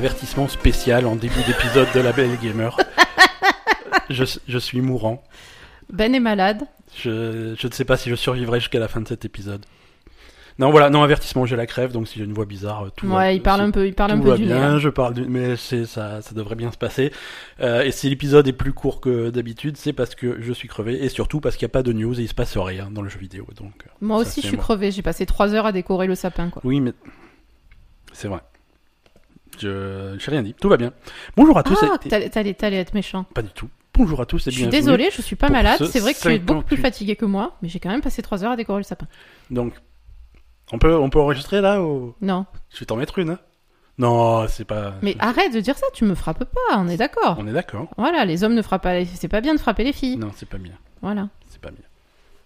[0.00, 2.76] Avertissement spécial en début d'épisode de La Belle Gamer.
[4.10, 5.24] je, je suis mourant.
[5.90, 6.64] Ben est malade.
[6.94, 9.64] Je, je ne sais pas si je survivrai jusqu'à la fin de cet épisode.
[10.58, 13.16] Non, voilà, non, avertissement, j'ai la crève, donc si j'ai une voix bizarre, tout va-
[13.16, 14.78] Ouais, il parle un peu, il parle un tout peu va du bien, là.
[14.78, 15.22] je parle du...
[15.22, 17.10] mais c'est ça, ça devrait bien se passer.
[17.60, 21.02] Euh, et si l'épisode est plus court que d'habitude, c'est parce que je suis crevé
[21.02, 23.00] et surtout parce qu'il n'y a pas de news et il se passe rien dans
[23.02, 23.46] le jeu vidéo.
[23.56, 24.64] Donc euh, Moi aussi, je suis moi.
[24.64, 24.90] crevé.
[24.90, 26.60] J'ai passé trois heures à décorer le sapin, quoi.
[26.66, 26.92] oui, mais
[28.12, 28.40] c'est vrai.
[29.58, 30.92] Je j'ai rien dit, tout va bien.
[31.36, 31.78] Bonjour à tous.
[31.82, 33.24] Ah, et- t'allais t'allais- t'allais être méchant.
[33.34, 33.68] Pas du tout.
[33.94, 34.78] Bonjour à tous et Je suis bienvenue.
[34.80, 35.78] désolée, je suis pas malade.
[35.78, 36.82] ce C'est vrai que tu es beaucoup plus 58.
[36.82, 39.06] fatigué que moi, mais j'ai quand même passé trois heures à décorer le sapin.
[39.50, 39.72] Donc,
[40.72, 42.14] on peut, on peut enregistrer là ou?
[42.20, 42.44] Non.
[42.74, 43.30] je vais t'en mettre une.
[43.30, 43.38] hein
[43.98, 44.96] non, c'est pas.
[45.00, 47.36] Mais arrête de dire ça, tu me frappes pas, on est d'accord.
[47.38, 47.88] On est d'accord.
[47.96, 49.06] Voilà, les hommes ne frappent pas les...
[49.06, 50.18] C'est pas bien de frapper les filles.
[50.18, 50.74] Non, c'est pas bien.
[51.00, 51.30] Voilà.
[51.48, 51.80] C'est pas bien.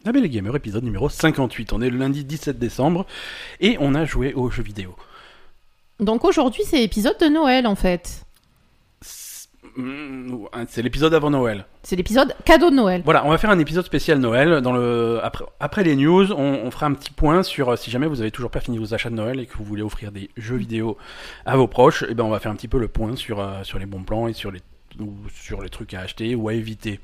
[0.04, 1.72] La Belle et Gamer, épisode numéro 58.
[1.72, 3.04] On est le lundi 17 décembre
[3.58, 4.94] et on a joué aux jeux vidéo.
[6.00, 8.24] Donc aujourd'hui, c'est épisode de Noël, en fait.
[10.66, 11.64] C'est l'épisode avant Noël.
[11.82, 13.02] C'est l'épisode cadeau de Noël.
[13.04, 14.60] Voilà, on va faire un épisode spécial Noël.
[14.62, 15.20] Dans le...
[15.22, 18.20] après, après les news, on, on fera un petit point sur euh, si jamais vous
[18.20, 20.56] avez toujours pas fini vos achats de Noël et que vous voulez offrir des jeux
[20.56, 20.98] vidéo
[21.46, 23.62] à vos proches, et ben on va faire un petit peu le point sur, euh,
[23.62, 24.60] sur les bons plans et sur les,
[24.98, 26.98] ou sur les trucs à acheter ou à éviter.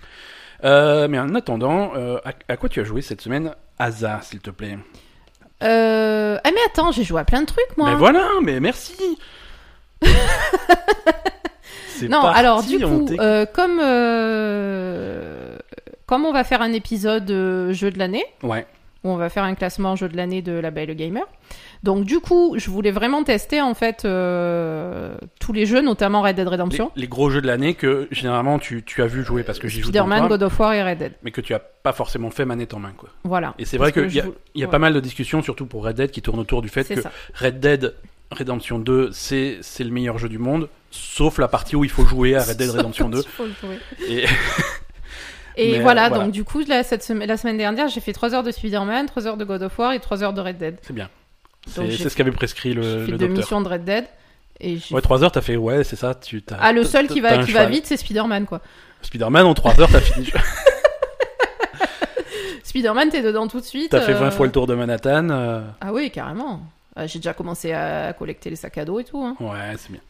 [0.65, 4.41] Euh, mais en attendant, euh, à, à quoi tu as joué cette semaine Asa, s'il
[4.41, 4.79] te plaît?
[5.63, 6.39] Euh...
[6.43, 7.91] Ah mais attends, j'ai joué à plein de trucs, moi.
[7.91, 9.19] Mais voilà, mais merci
[12.03, 15.57] Non, parti, alors du coup, euh, comme euh,
[16.05, 17.29] comme on va faire un épisode
[17.73, 18.67] jeu de l'année, Ouais,
[19.03, 21.25] où on va faire un classement jeu de l'année de la Belle Gamer.
[21.83, 26.37] Donc du coup, je voulais vraiment tester en fait euh, tous les jeux, notamment Red
[26.37, 29.59] Dead Redemption, les gros jeux de l'année que généralement tu, tu as vu jouer parce
[29.59, 31.13] que j'y joue Spider-Man, God of War et Red Dead.
[31.23, 33.11] mais que tu as pas forcément fait manette en main quoi.
[33.25, 33.55] Voilà.
[33.59, 34.25] Et c'est vrai qu'il que y a,
[34.55, 34.71] y a ouais.
[34.71, 37.11] pas mal de discussions, surtout pour Red Dead, qui tournent autour du fait que ça.
[37.35, 37.95] Red Dead
[38.31, 42.35] Redemption 2, c'est le meilleur jeu du monde, sauf la partie où il faut jouer
[42.35, 43.19] à Red Dead Redemption 2.
[43.23, 43.79] Il faut le jouer.
[44.09, 44.27] Et
[45.59, 46.25] Et voilà, euh, voilà.
[46.25, 49.07] donc du coup, là, cette semaine, la semaine dernière, j'ai fait 3 heures de Spider-Man,
[49.07, 50.77] 3 heures de God of War et 3 heures de Red Dead.
[50.83, 51.09] c'est bien.
[51.67, 53.37] C'est ce qu'avait prescrit J'ai le, fait le deux docteur.
[53.39, 54.05] missions de Red Dead.
[54.61, 56.15] Et Ouais, 3 heures, t'as fait, ouais, c'est ça.
[56.15, 58.63] Tu, t'as- Ah, le seul qui va, qui va vite, c'est Spider-Man, quoi.
[59.03, 60.31] Spider-Man, en 3 heures, t'as fini.
[62.65, 63.91] Spider-Man, t'es dedans tout de suite.
[63.91, 65.29] T'as fait euh, 20 fois le tour de Manhattan.
[65.31, 66.63] euh, Ah oui, carrément.
[66.99, 69.23] Euh, J'ai déjà commencé à collecter les sacs à dos et tout.
[69.23, 69.37] Hein.
[69.41, 70.01] Ouais, c'est bien.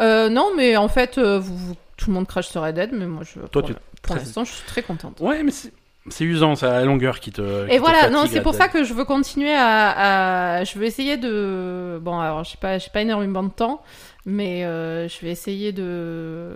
[0.00, 2.90] Euh, non, mais en fait, euh, vous, vous- tout le monde crache sur Red Dead,
[2.92, 5.20] mais moi, je, Toi, pour, tu- pour l'instant, je suis très contente.
[5.20, 5.72] Ouais, mais c'est
[6.10, 7.68] c'est usant, c'est la longueur qui te.
[7.70, 11.16] Et voilà, non, c'est pour ça que je veux continuer à, à- Je veux essayer
[11.16, 11.98] de...
[12.02, 13.82] Bon, alors, je sais pas, pas énormément de temps,
[14.26, 16.52] mais euh, je vais essayer de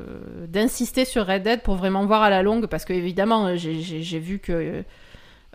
[0.49, 4.19] d'insister sur Red Dead pour vraiment voir à la longue, parce que évidemment, euh, j'ai-
[4.19, 4.83] vu que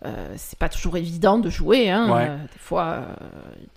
[0.06, 1.90] euh, c'est pas toujours évident de jouer.
[1.90, 2.10] Hein.
[2.12, 2.28] Ouais.
[2.30, 3.00] Euh, des fois,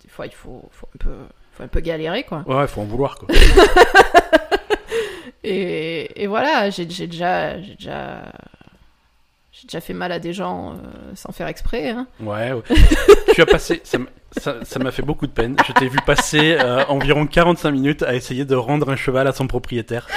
[0.03, 1.13] des fois, il faut, faut un peu,
[1.53, 2.43] faut un peu galérer, quoi.
[2.47, 3.27] Ouais, faut en vouloir, quoi.
[5.43, 8.31] Et, et voilà, j'ai j'ai déjà, j'ai déjà,
[9.51, 10.75] j'ai déjà fait mal à des gens euh,
[11.13, 11.89] sans faire exprès.
[11.89, 12.07] Hein.
[12.21, 12.61] Ouais, ouais.
[13.33, 13.81] tu as passé.
[13.83, 15.57] Ça m'a fait beaucoup de peine.
[15.67, 19.33] Je t'ai vu passer euh, environ 45 minutes à essayer de rendre un cheval à
[19.33, 20.07] son propriétaire.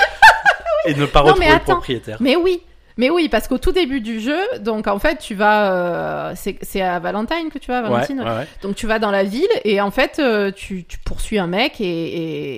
[0.86, 2.16] Et ne pas Non, mais retrouver le propriétaire.
[2.20, 2.62] Mais oui,
[2.97, 6.81] mais oui, parce qu'au tout début du jeu, donc en fait, tu vas, euh, c'est
[6.81, 8.21] à Valentine que tu vas, Ouais, Valentine.
[8.21, 8.49] ouais, ouais.
[8.62, 11.81] Donc tu vas dans la ville et en fait, euh, tu, tu poursuis un mec
[11.81, 11.84] et,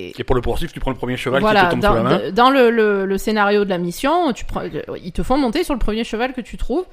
[0.09, 1.89] et Et pour le poursuivre, tu prends le premier cheval voilà, qui te tombe dans,
[1.89, 2.31] sous la main.
[2.31, 4.61] dans le, le, le scénario de la mission, tu prends,
[5.03, 6.85] ils te font monter sur le premier cheval que tu trouves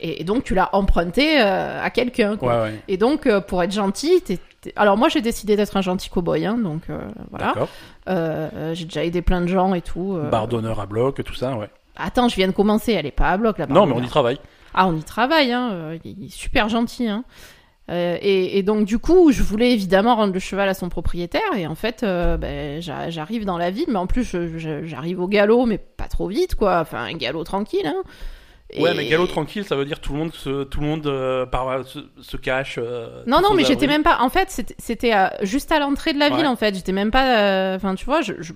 [0.00, 2.36] et, et donc tu l'as emprunté euh, à quelqu'un.
[2.40, 2.80] Ouais, ouais.
[2.88, 4.38] Et donc, euh, pour être gentil, t'es-
[4.76, 6.98] alors moi j'ai décidé d'être un gentil cowboy, hein, donc euh,
[7.30, 7.46] voilà.
[7.48, 7.68] D'accord.
[8.08, 10.16] Euh, euh, j'ai déjà aidé plein de gens et tout.
[10.16, 10.46] euh.
[10.46, 11.68] D'honneur à bloc, tout ça, ouais.
[11.96, 13.74] Attends, je viens de commencer, elle est pas à bloc là-bas.
[13.74, 14.38] Non, mais on y travaille.
[14.74, 15.70] Ah, on y travaille, hein.
[15.72, 17.24] euh, Il est super gentil, hein.
[17.90, 21.42] Euh, et, et donc du coup, je voulais évidemment rendre le cheval à son propriétaire.
[21.56, 24.34] Et en fait, euh, ben, j'a- j'arrive dans la ville, mais en plus,
[24.84, 26.78] j'arrive au galop, mais pas trop vite, quoi.
[26.80, 27.86] Enfin, un galop tranquille.
[27.86, 28.02] Hein.
[28.78, 31.44] Ouais, mais galop tranquille, ça veut dire tout le monde se, tout le monde euh,
[31.44, 32.78] par- se, se cache.
[32.78, 34.18] euh, Non, non, mais j'étais même pas.
[34.22, 35.12] En fait, c'était-
[35.42, 36.74] juste à l'entrée de la ville, en fait.
[36.74, 37.36] J'étais même pas.
[37.40, 38.54] euh, Enfin, tu vois, je, je-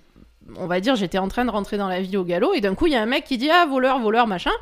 [0.57, 2.75] on va dire, j'étais en train de rentrer dans la ville au galop, et d'un
[2.75, 4.53] coup, il y a un mec qui dit Ah, voleur, voleur, machin.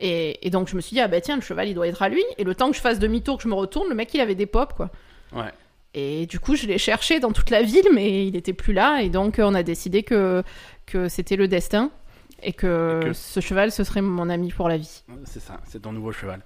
[0.00, 2.02] Et, et donc, je me suis dit Ah, bah tiens, le cheval, il doit être
[2.02, 2.22] à lui.
[2.38, 4.34] Et le temps que je fasse demi-tour, que je me retourne, le mec, il avait
[4.34, 4.90] des pops, quoi.
[5.32, 5.52] Ouais.
[5.94, 9.00] Et du coup, je l'ai cherché dans toute la ville, mais il était plus là.
[9.00, 10.42] Et donc, euh, on a décidé que,
[10.84, 11.90] que c'était le destin.
[12.48, 15.02] Et que, Et que- ce cheval, ce serait mon ami pour la vie.
[15.24, 16.40] C'est ça, c'est ton nouveau cheval.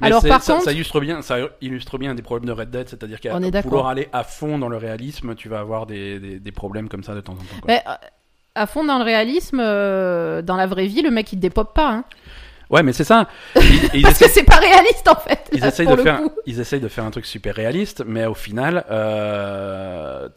[0.00, 0.64] Alors, par ça, contre.
[0.64, 4.08] ça illustre bien, ça illustre bien des problèmes de Red Dead, c'est-à-dire qu'à vouloir aller
[4.14, 7.20] à fond dans le réalisme, tu vas avoir des, des, des problèmes comme ça de
[7.20, 7.44] temps en temps.
[7.60, 7.66] quoi.
[7.66, 7.92] Mais, euh,
[8.54, 11.74] à fond dans le réalisme, euh, dans la vraie vie, le mec il te dépop
[11.74, 11.90] pas.
[11.90, 12.04] Hein.
[12.70, 13.28] Ouais, mais c'est ça.
[13.56, 13.62] Ils,
[13.94, 15.48] ils Parce essaient- que c'est pas réaliste en fait.
[15.52, 16.30] ils essayent de faire, coup.
[16.46, 20.28] ils essayent de faire un truc super réaliste, mais au final, euh,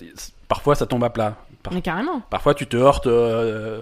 [0.47, 1.35] parfois ça tombe à plat.
[1.63, 2.21] Par- Mais carrément.
[2.29, 3.81] Parfois, tu te heurtes euh,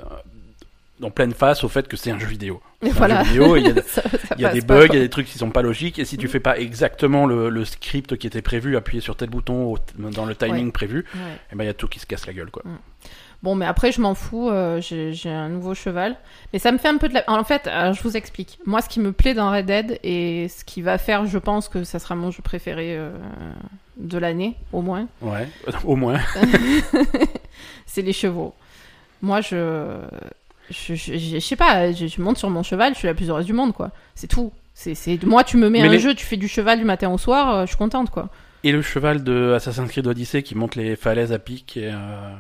[1.04, 2.62] en pleine face au fait que c'est un jeu vidéo.
[2.82, 3.24] Un voilà.
[3.28, 5.28] il y a, Ça- ça il y a des bugs, il y a des trucs
[5.28, 6.30] qui sont pas logiques, et si tu Mm.
[6.30, 9.78] fais pas exactement le, le script qui était prévu, appuyer sur tel bouton au-
[10.12, 11.20] dans le timing prévu, Ouais.
[11.52, 12.64] et ben il y a tout qui se casse la gueule, quoi.
[13.42, 14.50] Bon, mais après, je m'en fous.
[14.50, 16.18] euh, J'ai j'ai un nouveau cheval.
[16.52, 17.24] Mais ça me fait un peu de la.
[17.28, 18.60] En fait, euh, je vous explique.
[18.66, 21.70] Moi, ce qui me plaît dans Red Dead et ce qui va faire, je pense
[21.70, 23.12] que ça sera mon jeu préféré euh,
[23.96, 25.48] de l'année, au moins, Ouais,
[25.86, 26.20] au moins.
[27.86, 28.54] c'est les chevaux.
[29.22, 29.96] Moi, je.
[30.70, 33.30] Je, je, je- sais pas, je, je monte sur mon cheval, je suis la plus
[33.30, 33.92] heureuse du monde, quoi.
[34.16, 34.52] C'est tout.
[34.74, 35.22] C'est, c'est...
[35.24, 37.18] Moi, tu me mets Mais un les- jeu, tu fais du cheval du matin au
[37.18, 38.30] soir, euh, je suis contente, quoi.
[38.64, 41.76] Et le cheval de Assassin's Creed Odyssey qui monte les falaises à pic.
[41.78, 42.32] Et, euh,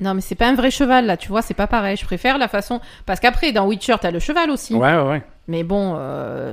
[0.00, 1.96] Non, mais c'est pas un vrai cheval, là, tu vois, c'est pas pareil.
[1.96, 2.80] Je préfère la façon.
[3.06, 4.74] Parce qu'après, dans Witcher, t'as le cheval aussi.
[4.74, 5.22] Ouais, ouais, ouais.
[5.48, 6.52] Mais bon, euh,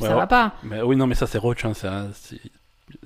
[0.00, 0.20] Ouais, ça ouais.
[0.20, 0.52] va pas.
[0.62, 1.64] Mais oui, non, mais ça c'est Roach.
[1.64, 2.08] Hein, c'est, un,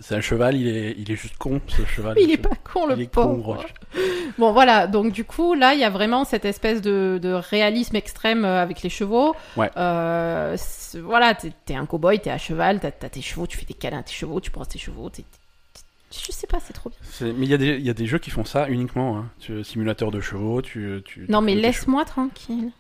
[0.00, 2.16] c'est, un cheval, il est, il est juste con, ce cheval.
[2.20, 3.56] Il est pas con, le Il est pauvre.
[3.56, 4.00] con.
[4.38, 4.86] Bon, voilà.
[4.86, 8.62] Donc, du coup, là, il y a vraiment cette espèce de, de réalisme extrême euh,
[8.62, 9.34] avec les chevaux.
[9.56, 9.70] Ouais.
[9.76, 10.56] Euh,
[11.02, 14.02] voilà, t'es, un cow-boy, t'es à cheval, t'as, tes chevaux, tu fais des câlins à
[14.02, 15.08] tes chevaux, tu brosses tes chevaux.
[15.10, 15.24] t'es-
[16.12, 17.32] je sais pas, c'est trop bien.
[17.32, 19.16] Mais il y, a des- il y a des jeux qui font ça uniquement.
[19.18, 19.26] Hein.
[19.40, 21.02] Tu, simulateur de chevaux, tu.
[21.04, 22.70] tu Non, mais laisse-moi tranquille.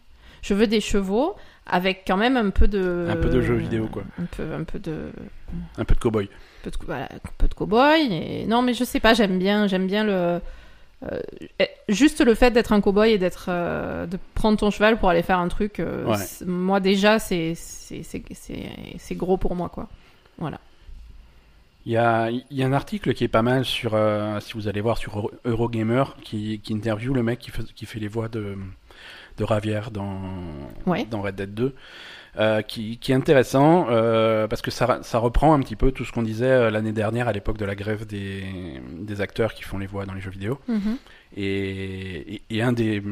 [0.42, 1.34] Je veux des chevaux
[1.66, 3.08] avec quand même un peu de.
[3.10, 4.04] Un peu de jeux vidéo, quoi.
[4.20, 5.10] Un peu, un peu de.
[5.78, 6.28] Un peu de cowboy.
[6.64, 8.12] Peu de, voilà, un peu de cow-boy.
[8.12, 8.46] Et...
[8.46, 10.12] Non, mais je sais pas, j'aime bien, j'aime bien le.
[10.12, 11.20] euh,
[11.58, 15.08] eh, juste le fait d'être un cow-boy et d'être, euh, de prendre ton cheval pour
[15.10, 16.16] aller faire un truc, euh, Ouais.
[16.46, 17.54] moi déjà, c'est,
[19.12, 19.88] gros pour moi, quoi.
[20.38, 20.58] Voilà.
[21.86, 23.90] Il y a, y a un article qui est pas mal sur,
[24.40, 27.84] si vous allez voir, sur Euro- Eurogamer, qui, qui interviewe le mec qui fait, qui
[27.84, 28.56] fait les voix de,
[29.36, 30.18] de Ravière dans,
[30.86, 31.04] Ouais.
[31.04, 31.74] dans Red Dead 2.
[32.38, 36.04] Euh, qui, qui est intéressant euh, parce que ça, ça reprend un petit peu tout
[36.04, 38.44] ce qu'on disait euh, l'année dernière à l'époque de la grève des,
[38.98, 40.58] des acteurs qui font les voix dans les jeux vidéo.
[40.68, 40.96] Mhm.
[41.36, 43.02] Et, et, et un, des,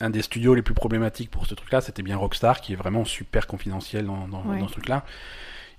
[0.00, 3.04] un des studios les plus problématiques pour ce truc-là, c'était bien Rockstar, qui est vraiment
[3.04, 4.58] super confidentiel dans, dans, Ouais.
[4.58, 5.04] dans ce truc-là.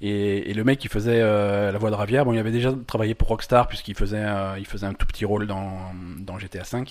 [0.01, 2.73] Et, et le mec qui faisait euh, la voix de Ravière, bon, il avait déjà
[2.85, 6.63] travaillé pour Rockstar, puisqu'il faisait, euh, il faisait un tout petit rôle dans, dans GTA
[6.71, 6.83] V.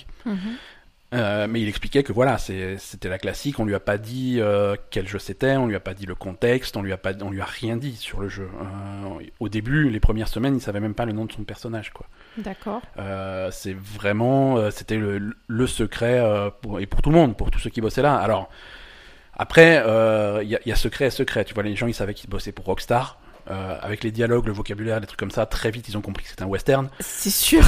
[1.15, 3.59] Euh, mais il expliquait que voilà, c'était la classique.
[3.59, 6.15] On lui a pas dit euh, quel jeu c'était, on lui a pas dit le
[6.15, 8.49] contexte, on lui a pas, on lui a rien dit sur le jeu.
[8.61, 11.91] Euh, au début, les premières semaines, il savait même pas le nom de son personnage,
[11.91, 12.07] quoi.
[12.37, 12.81] D'accord.
[13.51, 16.21] C'est vraiment, c'était le, le secret
[16.61, 18.15] pour, et pour tout le monde, pour tous ceux qui bossaient là.
[18.17, 18.49] Alors
[19.33, 19.83] après,
[20.43, 21.45] il y, a, y a secret et secret.
[21.45, 23.19] Tu vois, les gens ils savaient qu'ils bossaient pour Rockstar.
[23.51, 26.23] Euh, avec les dialogues, le vocabulaire, les trucs comme ça, très vite ils ont compris
[26.23, 26.89] que c'était un western.
[26.99, 27.61] C'est sûr.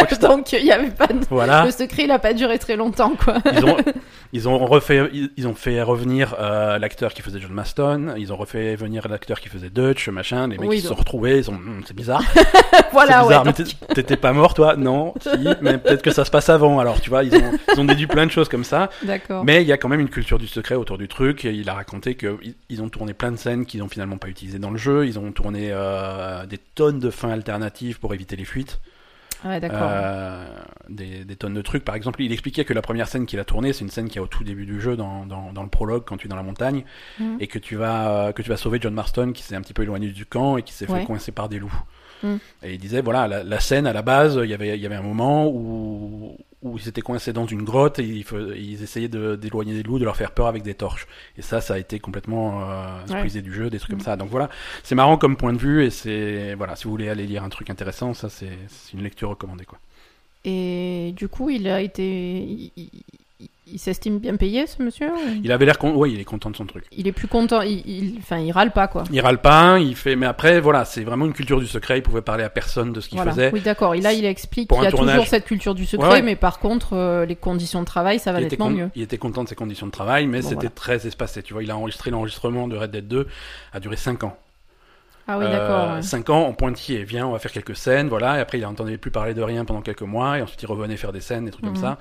[0.00, 1.24] Rockstar, Donc, il y avait pas de...
[1.30, 1.64] voilà.
[1.64, 3.36] Le secret, il a pas duré très longtemps, quoi.
[3.52, 3.76] Ils ont,
[4.32, 8.14] ils ont refait, ils, ils ont fait revenir euh, l'acteur qui faisait John Maston.
[8.16, 10.48] Ils ont refait venir l'acteur qui faisait Dutch, machin.
[10.48, 11.38] Les mecs Oui, ils se donc- sont retrouvés.
[11.38, 12.22] Ils ont, Hum, c'est bizarre.
[12.92, 13.46] voilà, c'est bizarre.
[13.46, 13.52] ouais.
[13.58, 14.74] mais t'é- t'étais pas mort, toi?
[14.76, 15.14] Non.
[15.20, 15.28] Si.
[15.62, 16.80] Mais peut-être que ça se passe avant.
[16.80, 18.90] Alors, tu vois, ils ont, ils ont déduit plein de choses comme ça.
[19.04, 19.44] D'accord.
[19.44, 21.44] Mais il y a quand même une culture du secret autour du truc.
[21.44, 24.28] Et il a raconté qu'ils ils ont tourné plein de scènes qu'ils ont finalement pas
[24.28, 25.03] utilisées dans le jeu.
[25.06, 28.80] Ils ont tourné euh, des tonnes de fins alternatives pour éviter les fuites.
[29.44, 29.80] Ouais, d'accord.
[29.82, 30.46] Euh,
[30.88, 31.84] des, des tonnes de trucs.
[31.84, 34.16] Par exemple, il expliquait que la première scène qu'il a tournée, c'est une scène qui
[34.16, 36.36] est au tout début du jeu, dans, dans, dans le prologue, quand tu es dans
[36.36, 36.84] la montagne,
[37.20, 37.36] Mhm.
[37.40, 39.74] et que tu vas euh, que tu vas sauver John Marston, qui s'est un petit
[39.74, 41.00] peu éloigné du camp et qui s'est Ouais.
[41.00, 41.78] fait coincer par des loups.
[42.24, 42.38] Mhm.
[42.62, 44.86] Et il disait, voilà, la, la scène à la base, il y avait il y
[44.86, 49.36] avait un moment où où ils étaient coincés dans une grotte et ils, essayaient de-
[49.36, 51.06] d'éloigner des loups, de leur faire peur avec des torches.
[51.36, 54.16] Et ça, ça a été complètement euh, du jeu, des trucs comme ça.
[54.16, 54.48] Donc voilà,
[54.82, 57.50] c'est marrant comme point de vue et c'est voilà, si vous voulez aller lire un
[57.50, 59.78] truc intéressant, ça c'est c'est une lecture recommandée quoi.
[60.46, 62.70] Et du coup, il a été.
[62.76, 62.90] Il,
[63.66, 65.94] il- s'estime bien payé, ce monsieur ou- Il avait l'air con...
[65.94, 66.84] ouais, il est content de son truc.
[66.92, 67.62] Il est plus content.
[67.62, 69.04] Il, il- Enfin, il râle pas, quoi.
[69.10, 72.02] Il râle pas, il fait mais après voilà, c'est vraiment une culture du secret, il
[72.02, 73.32] pouvait parler à personne de ce qu'il Voilà.
[73.32, 73.50] faisait.
[73.52, 73.94] Oui, d'accord.
[73.94, 75.14] Et là, il explique qu'il y a tournage.
[75.14, 76.22] toujours cette culture du secret, Ouais, ouais.
[76.22, 78.90] mais par contre, euh, les conditions de travail, ça va il, nettement con- mieux.
[78.94, 80.70] il était content de ses conditions de travail, mais Bon, c'était voilà.
[80.70, 81.42] très espacé.
[81.42, 83.26] Tu vois, il a enregistré l'enregistrement de Red Dead 2,
[83.72, 84.36] a duré 5 ans.
[85.26, 85.94] Ah oui, Euh, d'accord.
[85.96, 86.02] ouais.
[86.02, 88.98] 5 ans en pointillé, viens, on va faire quelques scènes, voilà, et après il entendait
[88.98, 91.50] plus parler de rien pendant quelques mois, et ensuite il revenait faire des scènes, des
[91.50, 91.72] trucs Mhm.
[91.72, 91.98] comme ça.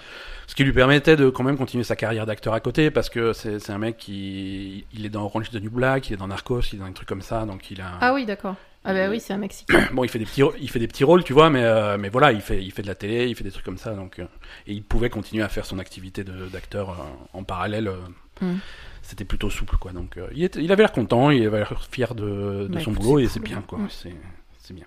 [0.48, 3.32] Ce qui lui permettait de quand même continuer sa carrière d'acteur à côté, parce que
[3.34, 6.62] c'est un mec qui il est dans Orange the New Black, il est dans Narcos,
[6.74, 7.92] il est dans des trucs comme ça, donc il a...
[8.01, 8.56] Ah oui, d'accord.
[8.86, 9.80] Ah bah oui, c'est un Mexicain.
[9.94, 12.10] Bon, il fait des petits, il fait des petits rôles, tu vois, mais euh, mais
[12.10, 14.20] voilà, il fait, il fait de la télé, il fait des trucs comme ça, donc
[14.20, 14.25] euh,
[14.68, 16.94] et il pouvait continuer à faire son activité de- d'acteur euh,
[17.38, 17.88] en parallèle.
[17.88, 17.96] euh,
[18.42, 18.56] Mm.
[19.05, 19.91] C'était plutôt souple, quoi.
[19.91, 22.91] Donc, euh, il, était- il avait l'air content, il avait l'air fier de, de son
[22.93, 23.79] boulot et c'est bien, quoi.
[23.89, 24.15] C'est,
[24.60, 24.86] c'est bien.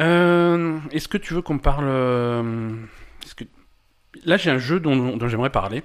[0.00, 2.72] Euh, est-ce que tu veux qu'on parle euh,
[3.22, 3.44] est-ce que
[4.24, 5.82] là j'ai un jeu dont, dont j'aimerais parler.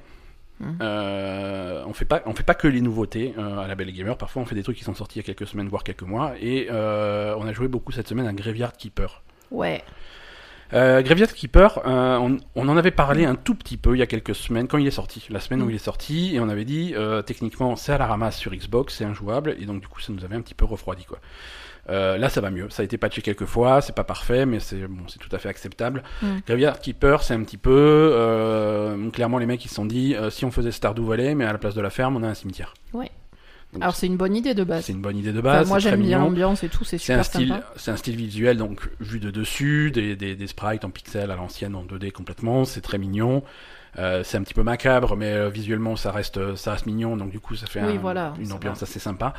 [0.81, 4.17] Euh, on fait pas, on fait pas que les nouveautés euh, à la Belle Gamer.
[4.17, 6.03] Parfois, on fait des trucs qui sont sortis il y a quelques semaines, voire quelques
[6.03, 6.33] mois.
[6.39, 9.21] Et euh, on a joué beaucoup cette semaine à Graveyard Keeper.
[9.51, 9.83] Ouais.
[10.74, 14.01] Euh, Graveyard Keeper, euh, on, on en avait parlé un tout petit peu il y
[14.01, 15.69] a quelques semaines quand il est sorti, la semaine où Mm.
[15.69, 18.95] il est sorti, et on avait dit euh, techniquement c'est à la ramasse sur Xbox,
[18.95, 21.19] c'est injouable, et donc du coup ça nous avait un petit peu refroidi quoi.
[21.88, 24.60] Euh, là ça va mieux, ça a été patché quelques fois, c'est pas parfait, mais
[24.60, 26.01] c'est bon, c'est tout à fait acceptable.
[26.24, 26.27] Mm.
[26.48, 30.29] Graveyard Keeper, c'est un petit peu euh, clairement les mecs ils se sont dit euh,
[30.31, 32.34] si on faisait Stardew Valley, mais à la place de la ferme on a un
[32.34, 32.74] cimetière.
[32.93, 33.12] Ouais.
[33.75, 34.86] Donc, Alors c'est une bonne idée de base.
[34.86, 35.67] c'est une bonne idée de Enfin, base.
[35.67, 37.74] moi j'aime bien l'ambiance et tout, c'est un super style, sympa.
[37.75, 41.36] c'est un style visuel donc vu de dessus, des, des, des sprites en pixels à
[41.36, 43.44] l'ancienne en 2D complètement, c'est très mignon.
[43.98, 47.32] Euh, c'est un petit peu macabre, mais euh, visuellement ça reste ça reste mignon, donc
[47.32, 49.34] du coup ça fait Oui, un- voilà, une ambiance assez sympa.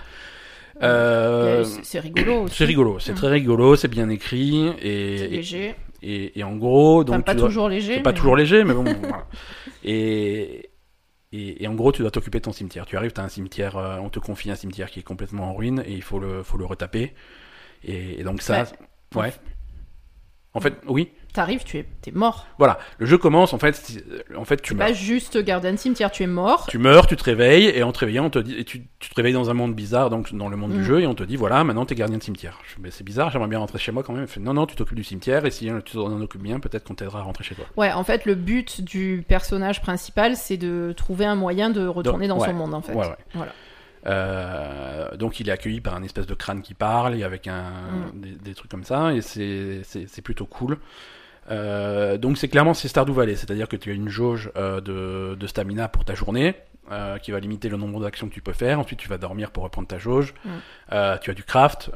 [0.83, 3.17] Euh, c'est rigolo c'est rigolo, c'est Mm.
[3.17, 5.75] très rigolo, c'est bien écrit et, léger.
[6.03, 8.01] et, et en gros donc Enfin, pas dois- toujours léger.
[8.01, 8.85] pas mais- toujours léger, mais bon.
[9.01, 9.27] voilà.
[9.85, 10.69] Et,
[11.37, 12.87] et, et en gros, tu dois t'occuper de ton cimetière.
[12.87, 15.51] Tu arrives, tu as un cimetière, euh, on te confie un cimetière qui est complètement
[15.51, 17.15] en ruine et il faut le, faut le retaper.
[17.85, 18.65] Et, et donc ça,
[19.15, 19.33] ouais.
[20.57, 21.11] En fait, oui.
[21.35, 22.47] T'arrives, tu es, t'es mort.
[22.57, 23.53] Voilà, le jeu commence.
[23.53, 23.79] En fait,
[24.39, 24.87] en fait, tu meurs.
[24.87, 26.67] pas juste garder un cimetière, tu es mort.
[26.67, 29.11] Tu meurs, tu te réveilles, et en te réveillant, on te dit, et tu, tu
[29.11, 30.85] te réveilles dans un monde bizarre, donc dans le monde du Mm.
[30.85, 32.59] jeu, et on te dit, voilà, maintenant t'es gardien de cimetière.
[32.67, 34.27] Je mais c'est bizarre, j'aimerais bien rentrer chez moi quand même.
[34.27, 36.95] Fait, non, non, tu t'occupes du cimetière, et si tu t'en occupes bien, peut-être qu'on
[36.95, 37.67] t'aidera à rentrer chez toi.
[37.77, 42.29] Ouais, en fait, le but du personnage principal, c'est de trouver un moyen de retourner
[42.29, 42.47] dans ouais.
[42.49, 42.95] son monde, en fait.
[42.95, 43.17] Ouais, ouais.
[43.35, 43.53] Voilà.
[44.07, 47.71] Euh, donc il est accueilli par un espèce de crâne qui parle et avec un,
[48.15, 48.21] Mm.
[48.21, 50.79] des, des trucs comme ça et c'est plutôt cool.
[51.51, 55.37] Euh, donc c'est clairement c'est Stardew Valley, c'est-à-dire que tu as une jauge euh, de,
[55.39, 56.55] de stamina pour ta journée
[57.21, 58.79] qui va limiter le nombre d'actions que tu peux faire.
[58.79, 60.35] Ensuite tu vas dormir pour reprendre ta jauge.
[60.45, 60.51] Mm.
[61.21, 61.91] Tu as du craft.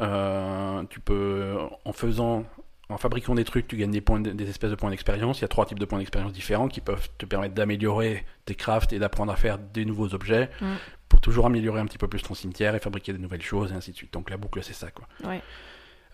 [0.90, 2.44] tu peux en faisant
[2.88, 5.38] en fabriquant des trucs, tu gagnes des points, de- des espèces de points d'expérience.
[5.38, 8.56] Il y a trois types de points d'expérience différents qui peuvent te permettre d'améliorer tes
[8.56, 10.66] crafts et d'apprendre à faire des nouveaux objets Mm.
[11.10, 13.74] Pour toujours améliorer un petit peu plus ton cimetière et fabriquer de nouvelles choses et
[13.74, 14.14] ainsi de suite.
[14.14, 15.06] Donc la boucle, c'est ça, quoi.
[15.24, 15.42] Ouais.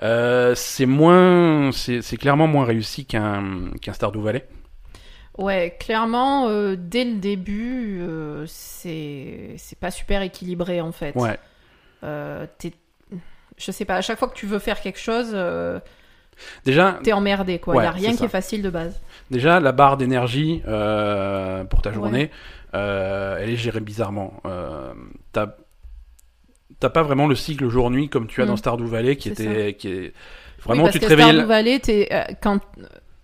[0.02, 4.46] Euh, c'est moins, c'est clairement moins réussi qu'un qu'un Stardew Valley.
[5.38, 11.14] Ouais, clairement, euh, dès le début, euh, c'est c'est pas super équilibré, en fait.
[11.14, 11.38] Ouais.
[12.04, 12.46] Euh,
[13.58, 15.36] je sais pas, à chaque fois que tu veux faire quelque chose,
[16.66, 17.74] Déjà, t'es emmerdé, quoi.
[17.74, 19.00] Il Ouais, y a rien qui est facile de base.
[19.30, 22.30] déjà la barre d'énergie pour ta Ouais.
[22.76, 24.34] Euh, elle est gérée bizarrement.
[24.46, 24.92] Euh,
[26.78, 28.48] T'as pas vraiment le cycle jour-nuit comme tu as Mm.
[28.48, 30.12] dans Stardew Valley qui était qui est
[30.62, 31.32] vraiment oui, parce tu te que réveillais.
[31.32, 32.60] Stardew Valley, t'es euh, quand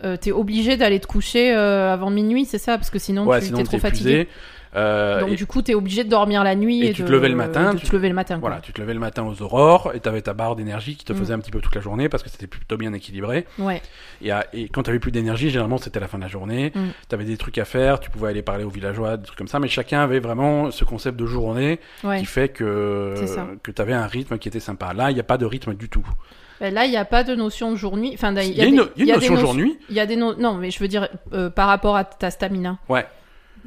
[0.04, 3.46] euh, t'es obligé d'aller te coucher avant minuit, c'est ça, parce que sinon ouais, tu
[3.46, 4.10] sinon t'es trop fatigué.
[4.20, 4.28] épuisé.
[4.74, 7.06] Euh, Donc et- du coup, t'es obligé de dormir la nuit et et, tu de,
[7.06, 8.36] te levais le matin, tu- te lever le matin.
[8.40, 8.48] quoi.
[8.48, 11.04] Voilà, tu te levais le matin aux aurores et tu avais ta barre d'énergie qui
[11.04, 11.16] te Mm.
[11.16, 13.46] faisait un petit peu toute la journée parce que c'était plutôt bien équilibré.
[13.58, 13.82] Ouais.
[14.22, 16.72] Et, à- et quand tu avais plus d'énergie, généralement c'était la fin de la journée.
[16.74, 16.80] Mm.
[17.08, 19.48] Tu avais des trucs à faire, tu pouvais aller parler aux villageois, des trucs comme
[19.48, 22.20] ça, mais chacun avait vraiment ce concept de journée Ouais.
[22.20, 23.14] qui fait que,
[23.62, 24.94] que tu avais un rythme qui était sympa.
[24.94, 26.06] Là, il n'y a pas de rythme du tout.
[26.60, 28.12] Ben Là, il n'y a pas de notion de jour-nuit.
[28.14, 29.78] Enfin, Il y a, une, des- il y a une des notion jour-nuit.
[29.90, 32.30] Il y a des no- non, mais je veux dire euh, par rapport à ta
[32.30, 32.78] stamina.
[32.88, 33.04] Ouais.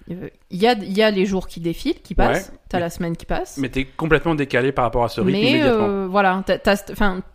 [0.08, 2.50] Il y a, y a les jours qui défilent, qui passent.
[2.50, 2.58] Ouais.
[2.70, 3.58] T'as la semaine qui passe.
[3.58, 5.88] Mais tu es complètement décalé par rapport à ce rythme Mais immédiatement.
[5.88, 6.44] euh, voilà,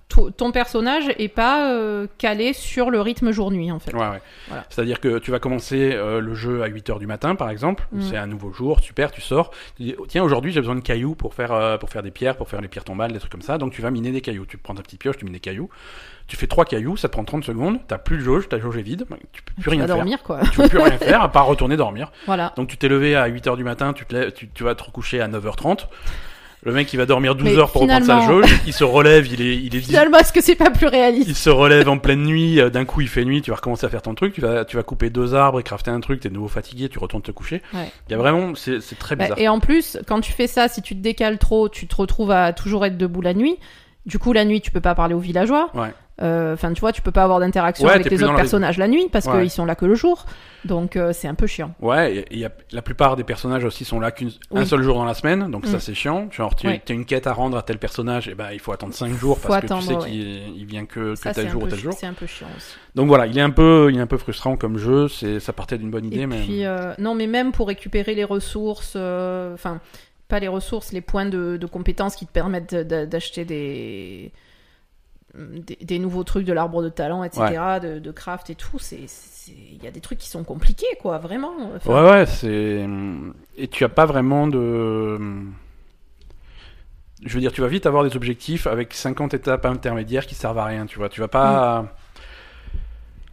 [0.08, 3.92] to- ton personnage est pas euh, calé sur le rythme jour-nuit en fait.
[3.94, 4.20] Ouais, ouais.
[4.48, 4.64] Voilà.
[4.68, 7.86] C'est-à-dire que tu vas commencer euh, le jeu à 8h du matin, par exemple.
[7.92, 8.02] Mm.
[8.02, 9.50] C'est un nouveau jour, super, tu sors.
[9.76, 12.36] Tu dis, oh, tiens, aujourd'hui, j'ai besoin de cailloux pour faire, pour faire des pierres,
[12.36, 13.56] pour faire les pierres tombales, des trucs comme ça.
[13.58, 14.46] Donc, tu vas miner des cailloux.
[14.46, 15.70] Tu prends ta petite pioche, tu mines des cailloux.
[16.30, 17.80] Tu fais trois cailloux, ça te prend 30 secondes.
[17.88, 19.04] T'as plus de jauge, ta jauge est vide.
[19.32, 19.96] Tu peux plus Tu rien vas faire.
[19.96, 20.38] dormir quoi.
[20.44, 22.12] Tu peux plus rien faire à part retourner dormir.
[22.26, 22.52] voilà.
[22.56, 24.82] Donc, tu t'es levé à 8h du matin, tu, te lèves- tu, tu vas te
[24.84, 25.88] recoucher à 9h30.
[26.62, 28.54] Le mec, il va dormir 12 Mais heures pour reprendre sa finalement- jauge.
[28.66, 31.34] Il se relève, il est, il est Finalement, est-ce que c'est pas plus réaliste il
[31.34, 33.88] se relève en pleine nuit, euh, d'un coup il fait nuit, tu vas recommencer à
[33.88, 36.28] faire ton truc, tu vas, tu vas couper deux arbres et crafter un truc, t'es
[36.28, 37.62] de nouveau fatigué, tu retournes te coucher.
[37.74, 37.90] Ouais.
[38.08, 39.38] Il y a vraiment, c'est c'est très Bah, bizarre.
[39.38, 42.30] Et en plus, quand tu fais ça, si tu te décales trop, tu te retrouves
[42.30, 43.56] à toujours être debout la nuit.
[44.04, 45.70] Du coup, la nuit, tu peux pas parler aux villageois.
[45.74, 45.92] Ouais.
[46.22, 48.76] Euh, Enfin, tu vois, tu peux pas avoir d'interaction Ouais, avec t'es les autres personnages
[48.76, 49.40] la nuit parce Ouais.
[49.40, 50.26] qu'ils sont là que le jour.
[50.66, 51.72] Donc, euh, c'est un peu chiant.
[51.80, 54.66] Ouais, y a, la plupart des personnages aussi sont là qu'un Oui.
[54.66, 55.80] seul jour dans la semaine, donc ça Mm.
[55.80, 56.28] c'est chiant.
[56.28, 59.14] Tu as une quête à rendre à tel personnage, et ben il faut attendre 5
[59.14, 60.10] jours Faut parce que attendre, tu sais ouais.
[60.10, 61.94] qu'il il vient que, que Ça, tel jour ou tel jour.
[61.94, 62.74] c'est un peu chiant aussi.
[62.94, 65.54] Donc voilà, il est un peu, il est un peu frustrant comme jeu, c'est, ça
[65.54, 66.42] partait d'une bonne idée, Et mais.
[66.42, 69.80] puis, euh, non, mais même pour récupérer les ressources, euh, enfin,
[70.28, 74.30] pas les ressources, les points de, de compétences qui te permettent d'acheter des,
[75.34, 77.42] des, des nouveaux trucs de l'arbre de talent, etc.,
[77.82, 79.06] de, de craft et tout, c'est,
[79.48, 81.52] il y a des trucs qui sont compliqués, quoi, vraiment.
[81.76, 82.86] Enfin, Ouais, ouais, c'est.
[83.56, 85.18] Et tu as pas vraiment de.
[87.22, 90.58] Je veux dire, tu vas vite avoir des objectifs avec 50 étapes intermédiaires qui servent
[90.58, 91.08] à rien, tu vois.
[91.10, 91.86] Tu vas pas.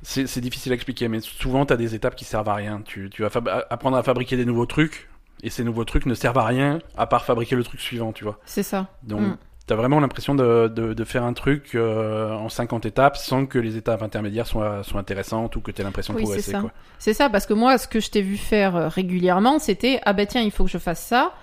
[0.04, 2.82] C'est c'est difficile à expliquer, mais souvent tu as des étapes qui servent à rien.
[2.86, 3.30] Tu, tu vas
[3.70, 5.10] apprendre à fabriquer des nouveaux trucs.
[5.44, 8.24] Et ces nouveaux trucs ne servent à rien à part fabriquer le truc suivant, tu
[8.24, 8.40] vois.
[8.46, 8.88] C'est ça.
[9.04, 9.38] Donc, Mm.
[9.68, 13.60] T'as vraiment l'impression de, de, de faire un truc euh, en 50 étapes sans que
[13.60, 16.60] les étapes intermédiaires soient, soient intéressantes ou que t'aies l'impression de Oui, c'est progresser, ça.
[16.62, 16.72] quoi.
[17.00, 20.14] C'est ça, parce que moi, ce que je t'ai vu faire euh, régulièrement, c'était ah
[20.14, 21.34] ben tiens, il faut que je fasse ça.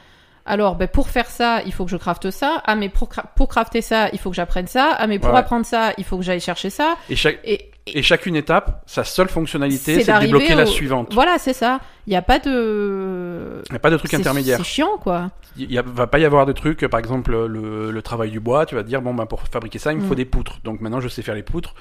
[0.46, 2.62] Alors, ben, pour faire ça, il faut que je crafte ça.
[2.66, 4.94] Ah, mais pour, cra- pour crafter ça, il faut que j'apprenne ça.
[4.98, 5.38] Ah, mais pour Ouais.
[5.38, 6.96] apprendre ça, il faut que j'aille chercher ça.
[7.08, 11.12] Et, chaque, Et, et chacune étape, sa seule fonctionnalité, C'est de débloquer la suivante.
[11.12, 11.80] voilà, c'est ça.
[12.06, 13.62] Il n'y a pas de.
[13.68, 14.58] Il n'y a pas de truc intermédiaire.
[14.58, 15.30] C'est chiant, quoi.
[15.56, 18.66] Il a- va pas y avoir de trucs, par exemple le, le travail du bois,
[18.66, 20.16] tu vas te dire, bon, bah, pour fabriquer ça, il me faut Mm.
[20.16, 20.60] des poutres.
[20.64, 21.74] Donc maintenant, je sais faire les poutres.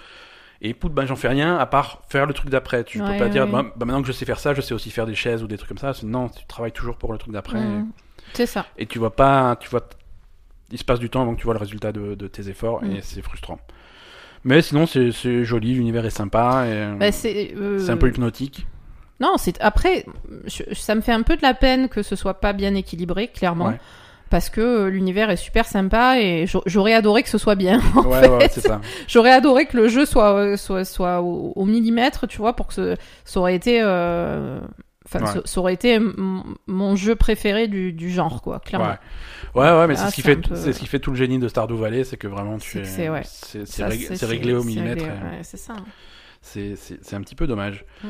[0.62, 2.84] Et poutres, ben, j'en fais rien à part faire le truc d'après.
[2.84, 3.52] Tu Ouais, peux pas dire, ouais.
[3.52, 5.48] bah, bah, maintenant que je sais faire ça, je sais aussi faire des chaises ou
[5.48, 5.92] des trucs comme ça.
[6.04, 7.60] Non, tu travailles toujours pour le truc d'après.
[7.60, 7.90] Mm.
[8.34, 8.66] C'est ça.
[8.78, 9.82] Et tu vois pas, tu vois,
[10.72, 12.84] il se passe du temps avant que tu vois le résultat de, de tes efforts
[12.84, 12.92] Mm.
[12.92, 13.60] et c'est frustrant.
[14.46, 15.12] Mais sinon, c'est
[15.44, 18.68] joli, l'univers est sympa et Bah, c'est euh, c'est un peu hypnotique.
[19.20, 20.06] Non, c'est après,
[20.48, 23.28] je- ça me fait un peu de la peine que ce soit pas bien équilibré,
[23.30, 23.68] clairement.
[23.68, 23.80] Ouais.
[24.30, 27.80] Parce que euh, l'univers est super sympa et j'a- j'aurais adoré que ce soit bien.
[27.96, 28.50] en Ouais, ouais.
[29.08, 32.68] J'aurais adoré que le jeu soit, euh, soit, soit au, au millimètre, tu vois, pour
[32.68, 32.96] que ce-
[33.26, 33.80] ça aurait été.
[33.82, 34.60] euh,
[35.16, 35.34] Enfin, Ouais.
[35.34, 36.00] ça, ça aurait été
[36.68, 38.96] mon jeu préféré du, du genre, quoi, clairement.
[39.56, 40.88] Ouais, ouais, ouais, mais c'est Ah, ce qui c'est fait, un peu- c'est ce qui
[40.88, 43.24] fait tout le génie de Stardew Valley, c'est que vraiment tu es, c'est- ouais.
[44.26, 45.06] réglé au millimètre.
[45.44, 45.76] c'est ça.
[46.42, 47.86] C'est c'est- un petit peu dommage.
[48.04, 48.08] Mm.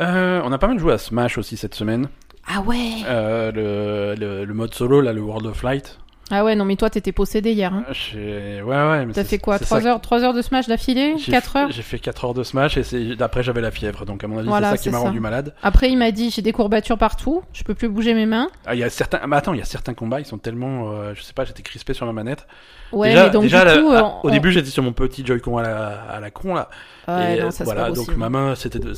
[0.00, 2.08] Euh, on a pas mal joué à Smash aussi cette semaine.
[2.46, 5.98] Ah ouais Euh, le, le, le mode solo, là, le World of Light.
[6.28, 7.72] Ah ouais, non, mais toi, t'étais possédé hier.
[7.72, 7.84] Hein.
[7.92, 9.06] J'ai- Ouais, ouais.
[9.06, 11.52] mais T'as fait quoi c'est 3 ça heures, 3 heures de Smash d'affilée J'ai 4
[11.52, 14.04] fait- heures J'ai fait 4 heures de Smash et c'est- après j'avais la fièvre.
[14.04, 15.54] Donc à mon avis, Voilà, c'est ça qui m'a rendu malade.
[15.62, 18.48] Après, il m'a dit j'ai des courbatures partout, je peux plus bouger mes mains.
[18.66, 19.20] Ah, il y a certains.
[19.22, 20.90] ah, mais attends, il y a certains combats, ils sont tellement.
[20.90, 22.46] euh, je sais pas, j'étais crispé sur ma manette.
[22.90, 23.92] Ouais, déjà, mais donc déjà, du coup.
[23.92, 26.68] ah, euh, au début, j'étais sur mon petit Joy-Con à la, à la con là.
[27.06, 28.94] Ouais, et non, ça, c'est voilà, donc ma main, c'était de-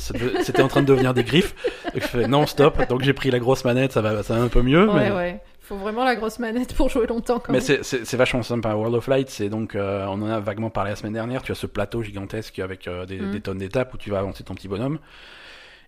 [0.63, 1.53] en train de devenir des griffes.
[1.93, 2.87] Donc je fais non, stop.
[2.89, 4.89] Donc j'ai pris la grosse manette, ça va, ça va un peu mieux.
[4.89, 5.39] Ouais, mais ouais.
[5.69, 8.73] Faut vraiment la grosse manette pour jouer longtemps quand mais c'est- vachement sympa.
[8.73, 11.43] World of Light, c'est donc, euh, on en a vaguement parlé la semaine dernière.
[11.43, 13.31] Tu as ce plateau gigantesque avec euh, des, Mm.
[13.31, 14.97] des tonnes d'étapes où tu vas avancer ton petit bonhomme.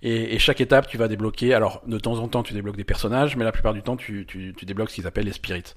[0.03, 1.53] Et, et chaque étape, tu vas débloquer.
[1.55, 4.25] Alors, de temps en temps, tu débloques des personnages, mais la plupart du temps, tu,
[4.27, 5.73] tu, tu débloques ce qu'ils appellent les spirits.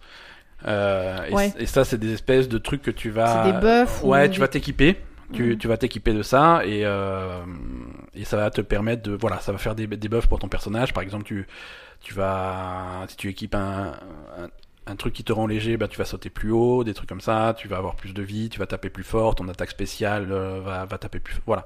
[0.66, 1.52] Euh, et, Ouais.
[1.58, 3.44] et ça, c'est des espèces de trucs que tu vas.
[3.44, 4.96] C'est des buffs ou Ouais, des- tu vas t'équiper.
[5.34, 5.58] Tu, Mhm.
[5.58, 7.40] tu vas t'équiper de ça et, euh,
[8.14, 10.48] et ça va te permettre de voilà ça va faire des, des buffs pour ton
[10.48, 11.46] personnage par exemple tu
[12.00, 13.94] tu vas si tu équipes un,
[14.38, 14.48] un,
[14.86, 17.20] un truc qui te rend léger bah tu vas sauter plus haut des trucs comme
[17.20, 20.28] ça tu vas avoir plus de vie tu vas taper plus fort ton attaque spéciale
[20.30, 21.64] euh, va, va taper plus voilà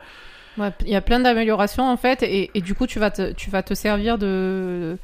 [0.56, 3.30] Ouais, il y a plein d'améliorations en fait, et, et du coup, tu vas te,
[3.32, 4.98] tu vas te servir de.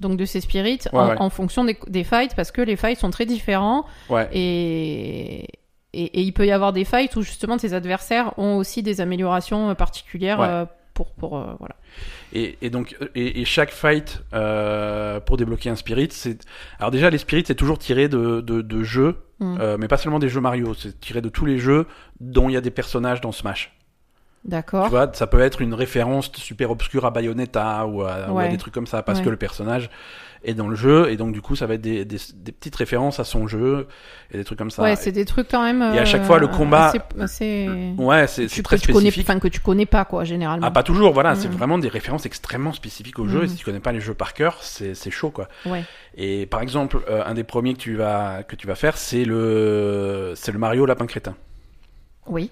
[0.00, 1.16] Donc de ces spirits Ouais, en, ouais.
[1.18, 5.46] en fonction des, des fights parce que les fights sont très différents ouais et,
[5.94, 9.00] et, et il peut y avoir des fights où justement tes adversaires ont aussi des
[9.00, 10.48] améliorations euh, particulières Ouais.
[10.48, 11.74] euh, pour, pour euh, voilà.
[12.32, 16.38] Et, et donc et, et chaque fight euh, pour débloquer un spirit, c'est
[16.78, 19.56] alors déjà les spirits c'est toujours tiré de, de, de jeux, Mm.
[19.60, 21.88] euh, mais pas seulement des jeux Mario, c'est tiré de tous les jeux
[22.20, 23.76] dont il y a des personnages dans Smash.
[24.44, 24.84] D'accord.
[24.84, 28.42] Tu vois, ça peut être une référence super obscure à Bayonetta ou à, ou à
[28.44, 28.48] Ouais.
[28.50, 29.24] des trucs comme ça parce Ouais.
[29.24, 29.90] que le personnage
[30.44, 32.76] est dans le jeu et donc du coup ça va être des, des, des petites
[32.76, 33.86] références à son jeu
[34.32, 34.82] et des trucs comme ça.
[34.82, 35.82] Ouais, c'est des trucs quand même.
[35.94, 39.10] Et à chaque euh, fois, le combat- assez- assez- Ouais, c'est très que tu connais,
[39.10, 39.28] spécifique.
[39.30, 40.66] enfin que tu connais pas quoi généralement.
[40.66, 41.52] Ah, pas toujours, voilà, c'est Mm.
[41.52, 43.48] vraiment des références extrêmement spécifiques au jeu, et Mm.
[43.48, 45.48] si tu connais pas les jeux par cœur, c'est chaud, quoi.
[45.66, 45.84] Ouais.
[46.16, 49.24] Et par exemple, euh, un des premiers que tu vas, que tu vas faire, c'est
[49.24, 51.34] le, c'est le Mario Lapin Crétin.
[52.26, 52.50] Oui.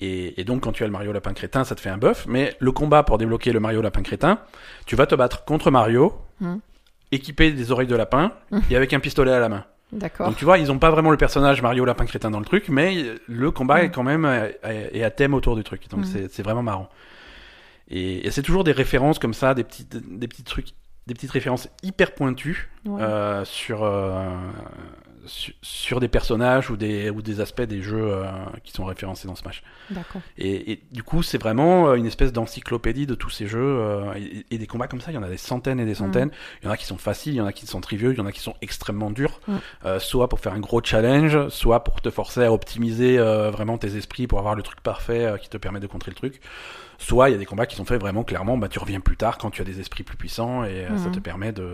[0.00, 2.26] Et, et donc, quand tu as le Mario Lapin Crétin, ça te fait un buff,
[2.28, 4.38] mais le combat pour débloquer le Mario Lapin Crétin,
[4.84, 6.56] tu vas te battre contre Mario, Mm.
[7.12, 8.58] Équipé des oreilles de lapin, Mm.
[8.70, 9.64] et avec un pistolet à la main.
[9.92, 10.26] D'accord.
[10.26, 12.68] Donc tu vois, ils ont pas vraiment le personnage Mario Lapin Crétin dans le truc,
[12.68, 13.84] mais le combat Mm.
[13.84, 15.88] est quand même euh, est à thème autour du truc.
[15.90, 16.26] Donc Mm.
[16.30, 16.88] c'est vraiment marrant.
[17.88, 20.70] Et, et c'est toujours des références comme ça, des petits des petits trucs,
[21.06, 23.00] des petites références hyper pointues Ouais.
[23.00, 24.28] euh, sur, euh,
[25.26, 28.24] sur sur des personnages ou des ou des aspects des jeux euh,
[28.64, 29.62] qui sont référencés dans Smash.
[29.90, 30.20] D'accord.
[30.38, 33.58] Et, et du coup, c'est vraiment euh, une espèce d'encyclopédie de tous ces jeux.
[33.60, 35.94] euh, et, et des combats comme ça, il y en a des centaines et des
[35.94, 36.30] centaines.
[36.62, 38.18] Il y en a qui sont faciles, il y en a qui sont trivieux, il
[38.18, 39.40] y en a qui sont extrêmement durs.
[39.46, 39.56] Mm.
[39.84, 43.96] Euh, soit pour faire un gros challenge, soit pour te forcer à optimiser vraiment tes
[43.96, 46.40] esprits pour avoir le truc parfait qui te permet de contrer le truc.
[46.98, 49.16] Soit il y a des combats qui sont faits vraiment clairement, bah, tu reviens plus
[49.18, 51.12] tard quand tu as des esprits plus puissants et ça Mhm.
[51.12, 51.68] te permet de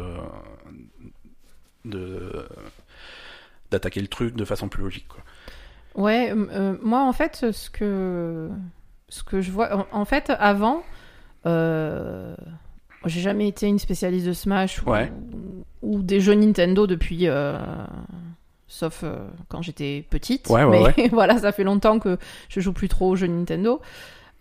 [1.84, 2.46] de
[3.72, 5.08] d'attaquer le truc de façon plus logique.
[5.08, 5.22] Quoi.
[6.04, 8.48] Ouais, euh, moi en fait, ce que
[9.08, 10.82] ce que je vois, en, en fait, avant,
[11.46, 12.34] euh,
[13.04, 15.12] j'ai jamais été une spécialiste de Smash ou, Ouais.
[15.82, 17.58] ou des jeux Nintendo depuis, euh,
[18.68, 19.04] sauf
[19.48, 20.48] quand j'étais petite.
[20.48, 22.16] Ouais, ouais, mais voilà, ça fait longtemps que
[22.48, 23.80] je joue plus trop aux jeux Nintendo.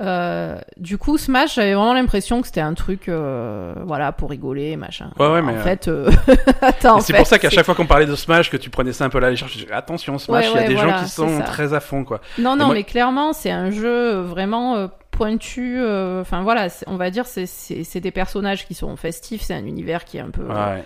[0.01, 4.75] Euh, du coup, Smash, j'avais vraiment l'impression que c'était un truc, euh, voilà, pour rigoler,
[4.75, 5.11] machin.
[5.19, 6.09] Ouais, ouais, mais, En euh, fait, euh,
[7.01, 9.09] c'est pour ça qu'à chaque fois qu'on parlait de Smash, que tu prenais ça un
[9.09, 11.03] peu à la légère, je disais, attention, Smash, Ouais, il y a des voilà, gens
[11.03, 12.19] qui sont très à fond, quoi.
[12.39, 15.79] Non, non, moi- mais clairement, c'est un jeu euh, vraiment pointu.
[15.79, 20.03] euh, Enfin, voilà, on va dire, c'est- des personnages qui sont festifs, c'est un univers
[20.05, 20.83] qui est un peu, Ouais.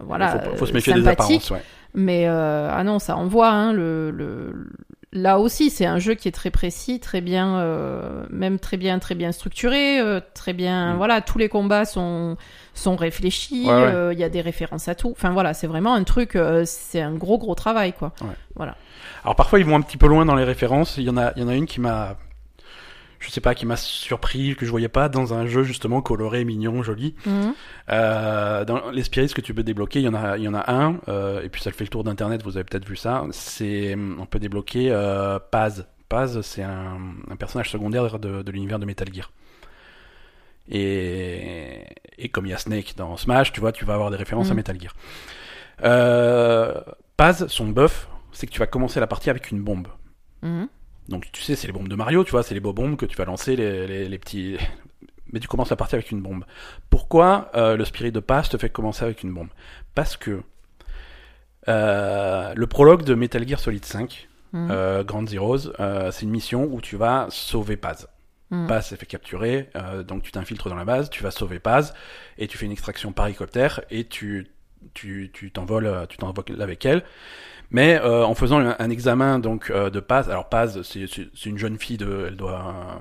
[0.00, 1.44] voilà, faut, faut se méfier des sympathique.
[1.46, 1.62] apparences, ouais.
[1.94, 3.48] Mais euh, ah non, ça envoie.
[3.48, 4.68] Hein, le, le,
[5.22, 8.98] Là aussi, c'est un jeu qui est très précis, très bien, euh, même très bien,
[8.98, 10.94] très bien structuré, euh, très bien.
[10.94, 10.96] Mm.
[10.96, 12.36] Voilà, tous les combats sont
[12.74, 13.64] sont réfléchis.
[13.66, 13.94] Ouais, ouais.
[13.94, 15.10] euh, Il y a des références à tout.
[15.10, 16.38] Enfin voilà, c'est vraiment un truc.
[16.64, 18.12] c'est un gros gros travail quoi.
[19.24, 20.96] Alors parfois ils vont un petit peu loin dans les références.
[20.98, 22.16] Il y en a, il y en a une qui m'a,
[23.20, 26.44] je sais pas, qui m'a surpris que je voyais pas dans un jeu justement coloré,
[26.44, 27.14] mignon, joli.
[27.26, 27.54] Mhm.
[27.90, 30.54] Euh, dans les spirits que tu peux débloquer, il y en a, il y en
[30.54, 30.98] a un.
[31.08, 32.42] euh, et puis ça le fait le tour d'internet.
[32.44, 33.24] Vous avez peut-être vu ça.
[33.32, 35.86] C'est, on peut débloquer euh, Paz.
[36.08, 36.98] Paz, c'est un,
[37.30, 39.30] un personnage secondaire de, de l'univers de Metal Gear.
[40.70, 41.84] Et,
[42.18, 44.48] et comme il y a Snake dans Smash, tu vois, tu vas avoir des références
[44.48, 44.56] à Mhm.
[44.56, 44.94] Metal Gear.
[45.84, 46.74] Euh,
[47.16, 49.88] Paz, son buff, c'est que tu vas commencer la partie avec une bombe.
[50.42, 50.68] Mhm.
[51.08, 53.06] Donc tu sais, c'est les bombes de Mario, tu vois, c'est les beaux bombes que
[53.06, 54.56] tu vas lancer, les, les, les petits.
[55.32, 56.44] Mais tu commences la partie avec une bombe.
[56.88, 59.48] Pourquoi euh, le spirit de Paz te fait commencer avec une bombe?
[59.94, 60.42] Parce que
[61.68, 64.68] euh, le prologue de Metal Gear Solid 5, Mhm.
[64.70, 68.08] euh, Grand Zeroes, euh, c'est une mission où tu vas sauver Paz.
[68.50, 68.66] Mhm.
[68.66, 69.68] Paz s'est fait capturer,
[70.06, 71.92] donc tu t'infiltres dans la base, tu vas sauver Paz,
[72.38, 74.46] et tu fais une extraction par hélicoptère, et tu
[75.52, 77.04] t'envoles tu t'envoles avec elle.
[77.70, 81.58] Mais euh, en faisant un, un examen donc euh, de Paz, alors Paz c'est une
[81.58, 82.98] jeune fille de, elle doit euh,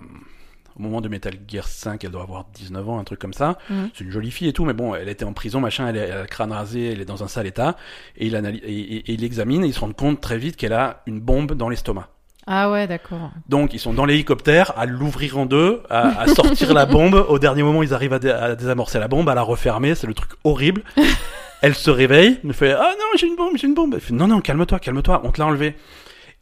[0.78, 3.58] au moment de Metal Gear 5, elle doit avoir 19 ans, un truc comme ça.
[3.70, 3.90] Mhm.
[3.96, 6.02] C'est une jolie fille et tout, mais bon, elle était en prison, machin, elle est
[6.02, 7.78] elle a le crâne rasé, elle est dans un sale état,
[8.16, 10.56] et il, analyse, et, et- et il l'examine, et il se rend compte très vite
[10.56, 12.10] qu'elle a une bombe dans l'estomac.
[12.46, 13.32] Ah ouais, d'accord.
[13.50, 17.26] Donc ils sont dans l'hélicoptère à l'ouvrir en deux, à, à sortir la bombe.
[17.28, 19.96] Au dernier moment, ils arrivent à, dé- à désamorcer la bombe, à la refermer.
[19.96, 20.84] C'est le truc horrible.
[21.62, 23.94] Elle se réveille, elle fait ah non j'ai une bombe, j'ai une bombe.
[23.96, 25.76] Elle fait non non calme-toi, calme-toi, on te l'a enlevé.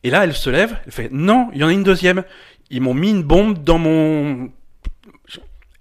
[0.04, 2.24] Et là elle se lève, elle fait non il y en a une deuxième.
[2.70, 4.50] Ils m'ont mis une bombe dans mon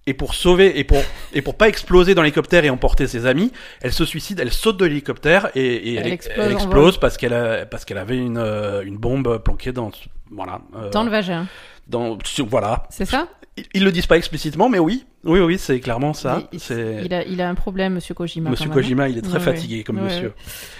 [0.07, 0.99] et pour sauver et pour
[1.33, 4.77] et pour pas exploser dans l'hélicoptère et emporter ses amis, elle se suicide, elle saute
[4.77, 7.97] de l'hélicoptère et, et Elle elle, explose elle en explose parce qu'elle a- parce qu'elle
[7.97, 9.91] avait une euh, une bombe planquée dans
[10.31, 11.47] voilà euh, Dans le vagin,
[11.89, 13.29] dans voilà c'est ça?
[13.57, 17.25] Ils, ils le disent pas explicitement mais oui oui oui c'est clairement ça il, a,
[17.25, 18.51] il a un problème, Monsieur Kojima.
[18.51, 18.73] Monsieur hein.
[18.75, 20.33] Kojima il est très Ouais, fatigué comme Ouais, monsieur.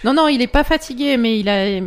[0.05, 1.81] Non, non, il est pas fatigué, mais il a.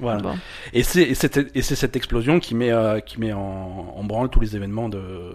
[0.00, 0.36] voilà Bon.
[0.72, 4.04] et c'est et c'est et c'est cette explosion qui met euh, qui met en, en
[4.04, 5.34] branle tous les événements de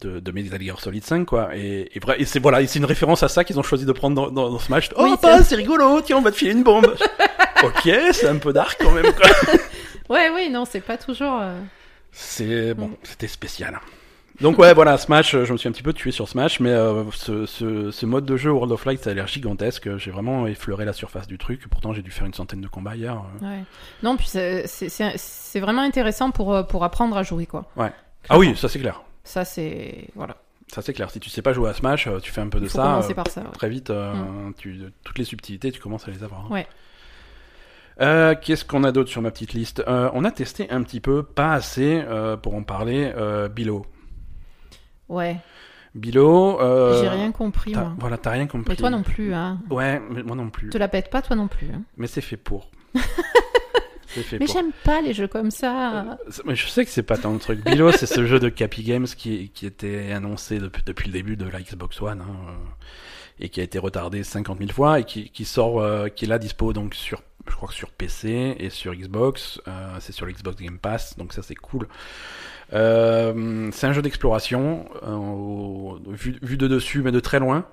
[0.00, 3.22] de, de Metal Gear Solid 5 quoi et, et, vrai, et c'est voilà une référence
[3.22, 5.38] à ça qu'ils ont choisi de prendre dans, dans, dans ce match oh Oui, pas
[5.38, 6.94] c'est- c'est rigolo tiens on va te filer une bombe
[7.64, 9.28] ok c'est un peu dark quand même quoi
[10.08, 11.38] Ouais, oui, non, c'est pas toujours.
[11.40, 11.58] euh,
[12.12, 12.96] c'est bon Mm.
[13.02, 13.80] c'était spécial
[14.40, 16.70] donc ouais voilà Smash euh, je me suis un petit peu tué sur Smash mais
[16.70, 20.10] euh, ce, ce, ce mode de jeu World of Light ça a l'air gigantesque j'ai
[20.10, 23.16] vraiment effleuré la surface du truc pourtant j'ai dû faire une centaine de combats hier
[23.42, 23.44] euh.
[23.46, 23.64] Ouais.
[24.02, 27.64] Non, puis c'est- vraiment intéressant pour, pour apprendre à jouer, quoi.
[27.76, 27.90] Ouais.
[28.28, 30.08] ah oui ça c'est clair Ça, c'est.
[30.14, 30.36] Voilà.
[30.72, 32.66] ça c'est clair si tu sais pas jouer à Smash tu fais un peu de
[32.68, 33.40] faut ça commencer par ça.
[33.40, 33.46] ouais.
[33.52, 34.12] très vite, euh,
[34.58, 36.42] tu, toutes les subtilités, tu commences à les avoir.
[36.42, 36.48] hein.
[36.50, 36.66] Ouais.
[38.02, 39.82] Euh, Qu'est-ce qu'on a d'autre sur ma petite liste?
[39.88, 43.12] Euh, On a testé un petit peu, pas assez euh, pour en parler,
[43.54, 43.86] Bilo.
[45.08, 45.36] Ouais.
[45.94, 46.60] Bilo.
[46.60, 47.94] Euh, J'ai rien compris, moi.
[47.98, 48.66] Voilà, t'as rien compris.
[48.70, 49.60] Mais toi non plus, hein.
[49.70, 50.68] Ouais, mais moi non plus.
[50.70, 51.68] Te la pète pas, toi non plus.
[51.72, 51.82] hein.
[51.96, 52.70] Mais c'est fait pour.
[54.06, 54.54] fait Mais pour.
[54.54, 56.00] j'aime pas les jeux comme ça.
[56.00, 56.04] Euh,
[56.44, 57.64] mais je sais que c'est pas tant le truc.
[57.64, 61.36] Bilo, c'est ce jeu de Cappy Games qui, qui était annoncé depuis, depuis le début
[61.36, 62.52] de la Xbox One hein, euh,
[63.40, 66.28] et qui a été retardé 50 000 fois et qui, qui sort, euh, qui est
[66.28, 69.60] là dispo donc sur, je crois que sur PC et sur Xbox.
[69.68, 71.88] Euh, c'est sur l'Xbox Game Pass, donc ça c'est cool.
[72.72, 77.66] Euh, c'est un jeu d'exploration euh, vu, vu de dessus mais de très loin.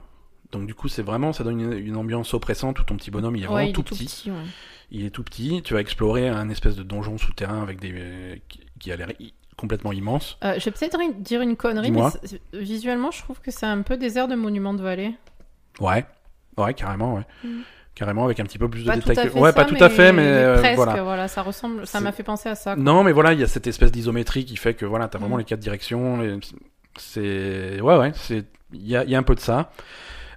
[0.52, 3.36] Donc du coup c'est vraiment ça donne une, une ambiance oppressante où ton petit bonhomme
[3.36, 4.30] il est ouais, vraiment il tout est tout petit.
[4.30, 4.38] ouais.
[4.92, 5.62] Il est tout petit.
[5.64, 8.42] Tu vas explorer un espèce de donjon souterrain avec des
[8.80, 9.10] qui, a l'air
[9.58, 10.38] complètement immense.
[10.44, 12.02] Euh, je vais peut-être dire une connerie, mais
[12.54, 15.16] visuellement, je trouve que c'est un peu désert de Monument de Vallée.
[15.80, 16.06] Ouais,
[16.58, 17.26] ouais, carrément, ouais.
[17.44, 17.62] Mm.
[17.96, 19.30] Carrément avec un petit peu plus de Pas détails.
[19.32, 20.78] que- ouais, ça, pas tout à fait, mais, euh, presque.
[20.78, 21.28] voilà.
[21.28, 21.86] ça ressemble.
[21.86, 22.74] Ça m'a fait penser à ça.
[22.74, 22.84] quoi.
[22.84, 25.36] Non, mais voilà, il y a cette espèce d'isométrie qui fait que voilà, t'as vraiment
[25.36, 25.40] Mm.
[25.40, 26.20] les quatre directions.
[26.22, 26.40] les-
[26.98, 29.72] C'est ouais, ouais, c'est il y a, il y a un peu de ça.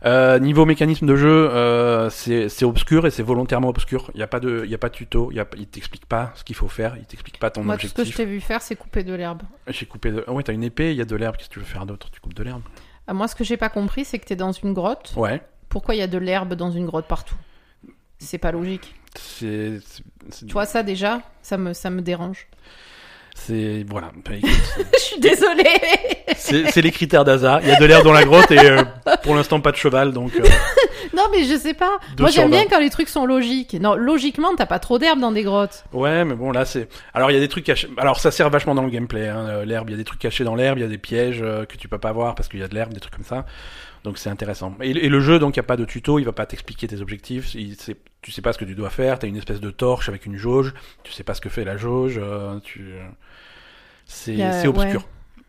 [0.05, 4.11] Euh, niveau mécanisme de jeu, euh, c'est obscur et c'est volontairement obscur.
[4.14, 5.31] Il y a pas de, il y a pas de tuto.
[5.33, 6.95] Il il t'explique pas ce qu'il faut faire.
[6.99, 8.16] Il t'explique pas ton Moi, tout ce que je objectif.
[8.16, 9.42] t'ai vu faire, c'est couper de l'herbe.
[9.69, 10.12] J'ai coupé.
[10.12, 10.23] De...
[10.29, 10.90] Ah ouais, t'as une épée.
[10.92, 11.37] Il y a de l'herbe.
[11.37, 12.11] Qu'est-ce que tu veux faire d'autre?
[12.11, 12.62] Tu coupes de l'herbe.
[13.11, 15.12] Moi, ce que j'ai pas compris, c'est que t'es dans une grotte.
[15.16, 15.40] Ouais.
[15.69, 17.35] Pourquoi il y a de l'herbe dans une grotte partout?
[18.18, 18.94] C'est pas logique.
[19.18, 19.79] C'est.
[20.46, 22.46] Tu vois, ça déjà, ça me, ça me dérange.
[23.35, 24.11] C'est voilà.
[24.24, 24.50] Bah, écoute,
[24.94, 25.64] Je suis désolée.
[26.37, 27.61] c'est c'est les critères d'Asa.
[27.62, 28.83] Il y a de l'air dans la grotte et euh,
[29.22, 30.35] pour l'instant pas de cheval, donc.
[30.37, 30.42] euh,
[31.16, 31.98] non, mais je sais pas.
[32.16, 33.74] Deux Moi, sur j'aime bien quand les trucs sont logiques.
[33.74, 35.85] Non, logiquement, t'as pas trop d'herbe dans des grottes.
[35.92, 36.88] Ouais, mais bon, là, c'est.
[37.12, 37.88] Alors, il y a des trucs cachés.
[37.98, 39.29] Alors, ça sert vachement dans le gameplay.
[39.29, 39.46] Hein.
[39.48, 41.40] euh, L'herbe, il y a des trucs cachés dans l'herbe, il y a des pièges
[41.42, 43.24] euh, que tu peux pas voir parce qu'il y a de l'herbe, des trucs comme
[43.24, 43.44] ça.
[44.07, 44.75] Donc, c'est intéressant.
[44.81, 46.87] Et, et le jeu, donc, il y a pas de tuto, il va pas t'expliquer
[46.87, 47.55] tes objectifs.
[47.55, 47.77] Il,
[48.23, 49.19] tu sais pas ce que tu dois faire.
[49.19, 50.73] T'as une espèce de torche avec une jauge.
[51.03, 52.19] Tu sais pas ce que fait la jauge.
[52.23, 52.95] euh, tu.
[54.07, 55.03] C'est obscur.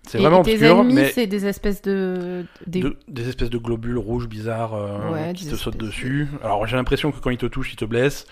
[0.08, 2.46] C'est vraiment et obscur, ennemis, mais c'est des espèces de.
[2.66, 2.80] Des...
[2.82, 6.28] de- des espèces de globules rouges bizarres euh, Ouais, qui te sautent espèces dessus.
[6.44, 8.26] Alors j'ai l'impression que quand ils te touchent, ils te blessent.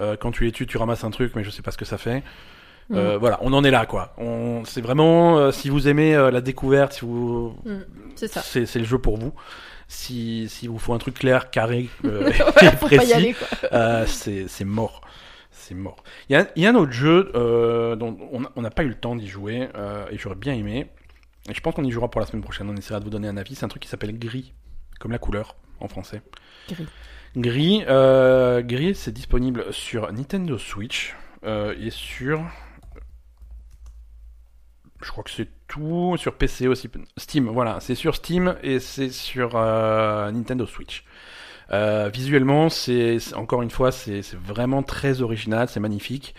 [0.00, 1.84] Euh, quand tu les tues, tu ramasses un truc, mais je sais pas ce que
[1.84, 2.22] ça fait.
[2.88, 2.96] Mm.
[2.96, 4.12] Euh, voilà, on en est là, quoi.
[4.18, 7.78] On, c'est vraiment, euh, si vous aimez euh, la découverte, si vous, Mm,
[8.16, 8.42] C'est ça.
[8.42, 9.32] c'est, c'est le jeu pour vous.
[9.88, 13.36] Si, si vous faut un truc clair, carré, et précis, aller,
[14.06, 15.02] c'est, c'est mort.
[15.50, 16.02] C'est mort.
[16.28, 18.94] Il y a, y a un autre jeu dont on on n'a pas eu le
[18.94, 19.68] temps d'y jouer
[20.10, 20.86] et j'aurais bien aimé.
[21.50, 22.70] Et je pense qu'on y jouera pour la semaine prochaine.
[22.70, 23.54] On essaiera de vous donner un avis.
[23.54, 24.54] C'est un truc qui s'appelle Gris,
[24.98, 26.22] comme la couleur en français.
[26.70, 26.86] Gris.
[27.36, 27.84] Gris,
[28.66, 31.14] Gris, c'est disponible sur Nintendo Switch
[31.46, 32.42] et sur.
[35.02, 36.88] Je crois que c'est tout sur PC aussi.
[37.16, 41.04] Steam, voilà, c'est sur Steam et c'est sur euh, Nintendo Switch.
[41.72, 46.34] Euh, visuellement, c'est encore une fois, c'est vraiment très original, c'est magnifique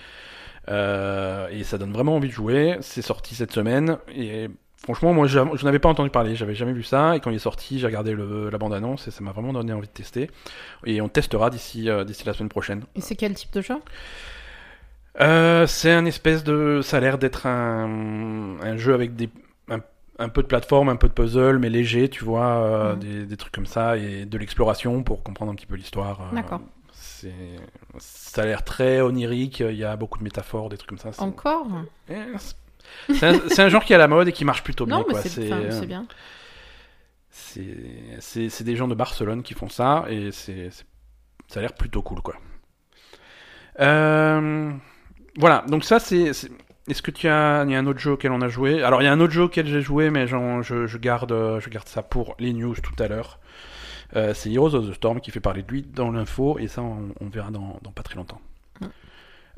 [0.69, 2.77] Euh, et ça donne vraiment envie de jouer.
[2.79, 4.49] C'est sorti cette semaine et
[4.81, 7.39] franchement, moi, je, n'avais pas entendu parler, j'avais jamais vu ça et quand il est
[7.39, 10.29] sorti, j'ai regardé la bande annonce et ça m'a vraiment donné envie de tester.
[10.85, 12.83] Et on testera d'ici d'ici la semaine prochaine.
[12.95, 13.75] Et c'est quel type de jeu?
[15.21, 19.29] Euh, c'est un espèce de, ça a l'air d'être un, un jeu avec des
[19.69, 19.79] un,
[20.17, 22.99] un peu de plateforme, un peu de puzzle, mais léger, tu vois, euh, Mhm.
[22.99, 26.21] des, des trucs comme ça et de l'exploration pour comprendre un petit peu l'histoire.
[26.21, 26.61] euh, D'accord.
[27.99, 29.59] Ça a l'air très onirique.
[29.61, 31.11] Il y a beaucoup de métaphores, des trucs comme ça.
[31.23, 31.67] Encore?
[32.09, 34.97] Eh, c'est- un, un genre qui est à la mode et qui marche plutôt bien.
[34.99, 36.05] Non, mais c'est enfin, bien.
[37.29, 40.69] c'est, des gens de Barcelone qui font ça et c'est-
[41.47, 42.35] ça a l'air plutôt cool quoi.
[43.79, 44.71] Euh,
[45.37, 46.31] voilà, donc ça c'est.
[46.89, 48.83] Est-ce que tu as, il y a un autre jeu auquel on a joué?
[48.83, 51.69] Alors il y a un autre jeu auquel j'ai joué, mais je, je garde, je
[51.69, 53.39] garde ça pour les news tout à l'heure.
[54.15, 56.81] Euh, c'est Heroes of the Storm qui fait parler de lui dans l'info et ça
[56.81, 58.41] on, on verra dans, dans pas très longtemps.
[58.81, 58.85] Mm.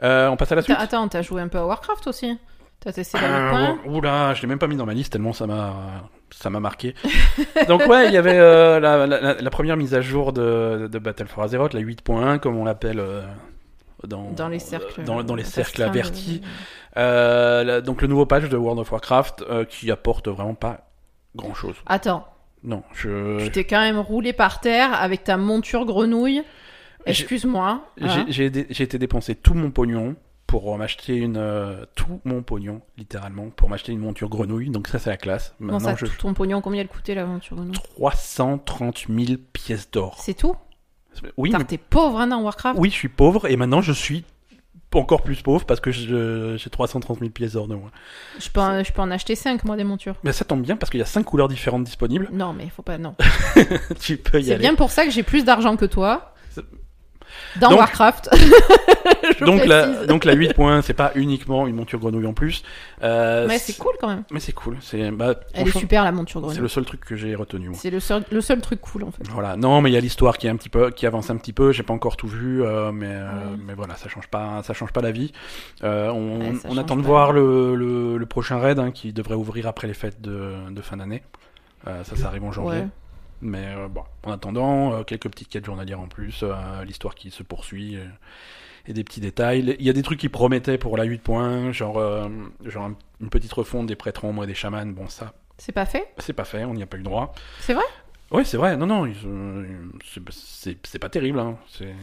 [0.04, 0.78] Euh, on passe à la suite.
[0.80, 2.38] Attends, t'as joué un peu à Warcraft aussi?
[2.80, 5.34] T'as testé la Euh, point oula, je l'ai même pas mis dans ma liste tellement
[5.34, 5.74] ça m'a
[6.30, 6.94] ça m'a marqué.
[7.68, 11.00] Donc ouais, il y avait euh, la, la- la- première mise à jour de, de
[11.00, 13.00] Battle for Azeroth, la 8.1 comme on l'appelle
[14.08, 15.04] dans Dans les cercles.
[15.04, 16.42] dans, dans les cercles restreints de- avertis.
[16.98, 20.90] Euh, la- donc le nouveau patch de World of Warcraft euh, qui apporte vraiment pas
[21.36, 21.76] grand chose.
[21.86, 22.26] Attends,
[22.64, 26.42] Non, je tu t'es quand même roulé par terre avec ta monture grenouille.
[27.06, 27.86] Excuse-moi.
[28.30, 28.60] j'ai hein.
[28.80, 30.16] été dépenser tout mon pognon
[30.48, 34.70] pour m'acheter une euh, tout mon pognon littéralement pour m'acheter une monture grenouille.
[34.70, 35.54] Donc ça c'est la classe.
[35.60, 37.74] Maintenant ça, je tout ton pognon, combien elle coûtait la monture grenouille?
[37.74, 40.16] 330 000 pièces d'or.
[40.20, 40.56] C'est tout?
[41.38, 44.24] Oui, mais- T'es pauvre hein, dans Warcraft oui, je suis pauvre et maintenant je suis
[45.00, 47.92] encore plus pauvre parce que j'ai 330 000 pièces d'or de moi.
[48.40, 50.16] je peux, en, je peux en acheter 5 moi des montures.
[50.24, 52.30] Mais ça tombe bien parce qu'il y a 5 couleurs différentes disponibles.
[52.32, 52.98] Non, mais faut pas.
[52.98, 53.16] Non.
[54.00, 56.34] tu peux y C'est bien pour ça que j'ai plus d'argent que toi.
[57.56, 58.30] C'est- Dans Donc- Warcraft.
[59.42, 62.64] Donc la, donc la 8 points, c'est pas uniquement une monture grenouille en plus.
[63.04, 64.24] Euh, Mais c'est cool quand même.
[64.32, 64.78] Mais c'est cool.
[64.82, 66.62] C'est bah, Elle est super la monture C'est grenouille.
[66.62, 67.72] le seul truc que j'ai retenu.
[67.74, 69.24] C'est le seul, le seul truc cool en fait.
[69.30, 69.58] Voilà.
[69.58, 71.54] Non, mais il y a l'histoire qui est un petit peu, qui avance un petit
[71.54, 71.72] peu.
[71.72, 73.28] J'ai pas encore tout vu, euh, mais euh,
[73.66, 75.32] mais voilà, ça change pas, ça change pas la vie.
[75.84, 76.40] On
[76.70, 79.94] Ouais, attend de voir le, le, le prochain raid hein, qui devrait ouvrir après les
[79.94, 81.24] fêtes de, de fin d'année.
[81.86, 82.80] Ça, ça arrive en janvier.
[82.82, 82.88] Ouais.
[83.42, 87.32] Mais euh, bon, en attendant, euh, quelques petites quêtes journalières en plus, euh, l'histoire qui
[87.32, 87.98] se poursuit.
[88.88, 89.76] et des petits détails.
[89.80, 91.96] Il y a des trucs qui promettaient pour la 8 points, genre,
[92.64, 94.86] genre un- une petite refonte des prêtres ombres et des chamans.
[94.86, 96.08] Bon, ça, C'est pas fait?
[96.20, 97.34] c'est pas fait, on n'y a pas eu droit.
[97.62, 97.84] C'est vrai?
[98.30, 99.12] Oui, c'est vrai, non, non,
[100.04, 101.40] c'est- pas terrible.
[101.40, 101.58] Hein.
[101.68, 101.96] c'est-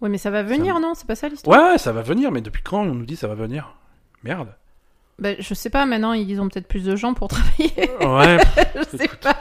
[0.00, 0.94] Ouais, mais ça va venir, non?
[0.94, 1.56] C'est pas ça l'histoire?
[1.72, 3.74] Ouais, ça va venir, mais depuis quand on nous dit ça va venir?
[4.24, 4.48] Merde.
[5.20, 7.72] Bah, Je sais pas, maintenant ils ont peut-être plus de gens pour travailler.
[8.00, 8.38] Ouais,
[8.92, 9.36] je sais pas.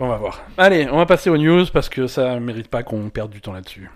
[0.00, 0.42] On va voir.
[0.56, 3.52] Allez, on va passer aux news parce que ça mérite pas qu'on perde du temps
[3.52, 3.90] là-dessus.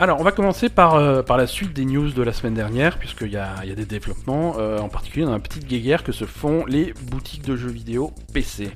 [0.00, 3.32] Alors, on va commencer par, euh, la suite des news de la semaine dernière, puisqu'il
[3.32, 6.12] y a, il y a des développements, euh, en particulier dans la petite guéguerre que
[6.12, 8.70] se font les boutiques de jeux vidéo PC.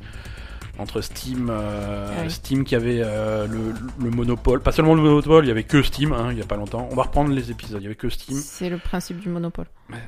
[0.83, 2.31] Entre Steam, euh, Ah oui.
[2.31, 3.73] Steam qui avait euh, le,
[4.05, 6.47] le monopole, pas seulement le monopole, il y avait que Steam, hein, il y a
[6.47, 6.89] pas longtemps.
[6.91, 8.37] On va reprendre les épisodes, il y avait que Steam.
[8.37, 9.67] C'est le principe du monopole.
[9.89, 9.99] Mais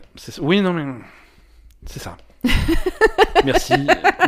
[0.41, 0.85] Oui, non, mais.
[1.87, 2.17] C'est ça.
[3.45, 3.73] merci,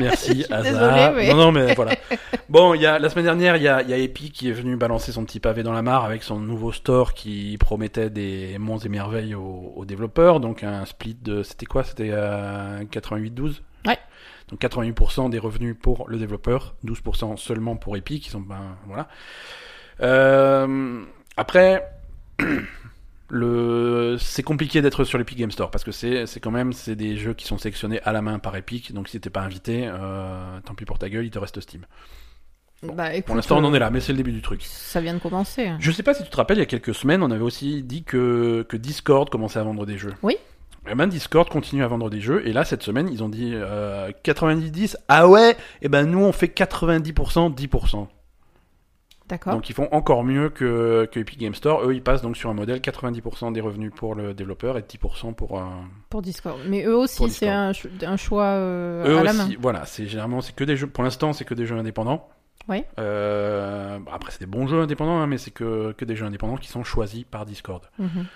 [0.00, 1.12] merci, Asa.
[1.12, 1.92] mais- Non, non, mais voilà.
[2.48, 4.76] Bon, y a, la semaine dernière, il y a, y a Epic qui est venu
[4.76, 8.78] balancer son petit pavé dans la mare avec son nouveau store qui promettait des monts
[8.78, 10.40] et merveilles aux, aux développeurs.
[10.40, 11.84] Donc un split de, c'était quoi?
[11.84, 13.98] C'était euh, 88-12 Ouais.
[14.48, 18.26] Donc 88% des revenus pour le développeur, 12% seulement pour Epic.
[18.26, 19.08] Ils sont, ben, voilà.
[20.02, 21.04] Euh,
[21.36, 21.90] après,
[23.28, 26.94] le, c'est compliqué d'être sur l'Epic Game Store parce que c'est, c'est quand même, c'est
[26.94, 28.92] des jeux qui sont sélectionnés à la main par Epic.
[28.92, 31.84] Donc si t'es pas invité, euh, tant pis pour ta gueule, il te reste Steam.
[32.82, 34.42] Bon, Bah, écoute, Pour l'instant, on en euh, est là, mais c'est le début du
[34.42, 34.62] truc.
[34.62, 35.70] Ça vient de commencer.
[35.80, 37.82] Je sais pas si tu te rappelles, il y a quelques semaines, on avait aussi
[37.82, 40.12] dit que, que Discord commençait à vendre des jeux.
[40.22, 40.36] Oui.
[40.90, 43.52] Et ben Discord continue à vendre des jeux, et là, cette semaine, ils ont dit
[43.54, 44.96] euh, 90-10.
[45.08, 45.56] Ah ouais?
[45.82, 48.06] Et ben nous, on fait 90%, 10%.
[49.28, 49.54] D'accord.
[49.54, 51.84] Donc ils font encore mieux que, que Epic Game Store.
[51.84, 55.34] Eux, ils passent donc sur un modèle 90% des revenus pour le développeur et 10%
[55.34, 55.58] pour...
[55.58, 55.64] euh,
[56.10, 56.56] Pour Discord.
[56.68, 59.48] Mais eux aussi, c'est un, ch- un choix euh, Eux à la main.
[59.58, 60.86] voilà, c'est généralement c'est que des jeux.
[60.86, 62.28] Pour l'instant, c'est que des jeux indépendants.
[62.68, 62.84] Ouais.
[63.00, 66.26] Euh, bah, après, c'est des bons jeux indépendants, hein, mais c'est que, que des jeux
[66.26, 67.82] indépendants qui sont choisis par Discord.
[67.98, 68.26] Mhm.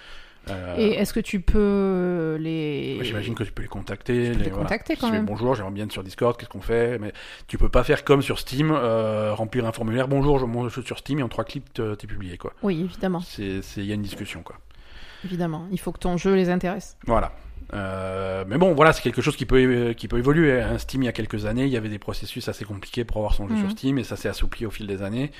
[0.49, 2.99] Euh, Et est-ce que tu peux les.
[3.03, 4.31] J'imagine que tu peux les contacter.
[4.33, 4.65] Tu peux les voilà.
[4.65, 5.27] contacter quand même.
[5.27, 6.99] Bonjour, j'aimerais bien être sur Discord, qu'est-ce qu'on fait?
[6.99, 7.13] Mais
[7.47, 10.09] tu peux pas faire comme sur Steam, euh, remplir un formulaire.
[10.09, 12.39] Bonjour, je monte sur Steam et en trois clics, t'es publié.
[12.39, 12.53] quoi.
[12.63, 13.23] Oui, évidemment.
[13.39, 14.43] Il y a une discussion.
[14.43, 14.57] quoi.
[15.25, 15.67] Évidemment.
[15.71, 16.97] Il faut que ton jeu les intéresse.
[17.07, 17.33] Voilà.
[17.73, 20.61] Euh, mais bon, voilà, c'est quelque chose qui peut, qui peut évoluer.
[20.61, 20.79] hein.
[20.79, 23.35] Steam, il y a quelques années, il y avait des processus assez compliqués pour avoir
[23.35, 23.61] son jeu Mhm.
[23.61, 25.31] sur Steam et ça s'est assoupli au fil des années.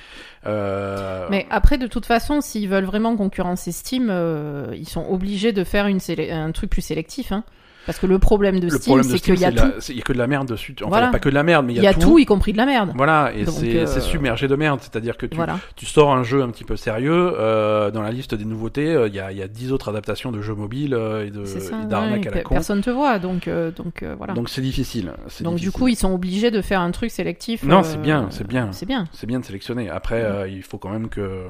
[0.45, 5.51] Euh, Mais après, de toute façon, s'ils veulent vraiment concurrencer Steam, euh, ils sont obligés
[5.51, 5.99] de faire une
[6.31, 7.31] un truc plus sélectif.
[7.31, 7.43] Hein.
[7.85, 9.65] Parce que le problème de Steam, c'est qu'il y a tout.
[9.89, 10.75] il y a que de la merde dessus.
[10.81, 11.05] Enfin, Voilà.
[11.05, 12.51] il y a pas que de la merde, mais Il y a tout, y compris
[12.51, 12.91] de la merde.
[12.95, 14.79] Voilà, et Donc, c'est euh, c'est submergé de merde.
[14.81, 15.57] C'est-à-dire que tu, Voilà.
[15.75, 19.07] tu sors un jeu un petit peu sérieux, euh, dans la liste des nouveautés, euh,
[19.07, 21.59] il y, a, il y a 10 autres adaptations de jeux mobiles et de C'est
[21.59, 21.81] ça.
[21.81, 22.53] et d'arnaques ouais, à la con.
[22.55, 24.33] personne te voit, donc, euh, donc voilà.
[24.33, 25.13] Donc, Donc c'est difficile.
[25.27, 27.63] c'est du coup, ils sont obligés de faire un truc sélectif.
[27.63, 28.69] Non, c'est bien, c'est bien.
[28.71, 29.05] C'est bien.
[29.11, 29.89] c'est bien de sélectionner.
[29.89, 31.45] Après, il faut quand même que.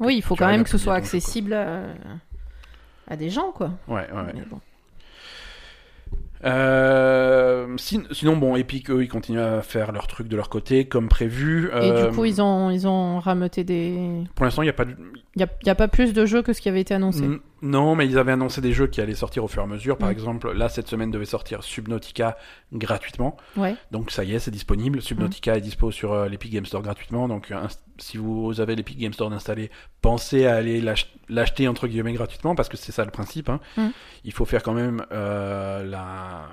[0.00, 1.80] Oui, il faut quand même que ce soit accessible à,
[3.08, 3.70] à des gens, quoi.
[3.88, 4.34] Ouais, ouais.
[6.44, 7.17] Ouais.
[7.78, 10.86] Euh, sin- sinon, bon, Epic, eux, ils continuent à faire leur truc de leur côté,
[10.86, 11.66] comme prévu.
[11.68, 14.24] Et Euh, du coup, ils ont, ils ont rameuté des.
[14.34, 14.96] Pour l'instant, il n'y a pas de...
[15.36, 17.22] Il n'y a, y a pas plus de jeux que ce qui avait été annoncé.
[17.24, 19.68] N- Non, mais ils avaient annoncé des jeux qui allaient sortir au fur et à
[19.68, 19.96] mesure.
[19.96, 20.12] Par Mm.
[20.12, 22.36] exemple, là, cette semaine devait sortir Subnautica
[22.72, 23.36] gratuitement.
[23.56, 23.76] Ouais.
[23.92, 25.00] Donc ça y est, c'est disponible.
[25.00, 27.28] Subnautica est dispo sur euh, l'Epic Game Store gratuitement.
[27.28, 27.66] Donc euh,
[27.98, 29.70] si vous avez l'Epic Game Store installé,
[30.02, 33.48] pensez à aller l'ach- l'acheter entre guillemets gratuitement parce que c'est ça le principe.
[33.48, 33.60] hein.
[33.76, 33.88] Mm.
[34.24, 36.46] Il faut faire quand même euh, la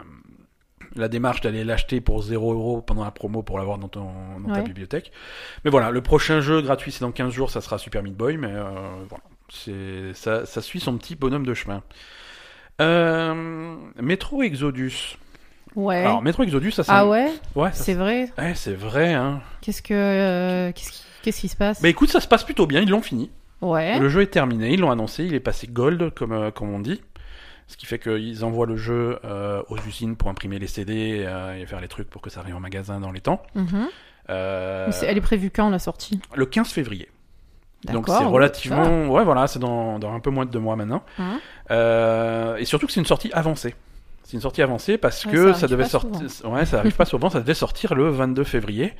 [0.95, 4.09] la démarche d'aller l'acheter pour 0 euros pendant la promo pour l'avoir dans, ton,
[4.45, 5.11] dans ta bibliothèque.
[5.63, 8.37] Mais voilà, le prochain jeu gratuit c'est dans 15 jours, ça sera Super Meat Boy,
[8.37, 8.63] mais euh,
[9.09, 11.83] voilà, c'est ça, ça suit son petit bonhomme de chemin.
[12.81, 15.17] Euh, Metro Exodus.
[15.75, 15.97] Ouais.
[15.97, 19.41] Alors Metro Exodus, ça c'est ah ouais ouais, ça, C'est vrai Ouais, c'est vrai, hein.
[19.61, 19.93] Qu'est-ce que.
[19.93, 21.81] euh, Qu'est-ce qui, qu'est-ce qui se passe?
[21.81, 23.29] Bah écoute, ça se passe plutôt bien, ils l'ont fini.
[23.61, 23.99] Ouais.
[23.99, 26.79] Le jeu est terminé, ils l'ont annoncé, il est passé gold, comme, euh, comme on
[26.79, 27.01] dit.
[27.67, 31.55] Ce qui fait qu'ils envoient le jeu euh, aux usines pour imprimer les CD euh,
[31.59, 33.41] et faire les trucs pour que ça arrive en magasin dans les temps.
[33.55, 33.87] Mhm.
[34.29, 36.19] Euh, Mais Elle est prévue quand la sortie?
[36.35, 37.09] Le 15 février.
[37.91, 39.07] Donc c'est relativement...
[39.07, 41.03] Ouais, voilà, c'est dans, dans un peu moins de deux mois maintenant.
[41.19, 41.39] Hein
[42.57, 43.75] et surtout que c'est une sortie avancée.
[44.23, 46.49] C'est une sortie avancée parce Ouais, que ça ça, devait sortir.
[46.49, 47.29] Ouais, ça arrive pas souvent.
[47.29, 48.93] Ça devait sortir le 22 février.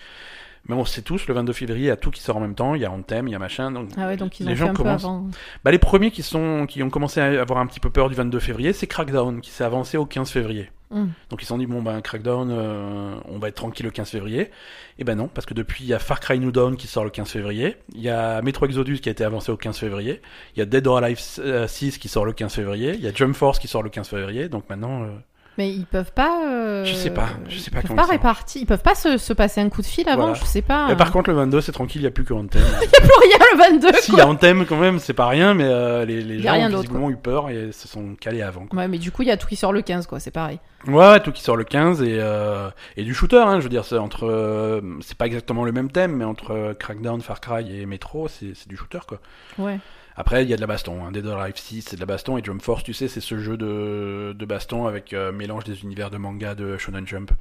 [0.68, 2.56] Mais on sait tous, le 22 février, il y a tout qui sort en même
[2.56, 2.76] temps.
[2.76, 3.72] Il y a Anthem, il y a machin.
[3.72, 5.06] Donc Ah ouais, donc ils les ont gens commencent.
[5.64, 8.16] Bah, les premiers qui, sont, qui ont commencé à avoir un petit peu peur du
[8.16, 10.72] 22 février, c'est Crackdown qui s'est avancé au 15 février.
[10.92, 11.08] Hmm.
[11.30, 14.10] Donc ils se sont dit, bon ben Crackdown, euh, on va être tranquille le 15
[14.10, 14.52] février.
[15.00, 17.04] Et ben non, parce que depuis, il y a Far Cry New Dawn qui sort
[17.04, 17.78] le 15 février.
[17.94, 20.22] Il y a Metro Exodus qui a été avancé au 15 février.
[20.56, 22.94] Il y a Dead or Alive euh, 6 qui sort le 15 février.
[22.94, 24.48] Il y a Jump Force qui sort le 15 février.
[24.48, 25.08] Donc maintenant, euh,
[25.58, 26.42] Mais ils peuvent pas.
[26.46, 28.36] euh, Je sais pas, je sais pas Ils peuvent comment pas.
[28.56, 30.34] Ils peuvent pas se, se passer un coup de fil avant, Voilà.
[30.34, 30.90] je sais pas.
[30.92, 32.62] Et par contre, le 22, c'est tranquille, il n'y a plus que Anthem.
[32.82, 33.94] pour rien le 22.
[34.02, 36.42] si, il y a Anthem quand même, c'est pas rien, mais euh, les, les Il
[36.42, 38.66] y a gens ont visiblement eu peur et se sont calés avant.
[38.66, 38.80] quoi.
[38.80, 40.20] Ouais, mais du coup, il y a tout qui sort le 15, quoi.
[40.20, 40.60] C'est pareil.
[40.88, 43.86] Ouais, tout qui sort le 15 et, euh, et du shooter, hein, je veux dire,
[43.86, 48.28] c'est entre, c'est pas exactement le même thème, mais entre Crackdown, Far Cry et Metro,
[48.28, 49.20] c'est c'est du shooter quoi.
[49.58, 49.80] Ouais.
[50.18, 51.12] Après, il y a de la baston, hein.
[51.12, 53.38] Dead or Alive 6, c'est de la baston, et Jump Force, tu sais, c'est ce
[53.38, 57.32] jeu de, de baston avec euh, mélange des univers de manga de Shonen Jump.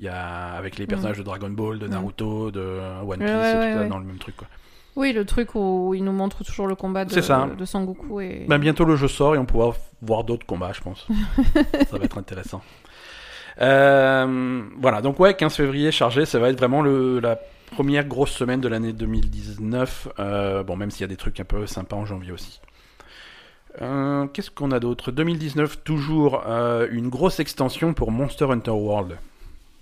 [0.00, 1.90] Il y a avec les personnages de Dragon Ball, de Mm.
[1.90, 2.60] Naruto, de
[3.06, 3.88] One Piece, Ouais, ouais, tout ouais, ça ouais.
[3.88, 4.48] dans le même truc quoi.
[4.96, 7.48] Oui, le truc où il nous montre toujours le combat de, ça.
[7.56, 8.44] de Sangoku et.
[8.48, 9.72] Ben, bientôt le jeu sort et on pourra
[10.02, 11.06] voir d'autres combats, je pense.
[11.90, 12.60] ça va être intéressant.
[13.60, 17.38] Euh, voilà, donc ouais, 15 février chargé, ça va être vraiment le, la
[17.74, 20.08] première grosse semaine de l'année 2019.
[20.18, 22.60] Euh, bon, même s'il y a des trucs un peu sympas en janvier aussi.
[23.82, 25.10] Euh, Qu'est-ce qu'on a d'autre?
[25.10, 29.16] 2019, toujours euh, une grosse extension pour Monster Hunter World.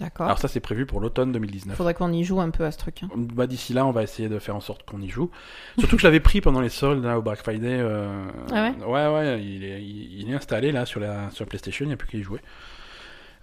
[0.01, 0.27] D'accord.
[0.27, 1.77] Alors ça, c'est prévu pour l'automne 2019.
[1.77, 3.03] Faudrait qu'on y joue un peu à ce truc.
[3.05, 3.09] hein.
[3.15, 5.31] Bah, D'ici là, on va essayer de faire en sorte qu'on y joue.
[5.79, 7.79] Surtout que je l'avais pris pendant les soldes là, au Black Friday.
[7.81, 8.85] euh, Ah ouais?
[8.85, 11.89] Ouais, ouais, il est, il, il est installé là sur la, sur la PlayStation, il
[11.89, 12.41] n'y a plus qu'à y jouer.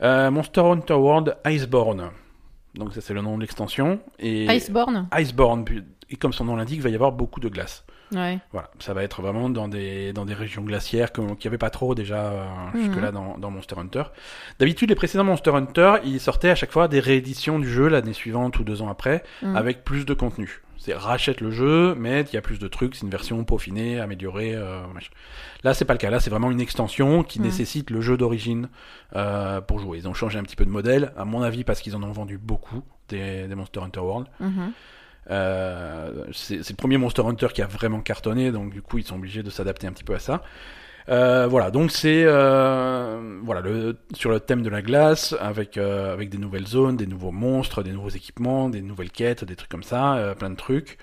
[0.01, 2.09] Euh, Monster Hunter World Iceborne.
[2.75, 3.99] Donc ça c'est le nom de l'extension.
[4.19, 5.65] Et Iceborne Iceborne,
[6.09, 7.85] et comme son nom l'indique, il va y avoir beaucoup de glace.
[8.11, 8.39] Ouais.
[8.51, 11.69] Voilà, ça va être vraiment dans des, dans des régions glaciaires qu'il n'y avait pas
[11.69, 12.81] trop déjà euh, Mhm.
[12.83, 14.03] jusque-là dans, dans Monster Hunter.
[14.57, 18.13] D'habitude, les précédents Monster Hunter, ils sortaient à chaque fois des rééditions du jeu l'année
[18.13, 19.55] suivante ou deux ans après, Mhm.
[19.55, 20.61] avec plus de contenu.
[20.93, 24.53] Rachète le jeu, mais il y a plus de trucs, c'est une version peaufinée, améliorée.
[24.55, 24.81] euh.
[25.63, 26.09] Là, c'est pas le cas.
[26.09, 27.45] Là, c'est vraiment une extension qui Mhm.
[27.45, 28.69] nécessite le jeu d'origine
[29.15, 29.97] euh, pour jouer.
[29.99, 32.11] Ils ont changé un petit peu de modèle, à mon avis, parce qu'ils en ont
[32.11, 34.27] vendu beaucoup des, des Monster Hunter World.
[34.39, 34.71] Mhm.
[35.31, 39.15] Euh, c'est le premier Monster Hunter qui a vraiment cartonné, donc du coup ils sont
[39.15, 40.41] obligés de s'adapter un petit peu à ça.
[41.09, 43.41] Euh, voilà, donc c'est euh,
[44.13, 47.81] sur le thème de la glace avec euh, avec des nouvelles zones, des nouveaux monstres,
[47.81, 50.97] des nouveaux équipements, des nouvelles quêtes, des trucs comme ça, plein de trucs.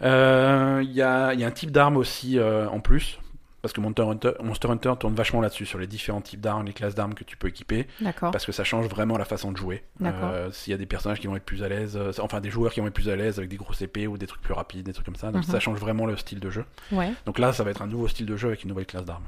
[0.00, 3.18] Il y, a, y a un type d'arme aussi en plus
[3.62, 6.72] parce que Monster Hunter, Monster Hunter tourne vachement là-dessus sur les différents types d'armes, les
[6.72, 8.30] classes d'armes que tu peux équiper D'accord.
[8.30, 9.82] parce que ça change vraiment la façon de jouer.
[10.00, 10.30] D'accord.
[10.32, 12.50] Euh, S'il y a des personnages qui vont être plus à l'aise, euh, enfin des
[12.50, 14.54] joueurs qui vont être plus à l'aise avec des grosses épées ou des trucs plus
[14.54, 15.32] rapides, des trucs comme ça.
[15.32, 15.50] Donc Mhm.
[15.52, 16.64] ça change vraiment le style de jeu.
[16.92, 17.12] Ouais.
[17.24, 19.26] Donc là, ça va être un nouveau style de jeu avec une nouvelle classe d'armes.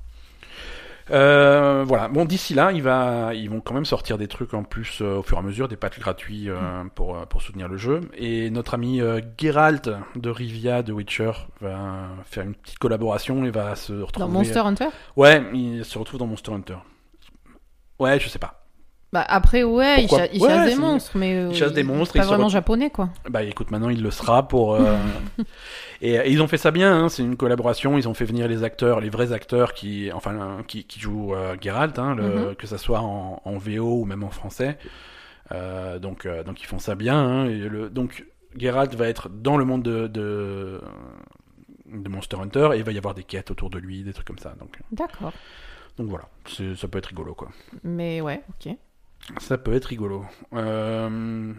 [1.11, 2.09] Euh, voilà.
[2.09, 5.19] Bon, d'ici là, il va, ils vont quand même sortir des trucs en plus euh,
[5.19, 8.01] au fur et à mesure, des patchs gratuits euh, pour, euh, pour soutenir le jeu.
[8.15, 13.51] Et notre ami euh, Geralt de Rivia de Witcher va faire une petite collaboration et
[13.51, 14.27] va se retrouver.
[14.27, 14.89] Dans Monster Hunter?
[15.17, 16.79] Ouais, il se retrouve dans Monster Hunter.
[17.99, 18.58] Ouais, je sais pas.
[19.13, 21.35] Bah après, ouais, il, cha- Ouais, chasse des monstres, mais.
[21.35, 23.09] euh, il chasse des monstres, Pas vraiment re- japonais, quoi.
[23.31, 24.75] Bah écoute, maintenant il le sera pour.
[24.75, 24.97] euh,
[26.03, 27.97] et, et ils ont fait ça bien, hein, c'est une collaboration.
[27.97, 31.57] Ils ont fait venir les acteurs, les vrais acteurs qui, enfin, qui, qui jouent euh,
[31.61, 32.55] Geralt, hein, le- Mhm.
[32.57, 34.77] que ça soit en, en VO ou même en français.
[35.53, 37.17] Euh, donc, euh, donc ils font ça bien.
[37.19, 38.27] hein, et le, donc
[38.59, 40.83] Geralt va être dans le monde de, de,
[41.87, 44.27] de Monster Hunter et il va y avoir des quêtes autour de lui, des trucs
[44.27, 44.55] comme ça.
[44.61, 45.33] Donc, D'accord.
[45.97, 46.27] donc voilà,
[46.77, 47.49] ça peut être rigolo quoi.
[47.85, 48.75] Mais ouais, ok.
[49.39, 50.25] Ça peut être rigolo.
[50.55, 51.53] Euh,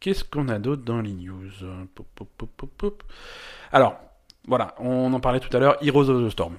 [0.00, 1.48] Qu'est-ce qu'on a d'autre dans les news
[1.94, 3.02] Pop, pop, pop, pop, pop.
[3.72, 3.96] Alors,
[4.46, 6.54] voilà, on en parlait tout à l'heure, Heroes of the Storm.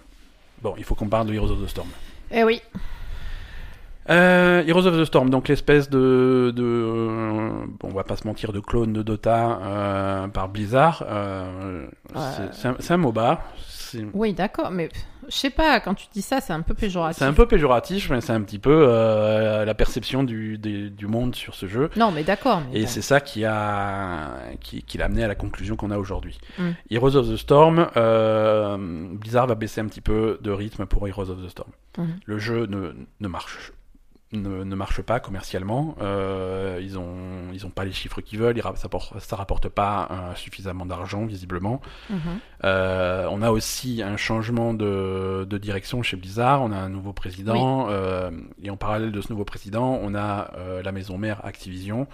[0.63, 1.89] Bon, il faut qu'on parle de Heroes of the Storm.
[2.31, 2.59] Eh oui.
[4.09, 7.49] Euh, Heroes of the Storm, donc l'espèce de, de euh,
[7.79, 11.03] bon, on va pas se mentir, de clone de Dota euh, par Blizzard.
[12.53, 13.41] C'est- un, MOBA.
[14.13, 14.89] Oui, d'accord, mais
[15.27, 17.19] je sais pas, quand tu dis ça, c'est un peu péjoratif.
[17.19, 21.35] c'est un peu péjoratif, mais c'est un petit peu euh, la perception du, du monde
[21.35, 21.89] sur ce jeu.
[21.95, 22.61] Non, mais d'accord.
[22.73, 22.87] Et bon.
[22.87, 26.37] c'est ça qui a qui, qui l'a amené à la conclusion qu'on a aujourd'hui.
[26.57, 26.69] Mm.
[26.91, 28.77] Heroes of the Storm, euh,
[29.13, 31.71] Blizzard va baisser un petit peu de rythme pour Heroes of the Storm.
[31.97, 32.19] Mhm.
[32.25, 33.71] Le jeu ne, ne marche
[34.31, 35.95] ne, ne marche pas commercialement.
[36.01, 38.57] Euh, ils ont ils ont pas les chiffres qu'ils veulent.
[38.57, 41.79] ils ça, porte- ça rapporte pas euh, suffisamment d'argent visiblement.
[42.09, 42.19] Mhm.
[42.63, 46.61] Euh, on a aussi un changement de, de direction chez Blizzard.
[46.63, 47.87] On a un nouveau président.
[47.89, 52.07] euh, et en parallèle de ce nouveau président, on a euh, la maison mère Activision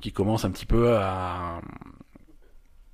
[0.00, 1.60] qui commence un petit peu à,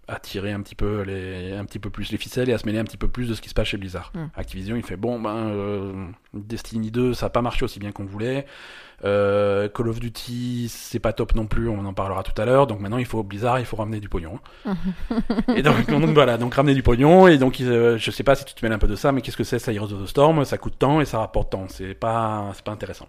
[0.08, 2.66] à tirer un petit peu les, un petit peu plus les ficelles et à se
[2.66, 4.12] mêler un petit peu plus de ce qui se passe chez Blizzard.
[4.14, 4.26] Mm.
[4.36, 8.04] Activision, il fait bon, ben euh, Destiny 2, ça n'a pas marché aussi bien qu'on
[8.04, 8.46] voulait.
[9.04, 11.68] Euh, Call of Duty, c'est pas top non plus.
[11.68, 12.66] On en parlera tout à l'heure.
[12.66, 14.38] Donc maintenant, il faut Blizzard, il faut ramener du pognon.
[15.54, 18.44] et donc, donc voilà, donc ramener du pognon et donc euh, je sais pas si
[18.44, 20.06] tu te mêles un peu de ça, mais qu'est-ce que c'est ça Heroes of the
[20.06, 20.44] Storm?
[20.44, 21.66] Ça coûte tant et ça rapporte tant.
[21.68, 23.08] C'est pas, c'est pas intéressant.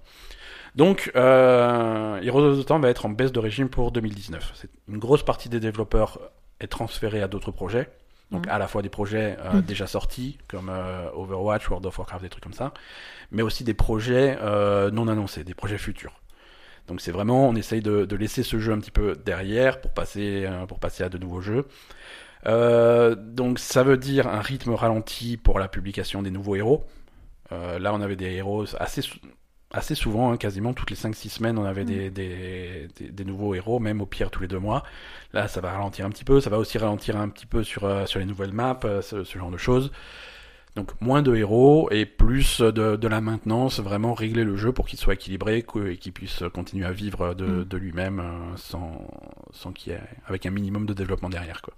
[0.75, 4.51] Donc, euh, Heroes of the Storm va être en baisse de régime pour 2019.
[4.53, 6.19] C'est une grosse partie des développeurs
[6.59, 7.89] est transférée à d'autres projets.
[8.31, 9.61] Donc à la fois des projets euh, Mhm.
[9.61, 12.73] déjà sortis comme euh, Overwatch, World of Warcraft, des trucs comme ça,
[13.31, 16.19] mais aussi des projets euh, non annoncés, des projets futurs.
[16.87, 19.93] Donc c'est vraiment, on essaye de, de laisser ce jeu un petit peu derrière pour
[19.93, 21.65] passer, pour passer à de nouveaux jeux.
[22.45, 26.85] Donc ça veut dire un rythme ralenti pour la publication des nouveaux héros.
[27.51, 29.01] Là on avait des héros assez,
[29.77, 33.53] assez souvent, hein, quasiment toutes les 5-6 semaines on avait des, des, des, des nouveaux
[33.55, 34.83] héros, même au pire tous les deux mois.
[35.33, 37.85] Là ça va ralentir un petit peu, ça va aussi ralentir un petit peu sur,
[37.85, 39.91] euh, sur les nouvelles maps, euh, ce, ce genre de choses.
[40.75, 44.85] Donc moins de héros et plus de, de la maintenance, vraiment régler le jeu pour
[44.87, 47.63] qu'il soit équilibré et qu'il puisse continuer à vivre de, Mm.
[47.63, 49.07] de lui-même euh, sans,
[49.51, 51.63] sans qu'il y ait, avec un minimum de développement derrière.
[51.63, 51.73] Quoi.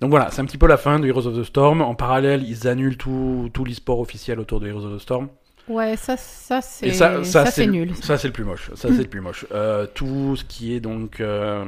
[0.00, 1.82] Donc voilà, c'est un petit peu la fin de Heroes of the Storm.
[1.82, 5.28] En parallèle, ils annulent tout, tout l'e-sport officiel autour de Heroes of the Storm.
[5.68, 7.94] Ouais, ça, ça c'est ça, ça, c'est nul.
[8.02, 8.70] Ça, c'est le plus moche.
[8.74, 9.46] Ça, c'est le plus moche.
[9.52, 11.64] Euh, tout ce qui est donc euh,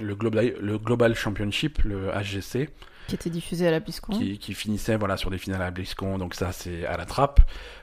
[0.00, 2.68] le, global, le Global Championship, le HGC,
[3.08, 4.12] Qui était diffusé à la BlizzCon.
[4.12, 7.40] qui, qui finissait voilà sur des finales à BlizzCon, donc ça c'est à la trappe.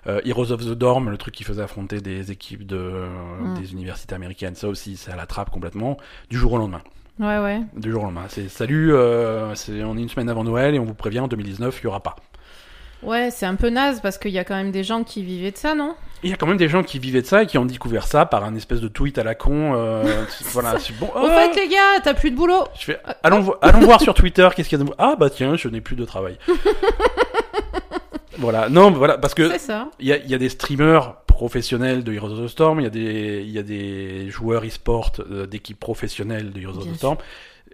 [0.07, 3.07] Euh, Heroes of the Dorm, le truc qui faisait affronter des équipes de
[3.41, 3.59] Mm.
[3.59, 5.97] des universités américaines, ça aussi c'est à la trappe complètement,
[6.29, 6.81] du jour au lendemain.
[7.19, 7.61] Ouais, ouais.
[7.75, 8.25] Du jour au lendemain.
[8.29, 11.27] C'est salut, euh, c'est on est une semaine avant Noël et on vous prévient en
[11.27, 12.15] 2019 il y aura pas.
[13.03, 15.51] Ouais, c'est un peu naze parce qu'il y a quand même des gens qui vivaient
[15.51, 15.95] de ça, non?
[16.21, 18.05] Il y a quand même des gens qui vivaient de ça et qui ont découvert
[18.05, 19.73] ça par un espèce de tweet à la con.
[19.75, 21.07] euh, voilà, c'est bon.
[21.07, 24.01] Au ah fait, les gars, t'as plus de boulot Je fais, allons, vo- allons voir
[24.01, 26.37] sur Twitter qu'est-ce qu'il y a de Ah bah tiens, je n'ai plus de travail.
[28.37, 29.49] voilà, non, voilà, parce que
[29.99, 32.83] il y a, il y a des streamers professionnels de Heroes of the Storm, il
[32.83, 36.91] y a des, il y a des joueurs e-sport euh, d'équipes professionnelles de Heroes of
[36.91, 37.17] the Storm.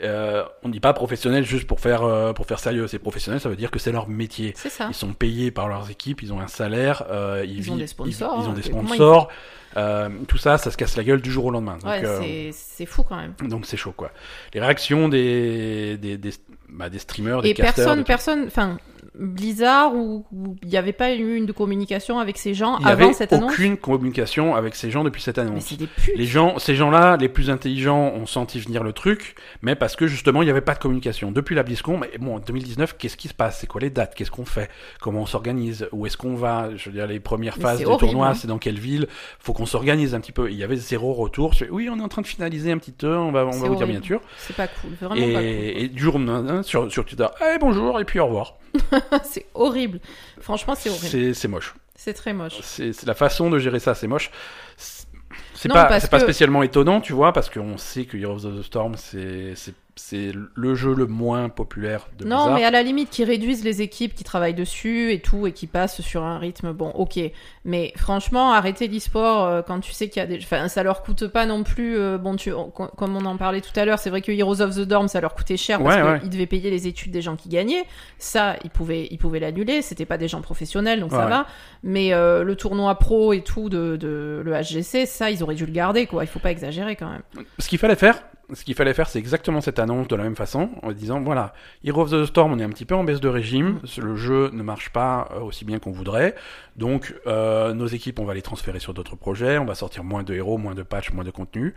[0.04, 3.48] Euh, on dit pas professionnel juste pour faire euh, pour faire sérieux, c'est professionnel, ça
[3.48, 4.54] veut dire que c'est leur métier.
[4.56, 4.88] Ça.
[4.90, 7.88] Ils sont payés par leurs équipes, ils ont un salaire, euh, ils, Ils ont des
[7.88, 9.30] sponsors, ils, ils ont des sponsors.
[9.78, 11.78] Euh, tout ça, ça se casse la gueule du jour au lendemain.
[11.86, 13.34] Ouais, euh, c'est- c'est fou quand même.
[13.50, 14.12] donc c'est chaud quoi.
[14.54, 16.32] Les réactions des des des,
[16.70, 18.78] bah, des streamers, des Et casters, personne, personne, enfin,
[19.14, 23.14] Blizzard ou ou il n'y avait pas eu une communication avec ces gens avant avait
[23.14, 25.66] cette annonce aucune communication avec ces gens depuis cette Mais annonce.
[25.66, 26.16] c'est des putes.
[26.16, 30.08] Les gens, ces gens-là, les plus intelligents, ont senti venir le truc, mais parce que
[30.08, 31.32] justement, il n'y avait pas de communication.
[31.32, 33.60] Depuis la BlizzCon, mais bon, en 2019, qu'est-ce qui se passe?
[33.60, 34.16] C'est quoi les dates?
[34.16, 34.70] Qu'est-ce qu'on fait?
[35.02, 35.88] Comment on s'organise?
[35.92, 36.70] Où est-ce qu'on va?
[36.76, 38.34] Je veux dire, les premières phases du tournoi, hein.
[38.34, 39.08] c'est dans quelle ville?
[39.40, 40.50] Faut qu'on s'organise un petit peu.
[40.52, 41.54] Il y avait zéro retour.
[41.54, 43.52] Je fais, oui, on est en train de finaliser un petit peu, on va, on
[43.52, 44.22] va vous dire bien sûr.
[44.38, 45.44] C'est pas cool, vraiment pas cool.
[45.44, 46.20] Et, et du jour
[46.64, 48.56] sur, sur Twitter, eh, bonjour, et puis au revoir.
[49.24, 50.00] c'est horrible.
[50.40, 51.36] Franchement, c'est horrible.
[51.36, 51.76] C'est moche.
[51.96, 52.60] C'est très moche.
[52.62, 54.32] C'est la façon de gérer ça, c'est moche.
[54.78, 58.96] C'est- pas, pas spécialement étonnant, tu vois, parce qu'on sait que Heroes of the Storm,
[58.96, 59.54] c'est
[59.96, 62.54] c'est- le jeu le moins populaire de Non, Blizzard.
[62.56, 65.68] mais à la limite, qui réduisent les équipes qui travaillent dessus et tout, et qui
[65.68, 67.20] passent sur un rythme, bon, ok.
[67.64, 70.38] Mais franchement, arrêter l'e-sport euh, quand tu sais qu'il y a des.
[70.38, 71.98] Enfin, ça leur coûte pas non plus.
[71.98, 72.52] euh, bon, tu...
[72.54, 75.08] on- comme on en parlait tout à l'heure, c'est vrai que Heroes of the Dorm,
[75.08, 76.20] ça leur coûtait cher parce Ouais, ouais.
[76.20, 77.86] qu'ils devaient payer les études des gens qui gagnaient.
[78.20, 79.82] Ça, ils pouvaient ils pouvaient l'annuler.
[79.82, 81.48] C'était pas des gens professionnels, donc ça va.
[81.84, 85.66] Mais euh, le tournoi pro et tout de, de le HGC, ça, ils auraient dû
[85.66, 86.24] le garder, quoi.
[86.24, 87.22] Il faut pas exagérer quand même.
[87.60, 88.22] Ce qu'il fallait faire,
[88.54, 91.54] ce qu'il fallait faire, c'est exactement cette annonce de la même façon, en disant voilà,
[91.84, 94.50] Heroes of the Storm, on est un petit peu en baisse de régime, le jeu
[94.54, 96.36] ne marche pas euh, aussi bien qu'on voudrait,
[96.76, 100.24] donc euh, nos équipes, on va les transférer sur d'autres projets, on va sortir moins
[100.24, 101.76] de héros, moins de patchs, moins de contenu,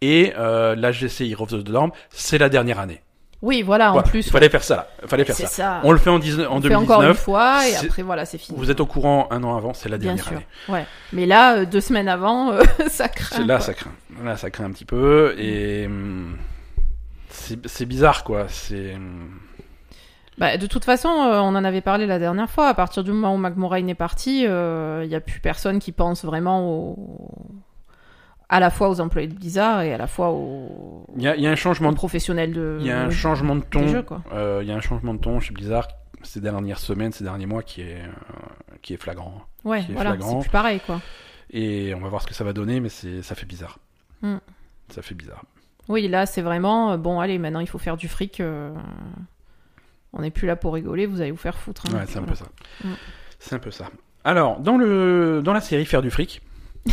[0.00, 3.02] et euh, l'HGC Heroes of the Storm, c'est la dernière année.
[3.40, 4.26] Oui, voilà, en plus.
[4.26, 4.88] il fallait faire ça, là.
[5.02, 5.46] il fallait faire ça.
[5.46, 5.80] ça.
[5.84, 7.18] On le fait en, 19 en On fait encore une 2019.
[7.18, 8.58] fois et après voilà, c'est fini.
[8.58, 10.36] Vous êtes au courant un an avant, c'est la Bien dernière sûr.
[10.36, 10.46] année.
[10.68, 10.86] Ouais.
[11.12, 13.46] Mais là, euh, deux semaines avant, euh, ça craint.
[13.46, 13.60] Là, quoi.
[13.60, 13.92] ça craint.
[14.24, 16.36] Là, ça craint un petit peu et hum,
[17.30, 18.46] c'est bizarre, quoi.
[18.48, 19.30] C'est hum,
[20.36, 22.66] Bah, de toute façon, euh, on en avait parlé la dernière fois.
[22.66, 26.24] À partir du moment où McMoraine est parti, il n'y a plus personne qui pense
[26.24, 26.96] vraiment au...
[28.48, 31.36] à la fois aux employés de Blizzard et à la fois aux, il y a,
[31.36, 32.78] il y a un changement aux professionnels de.
[32.80, 33.86] il y a un changement de ton.
[33.88, 34.22] jeux, quoi.
[34.32, 35.88] Euh, il y a un changement de ton chez Blizzard
[36.22, 38.06] ces dernières semaines, ces derniers mois qui est euh,
[38.82, 39.42] qui est flagrant.
[39.64, 40.40] Ouais, qui est voilà, flagrant.
[40.40, 41.00] c'est plus pareil, quoi.
[41.50, 43.78] Et on va voir ce que ça va donner, mais c'est ça fait bizarre.
[44.22, 44.36] Hmm.
[44.90, 45.44] Ça fait bizarre.
[45.88, 47.20] Oui, là, c'est vraiment euh, bon.
[47.20, 48.40] Allez, maintenant, il faut faire du fric.
[48.40, 48.74] euh,
[50.12, 51.06] On n'est plus là pour rigoler.
[51.06, 51.84] Vous allez vous faire foutre.
[51.88, 51.94] hein.
[51.98, 52.32] Ouais, c'est un Voilà.
[52.32, 52.46] peu ça.
[52.84, 52.92] Mm.
[53.38, 53.90] C'est un peu ça.
[54.24, 56.42] Alors, dans le dans la série Faire du fric.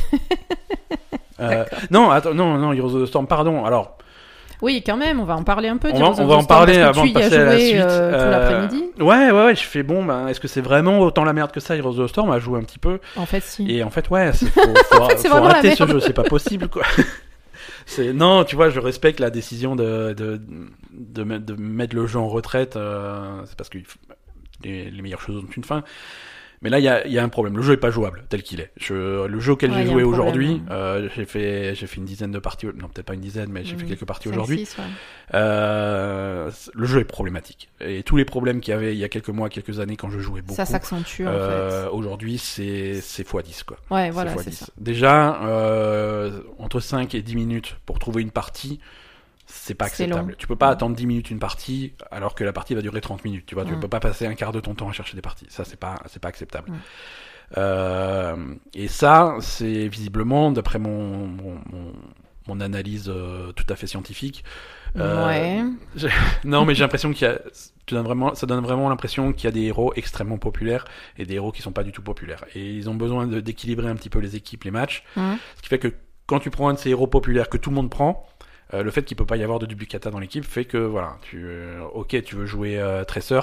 [1.40, 3.66] euh, non, attends, non, non, Heroes of the Storm, pardon.
[3.66, 3.98] Alors,
[4.62, 5.90] Oui, quand même, on va en parler un peu.
[5.94, 7.82] on va, on va en parler avant de passer à la joué, suite.
[7.82, 8.86] euh, tout Euh, l'après-midi.
[9.00, 9.56] Ouais, ouais, ouais.
[9.56, 10.04] Je fais bon.
[10.06, 12.40] Ben, est-ce que c'est vraiment autant la merde que ça, Heroes of the Storm à
[12.40, 13.00] jouer un petit peu?
[13.18, 13.70] En fait, si.
[13.70, 14.62] Et en fait, ouais, c'est faut,
[14.92, 16.84] faut, En fait, faut arrêter ce jeu, c'est pas possible, quoi.
[18.14, 20.42] non, tu vois, je respecte la décision de de
[20.92, 22.76] de, me- de mettre le jeu en retraite.
[22.78, 23.78] euh, c'est parce que
[24.64, 25.84] les meilleures choses ont une fin.
[26.66, 27.56] Mais là, il y a, il y a un problème.
[27.56, 28.72] Le jeu est pas jouable tel qu'il est.
[28.76, 30.62] Je, le jeu auquel Ouais, j'ai joué aujourd'hui, ouais.
[30.72, 32.66] euh, j'ai fait j'ai fait une dizaine de parties.
[32.66, 33.90] Non, peut-être pas une dizaine, mais j'ai fait Mhm.
[33.90, 34.68] quelques parties aujourd'hui.
[34.80, 34.84] ouais.
[35.36, 37.70] Euh, le jeu est problématique.
[37.82, 40.10] Et tous les problèmes qu'il y avait il y a quelques mois, quelques années, quand
[40.10, 40.56] je jouais beaucoup.
[40.56, 43.78] Ça s'accentue, en euh, Aujourd'hui, c'est c'est x10 quoi.
[43.88, 43.94] fait.
[43.94, 44.54] Ouais, voilà, C'est c'est x10.
[44.56, 44.66] ça.
[44.80, 45.40] Déjà,
[46.58, 48.80] entre 5 et 10 minutes pour trouver une partie,
[49.46, 50.36] c'est pas acceptable.
[50.38, 50.74] Tu peux pas Mm.
[50.74, 53.46] attendre 10 minutes une partie alors que la partie va durer 30 minutes.
[53.46, 53.80] Tu vois, tu Mm.
[53.80, 55.46] peux pas passer un quart de ton temps à chercher des parties.
[55.50, 56.72] Ça, c'est pas, c'est pas acceptable.
[56.72, 56.76] Mm.
[57.58, 58.36] Euh,
[58.74, 61.94] et ça, c'est visiblement, d'après mon, mon, mon,
[62.48, 64.44] mon analyse euh, tout à fait scientifique.
[64.98, 65.64] euh, ouais.
[66.44, 67.40] Non, mais j'ai l'impression qu'il y a,
[67.86, 70.86] tu donnes vraiment, ça donne vraiment l'impression qu'il y a des héros extrêmement populaires
[71.18, 72.44] et des héros qui sont pas du tout populaires.
[72.56, 75.04] Et ils ont besoin d'équilibrer un petit peu les équipes, les matchs.
[75.16, 75.94] Ce qui fait que
[76.28, 78.28] quand tu prends un de ces héros populaires que tout le monde prend,
[78.74, 81.18] euh, le fait qu'il peut pas y avoir de duplicata dans l'équipe fait que voilà,
[81.22, 83.42] tu, euh, ok, tu veux jouer euh, Tracer,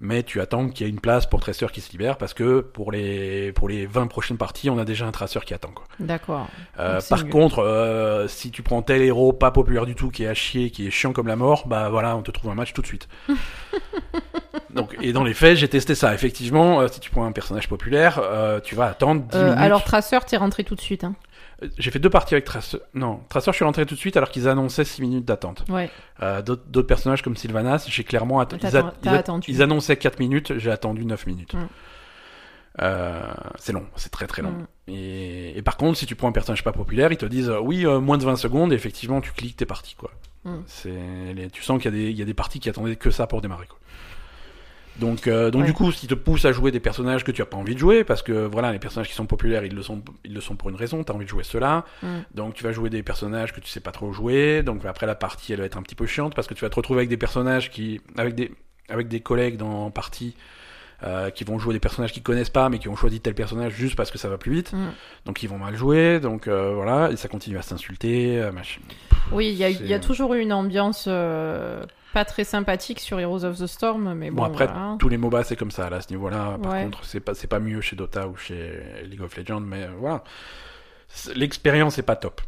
[0.00, 2.60] mais tu attends qu'il y ait une place pour Tracer qui se libère parce que
[2.60, 5.84] pour les pour les 20 prochaines parties, on a déjà un Tracer qui attend quoi.
[6.00, 6.48] D'accord.
[6.80, 7.30] Euh, par mieux.
[7.30, 10.70] contre, euh, si tu prends tel héros pas populaire du tout, qui est à chier,
[10.70, 12.86] qui est chiant comme la mort, bah voilà, on te trouve un match tout de
[12.86, 13.08] suite.
[14.74, 16.14] Donc, et dans les faits, j'ai testé ça.
[16.14, 18.20] Effectivement, euh, si tu prends un personnage populaire,
[18.64, 19.58] tu vas attendre 10 Euh, minutes.
[19.60, 21.04] alors, Traceur, t'es rentré tout de suite.
[21.04, 21.14] Hein.
[21.78, 22.78] J'ai fait deux parties avec Tracer.
[22.94, 25.64] Non, Tracer, je suis rentré tout de suite alors qu'ils annonçaient 6 minutes d'attente.
[25.68, 25.90] Ouais.
[26.22, 29.50] Euh, D'autres d'autres personnages comme Sylvanas, j'ai clairement ils, a- ils a- attendu.
[29.50, 31.54] ils annonçaient 4 minutes, j'ai attendu 9 minutes.
[31.54, 31.66] Mm.
[32.80, 33.20] Euh,
[33.56, 34.50] c'est long, c'est très très long.
[34.52, 34.66] Mm.
[34.88, 37.60] Et, et par contre, si tu prends un personnage pas populaire, ils te disent euh,
[37.60, 39.94] oui, euh, moins de 20 secondes, et effectivement, tu cliques, t'es parti.
[39.94, 40.10] Quoi.
[40.44, 40.56] Mm.
[40.66, 42.96] C'est, les- tu sens qu'il y a, des, il y a des parties qui attendaient
[42.96, 43.66] que ça pour démarrer.
[43.66, 43.78] Quoi.
[45.00, 45.66] Donc, euh, donc Ouais.
[45.66, 47.74] du coup, ce qui te pousse à jouer des personnages que tu as pas envie
[47.74, 50.40] de jouer, parce que voilà, les personnages qui sont populaires, ils le sont, ils le
[50.42, 51.84] sont pour une raison, tu as envie de jouer ceux-là.
[52.02, 52.06] Mm.
[52.34, 54.62] Donc tu vas jouer des personnages que tu sais pas trop jouer.
[54.62, 56.70] Donc après la partie, elle va être un petit peu chiante parce que tu vas
[56.70, 58.52] te retrouver avec des personnages qui, avec des,
[58.90, 60.34] avec des collègues dans partie.
[61.04, 63.72] euh, qui vont jouer des personnages qu'ils connaissent pas mais qui ont choisi tel personnage
[63.72, 64.90] juste parce que ça va plus vite Mm.
[65.26, 68.80] donc ils vont mal jouer donc euh, voilà et ça continue à s'insulter euh, machin.
[69.32, 71.82] Oui, il y, y a C'est- toujours eu une ambiance euh,
[72.12, 74.96] pas très sympathique sur Heroes of the Storm, mais bon, Bon, après, voilà.
[74.98, 76.84] tous les MOBA c'est comme ça là, à ce niveau-là par Ouais.
[76.84, 79.92] contre c'est pas c'est pas mieux chez Dota ou chez League of Legends mais euh,
[79.98, 80.22] voilà
[81.34, 82.40] l'expérience est pas top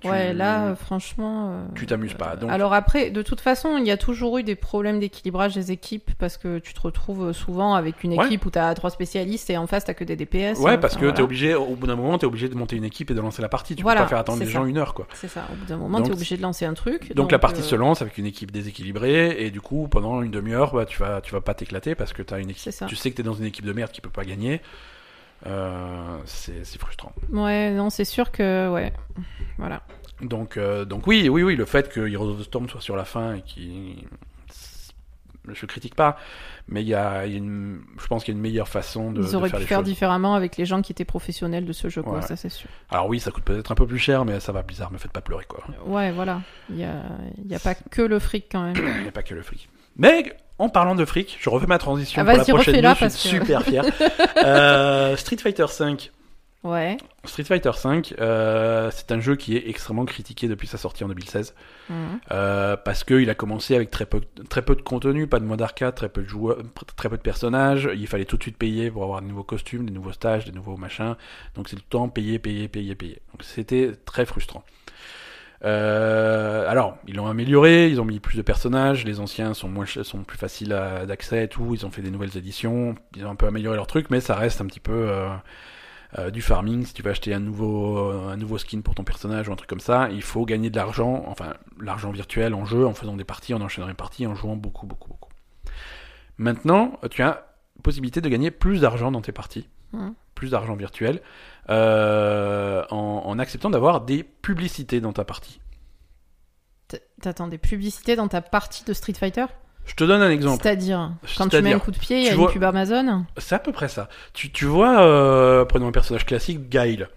[0.00, 1.50] tu- Ouais, là, euh, franchement.
[1.50, 4.42] euh, tu t'amuses pas donc Alors après, de toute façon, il y a toujours eu
[4.42, 8.26] des problèmes d'équilibrage des équipes parce que tu te retrouves souvent avec une Ouais.
[8.26, 10.58] équipe où tu as trois spécialistes et en face, tu que des DPS.
[10.58, 11.16] Ouais, hein, parce enfin, que voilà.
[11.16, 13.42] t'es obligé, au bout d'un moment, t'es obligé de monter une équipe et de lancer
[13.42, 13.76] la partie.
[13.76, 14.52] Tu Voilà, peux pas faire attendre les ça.
[14.52, 15.06] gens une heure, quoi.
[15.14, 17.14] C'est ça, au bout d'un moment, tu es obligé de lancer un truc.
[17.14, 20.30] Donc, la partie euh, se lance avec une équipe déséquilibrée et du coup, pendant une
[20.30, 22.72] demi-heure, bah, tu vas, tu vas pas t'éclater parce que t'as une équipe.
[22.88, 24.60] Tu sais que t'es dans une équipe de merde qui peut pas gagner.
[25.46, 27.12] Euh, c'est frustrant.
[27.30, 28.70] Ouais, non, c'est sûr que.
[28.70, 28.92] Ouais.
[29.58, 29.82] Voilà.
[30.22, 32.96] Donc, euh, donc oui, oui, oui, le fait que Heroes of the Storm soit sur
[32.96, 34.06] la fin et qui,
[35.52, 36.16] je critique pas,
[36.68, 39.30] mais il y a, une, je pense qu'il y a une meilleure façon de, Ils
[39.32, 39.86] de auraient faire pu les faire choses.
[39.88, 42.22] différemment avec les gens qui étaient professionnels de ce jeu, quoi, Ouais.
[42.22, 42.70] ça c'est sûr.
[42.88, 45.12] Alors oui, ça coûte peut-être un peu plus cher, mais ça va, bizarre, me faites
[45.12, 45.62] pas pleurer, quoi.
[45.84, 46.40] Ouais, voilà.
[46.70, 47.02] Il y a,
[47.44, 48.76] il y a pas que le fric quand même.
[48.76, 49.68] Il n'y a pas que le fric.
[49.96, 53.08] Mais en parlant de fric, je refais ma transition Ah, pour la prochaine news, je
[53.08, 53.84] suis que- super fier.
[54.44, 55.96] Euh, Street Fighter V.
[56.64, 56.96] Ouais.
[57.24, 61.08] Street Fighter V, euh, c'est un jeu qui est extrêmement critiqué depuis sa sortie en
[61.08, 61.54] 2016.
[61.90, 61.96] Mhm.
[62.32, 65.60] Euh, parce qu'il a commencé avec très peu, très peu de contenu, pas de mode
[65.60, 66.56] arcade, très peu de joueurs,
[66.96, 67.88] très peu de personnages.
[67.94, 70.52] Il fallait tout de suite payer pour avoir des nouveaux costumes, des nouveaux stages, des
[70.52, 71.16] nouveaux machins.
[71.54, 73.20] Donc c'est le temps payer, payer, payer, payer.
[73.32, 74.64] Donc c'était très frustrant.
[75.64, 79.86] Euh, alors, ils l'ont amélioré, ils ont mis plus de personnages, les anciens sont moins
[79.86, 83.34] sont plus faciles d'accès et tout, ils ont fait des nouvelles éditions, ils ont un
[83.34, 85.28] peu amélioré leur truc, mais ça reste un petit peu euh,
[86.18, 86.84] euh, du farming.
[86.84, 89.70] Si tu veux acheter un nouveau un nouveau skin pour ton personnage ou un truc
[89.70, 93.24] comme ça, il faut gagner de l'argent, enfin l'argent virtuel en jeu, en faisant des
[93.24, 95.30] parties, en enchaînant les parties, en jouant beaucoup, beaucoup, beaucoup.
[96.36, 97.46] Maintenant, tu as
[97.82, 100.14] possibilité de gagner plus d'argent dans tes parties, Mhm.
[100.34, 101.20] plus d'argent virtuel,
[101.70, 105.60] euh, en, en acceptant d'avoir des publicités dans ta partie.
[107.20, 109.46] T'attends des publicités dans ta partie de Street Fighter?
[109.86, 110.62] Je te donne un exemple.
[110.62, 113.24] C'est-à-dire, quand tu mets un coup de pied, il y a vois- une pub Amazon?
[113.38, 114.08] C'est à peu près ça.
[114.32, 117.08] Tu, tu vois, euh, prenons un personnage classique, Guile.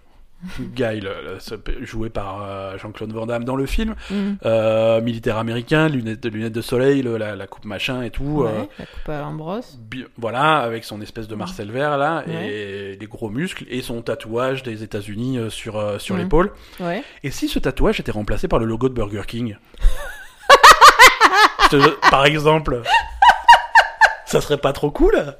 [0.59, 4.37] Guile, euh, ce- joué par euh, Jean-Claude Van Damme dans le film, Mhm.
[4.45, 8.43] euh, militaire américain, lunettes de, lunettes de soleil, le- la, la coupe machin et tout.
[8.43, 9.79] Ouais, euh, la coupe à Ambrose.
[9.81, 12.91] bi- voilà, avec son espèce de Marcel vert là, Ouais.
[12.93, 16.21] et des gros muscles, et son tatouage des États-Unis sur, sur Mhm.
[16.21, 16.51] l'épaule.
[16.79, 17.03] Ouais.
[17.23, 19.57] Et si ce tatouage était remplacé par le logo de Burger King?
[22.11, 22.81] Par exemple,
[24.25, 25.35] ça serait pas trop cool?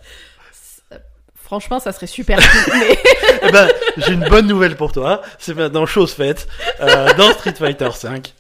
[1.48, 2.74] Franchement, ça serait super cool.
[2.80, 2.98] mais...
[3.48, 5.22] Eh ben, j'ai une bonne nouvelle pour toi.
[5.40, 6.46] C'est maintenant chose faite.
[6.82, 8.34] Euh, dans Street Fighter 5,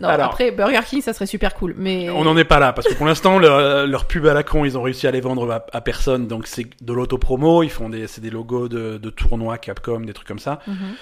[0.00, 0.28] Non, Alors.
[0.28, 1.74] après, Burger King, ça serait super cool.
[1.76, 4.44] Mais on n'en est pas là parce que pour l'instant, leur, leur pub à la
[4.44, 6.26] con, ils ont réussi à les vendre à, à personne.
[6.26, 7.62] Donc c'est de l'auto-promo.
[7.62, 10.60] Ils font des, c'est des logos de, de tournois Capcom, des trucs comme ça.
[10.66, 10.94] Mhm.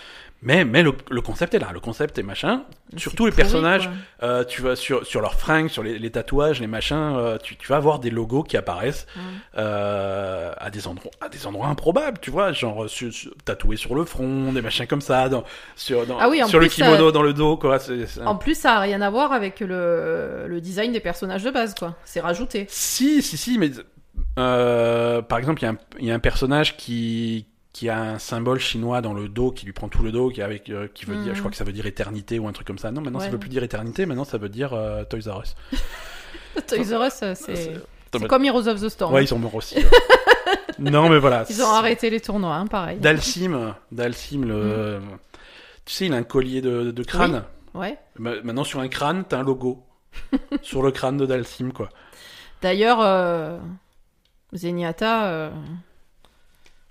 [0.47, 1.71] Mais, mais le, le concept est là.
[1.73, 2.65] Le concept est machin.
[2.99, 3.89] Surtout les pourri, personnages,
[4.23, 7.57] euh, tu vas sur, sur leurs fringues, sur les, les tatouages, les machins, euh, tu,
[7.57, 9.07] tu vas avoir des logos qui apparaissent
[9.57, 13.95] euh, à des endroits, à des endroits improbables, tu vois, genre sur, sur- tatoués sur
[13.95, 15.45] le front, des machins comme ça, dans,
[15.77, 17.79] sur, dans, Ah oui, sur le plus, kimono ça- dans le dos, quoi.
[18.27, 21.75] En plus, ça a rien à voir avec le, le design des personnages de base,
[21.75, 21.97] quoi.
[22.05, 22.67] C'est rajouté.
[22.69, 23.71] Si, si, si, mais
[24.39, 28.01] euh, par exemple, il y a un- il y, a un personnage qui qui a
[28.01, 30.87] un symbole chinois dans le dos, qui lui prend tout le dos, qui avec, euh,
[30.95, 32.91] qui veut dire, je crois que ça veut dire éternité ou un truc comme ça.
[32.93, 33.33] Non, maintenant ça Ouais.
[33.33, 35.57] veut plus dire éternité, maintenant ça veut dire euh, Toys R Us.
[36.69, 39.13] Toys R Us, c'est C'est- comme Heroes of the Storm.
[39.13, 39.77] Ouais, ils sont morts aussi.
[40.79, 41.45] non, mais voilà.
[41.51, 42.99] Ils ont arrêté les tournois, hein, pareil.
[43.01, 45.01] Dalsim, Dalsim, le,
[45.85, 47.43] tu sais, il a un collier de, de crâne.
[47.75, 47.99] Ouais.
[48.17, 49.83] Ma- Maintenant, sur un crâne, t'as un logo.
[50.63, 51.89] sur le crâne de Dalsim, quoi.
[52.63, 53.59] D'ailleurs, euh,
[54.53, 55.51] Zenyatta, euh,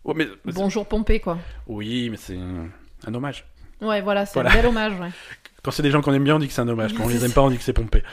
[0.06, 1.38] Ouais, mais, mais bonjour Pompée, quoi.
[1.68, 2.68] Oui, mais c'est un,
[3.08, 3.46] un hommage.
[3.82, 4.52] Ouais, voilà, c'est Voilà.
[4.52, 5.10] un bel hommage, ouais.
[5.64, 6.94] Quand c'est des gens qu'on aime bien, on dit que c'est un hommage.
[6.94, 8.04] Quand on les aime pas, on dit que c'est pompé.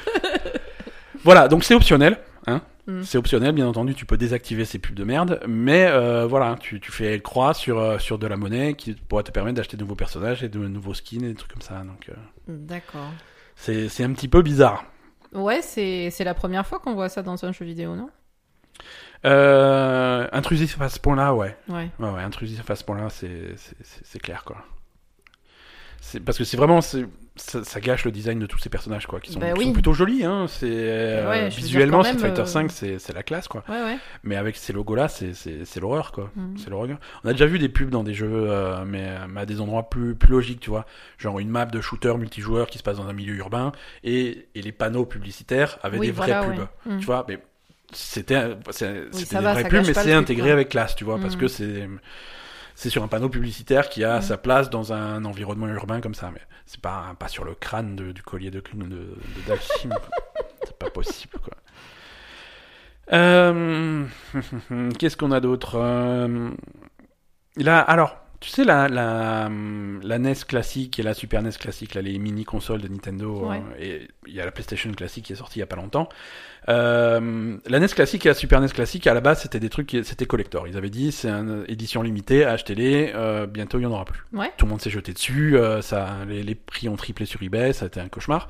[1.24, 2.18] voilà, donc c'est optionnel.
[2.46, 3.02] Hein Mm.
[3.02, 6.80] C'est optionnel, bien entendu, tu peux désactiver ces pubs de merde, mais euh, voilà, tu,
[6.80, 9.82] tu fais croix sur, euh, sur de la monnaie qui pourrait te permettre d'acheter de
[9.82, 11.80] nouveaux personnages et de nouveaux skins et des trucs comme ça.
[11.84, 12.14] Donc euh,
[12.48, 13.10] D'accord.
[13.54, 14.84] c'est c'est un petit peu bizarre.
[15.32, 18.10] Ouais, c'est c'est la première fois qu'on voit ça dans un jeu vidéo, non?
[19.24, 21.56] Euh, intrusif à ce point-là, ouais.
[21.68, 21.90] Ouais.
[21.98, 24.56] Ouais, ouais, intrusif à ce point-là, c'est clair, quoi.
[26.02, 27.06] C'est parce que c'est vraiment c'est-
[27.36, 29.72] ça, ça gâche le design de tous ces personnages quoi qui sont, Bah qui sont
[29.74, 33.48] plutôt jolis hein c'est euh, Ouais, visuellement Street Fighter euh, 5 c'est c'est la classe
[33.48, 33.98] quoi Ouais, ouais.
[34.24, 36.56] mais avec ces logos là c'est c'est c'est l'horreur quoi Mhm.
[36.58, 39.46] c'est l'horreur on a déjà vu des pubs dans des jeux euh, mais, mais à
[39.46, 40.86] des endroits plus plus logiques tu vois
[41.18, 44.62] genre une map de shooter multijoueur qui se passe dans un milieu urbain et et
[44.62, 46.66] les panneaux publicitaires avaient Oui, des vraies voilà, pubs.
[46.86, 46.98] Mhm.
[47.00, 47.38] tu vois mais
[47.92, 50.52] c'était c'était ça des va, pubs mais c'est intégré quoi.
[50.52, 51.40] avec classe tu vois parce Mhm.
[51.40, 51.88] que c'est
[52.74, 54.22] c'est sur un panneau publicitaire qui a Mhm.
[54.22, 57.96] sa place dans un environnement urbain comme ça mais c'est pas pas sur le crâne
[57.96, 59.54] de- du collier de de, de
[60.64, 61.54] c'est pas possible quoi
[63.12, 64.04] Euh,
[64.98, 66.50] qu'est-ce qu'on a d'autre Euh,
[67.56, 69.50] là alors tu sais la, la,
[70.02, 73.62] la NES classique et la Super NES classique, là, les mini consoles de Nintendo, Ouais.
[73.78, 75.76] euh, et il y a la PlayStation classique qui est sortie il y a pas
[75.76, 76.08] longtemps.
[76.68, 79.96] Euh, la NES classique et la Super NES classique, à la base, c'était des trucs,
[80.04, 80.68] c'était collector.
[80.68, 84.20] Ils avaient dit, c'est une édition limitée, achetez-les, euh, bientôt il y en aura plus.
[84.32, 84.52] Ouais.
[84.56, 87.72] Tout le monde s'est jeté dessus, euh, ça, les, les prix ont triplé sur eBay,
[87.72, 88.48] ça a été un cauchemar.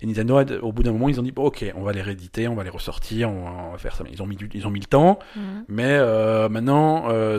[0.00, 2.48] Et Nintendo, au bout d'un moment, ils ont dit, bon, ok, on va les rééditer,
[2.48, 4.04] on va les ressortir, on va, on va faire ça.
[4.10, 5.64] Ils ont mis, du- ils ont mis le temps, Mhm.
[5.68, 7.38] mais euh, maintenant, euh,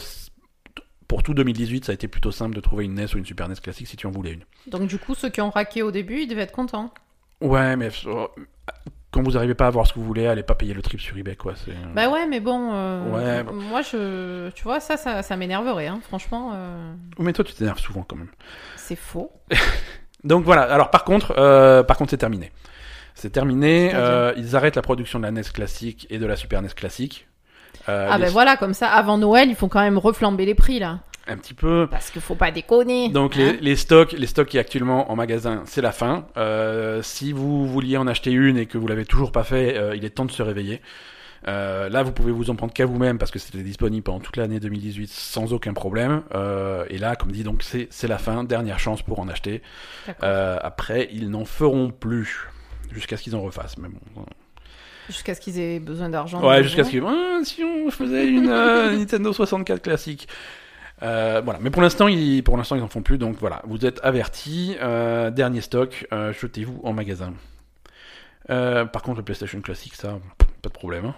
[1.08, 3.48] pour tout 2018, ça a été plutôt simple de trouver une NES ou une Super
[3.48, 4.44] NES classique si tu en voulais une.
[4.68, 6.94] Donc du coup, ceux qui ont raqué au début, ils devaient être contents.
[7.42, 8.28] Ouais, mais euh,
[9.12, 11.00] quand vous n'arrivez pas à avoir ce que vous voulez, allez pas payer le trip
[11.00, 11.54] sur eBay, quoi.
[11.56, 15.88] c'est- Bah ouais, mais bon, euh, Ouais, moi je, tu vois, ça, ça, ça m'énerverait,
[15.88, 16.00] hein.
[16.08, 18.30] franchement, euh, Mais toi, tu t'énerves souvent quand même.
[18.78, 19.32] c'est faux.
[20.24, 20.64] Donc voilà.
[20.64, 22.52] Alors par contre, euh, par contre, c'est terminé.
[23.14, 23.92] C'est terminé.
[23.94, 27.28] Euh, ils arrêtent la production de la NES classique et de la Super NES classique.
[27.90, 30.80] Euh, ah ben voilà, comme ça, avant Noël, il faut quand même reflamber les prix
[30.80, 31.88] là, Un petit peu.
[31.90, 33.10] parce qu'il faut pas déconner.
[33.10, 33.54] Donc hein.
[33.54, 36.26] les, les stocks, les stocks qui est actuellement en magasin, c'est la fin.
[36.38, 39.96] Euh, si vous vouliez en acheter une et que vous l'avez toujours pas fait, euh,
[39.96, 40.82] il est temps de se réveiller.
[41.48, 44.38] Euh, là, vous pouvez vous en prendre qu'à vous-même parce que c'était disponible pendant toute
[44.38, 46.24] l'année 2018 sans aucun problème.
[46.34, 49.62] Euh, et là, comme dit, donc c'est la fin, dernière chance pour en acheter.
[50.24, 52.48] Euh, après, ils n'en feront plus
[52.92, 53.78] jusqu'à ce qu'ils en refassent.
[53.78, 54.26] Mais bon,
[55.10, 56.42] Jusqu'à ce qu'ils aient besoin d'argent.
[56.46, 60.28] Ouais, jusqu'à ce que Ah, si on faisait une euh, Nintendo 64 classique.
[61.04, 63.18] Euh, voilà, mais pour l'instant, ils, pour l'instant, ils en font plus.
[63.18, 64.76] Donc voilà, vous êtes avertis.
[64.82, 67.34] Euh, dernier stock, jetez-vous en magasin.
[68.48, 71.06] Par contre, le PlayStation classique, ça, pas de problème.
[71.06, 71.16] hein.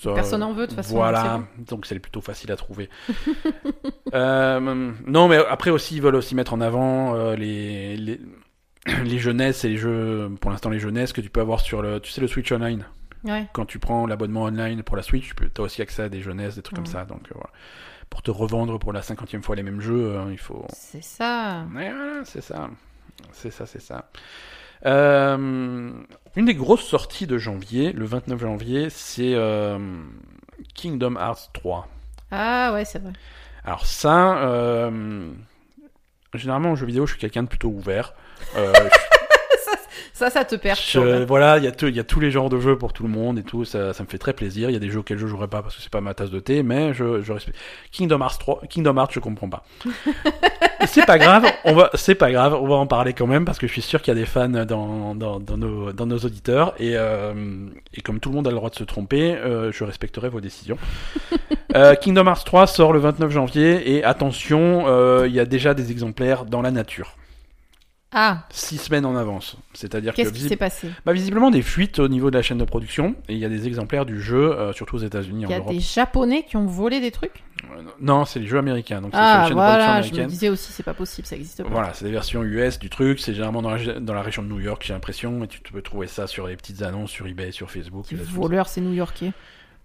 [0.00, 2.88] Ça, Personne n'en veut, de toute façon, Voilà, donc c'est plutôt facile à trouver.
[4.14, 8.20] Euh, non, mais après aussi, ils veulent aussi mettre en avant euh, les, les
[9.04, 12.00] les jeunesses et les jeux, pour l'instant les jeunesses que tu peux avoir sur le,
[12.00, 12.84] tu sais, le Switch Online
[13.24, 13.46] Ouais.
[13.52, 16.56] quand tu prends l'abonnement online pour la Switch, tu as aussi accès à des jeunesses,
[16.56, 17.04] des trucs comme ça.
[17.04, 17.50] Donc euh, voilà.
[18.10, 20.66] Pour te revendre pour la cinquantième fois les mêmes jeux, euh, il faut.
[20.72, 21.64] C'est ça.
[21.74, 21.92] Ouais,
[22.24, 22.68] c'est ça.
[23.30, 24.10] C'est ça, c'est ça.
[24.84, 25.92] Euh,
[26.34, 29.78] une des grosses sorties de janvier, le 29 janvier, c'est euh,
[30.74, 31.88] Kingdom Hearts 3.
[32.32, 33.12] Ah ouais, c'est vrai.
[33.64, 34.90] Alors ça,
[36.38, 38.14] généralement en jeu vidéo, je suis quelqu'un de plutôt ouvert.
[38.56, 38.72] Euh,
[40.12, 41.24] Ça, ça te Je- perturbe.
[41.26, 43.42] voilà, il y, y a tous les genres de jeux pour tout le monde et
[43.42, 44.70] tout, ça, ça me fait très plaisir.
[44.70, 46.30] Il y a des jeux auxquels je jouerai pas parce que c'est pas ma tasse
[46.30, 47.58] de thé, mais je, je respecte.
[47.90, 49.64] Kingdom Hearts 3, Kingdom Hearts, je comprends pas.
[50.86, 53.58] c'est pas grave, on va, c'est pas grave, on va en parler quand même parce
[53.58, 56.18] que je suis sûr qu'il y a des fans dans, dans, dans nos, dans nos
[56.18, 57.32] auditeurs et, euh,
[57.94, 60.40] et comme tout le monde a le droit de se tromper, euh, je respecterai vos
[60.40, 60.78] décisions.
[61.74, 65.72] Euh, Kingdom Hearts 3 sort le 29 janvier et attention, euh, il y a déjà
[65.72, 67.16] des exemplaires dans la nature.
[68.14, 69.56] Ah, Six semaines en avance.
[69.72, 72.58] C'est-à-dire que qu'est-ce qui s'est passé bah, visiblement des fuites au niveau de la chaîne
[72.58, 75.46] de production et il y a des exemplaires du jeu, euh, surtout aux États-Unis, Il
[75.46, 75.72] en y a Europe.
[75.72, 79.16] des Japonais qui ont volé des trucs Euh, Non, c'est les jeux américains, donc c'est
[79.18, 80.26] sur la Ah, chaîne de voilà, production je me américaine.
[80.28, 81.68] disais aussi, c'est pas possible, ça existe pas.
[81.70, 84.48] Voilà, c'est des versions US du truc, c'est généralement dans la, dans la région de
[84.48, 87.50] New York, j'ai l'impression, et tu peux trouver ça sur les petites annonces sur eBay,
[87.52, 88.06] sur Facebook.
[88.10, 89.32] Les et des trucs voleurs, c'est new-yorkais.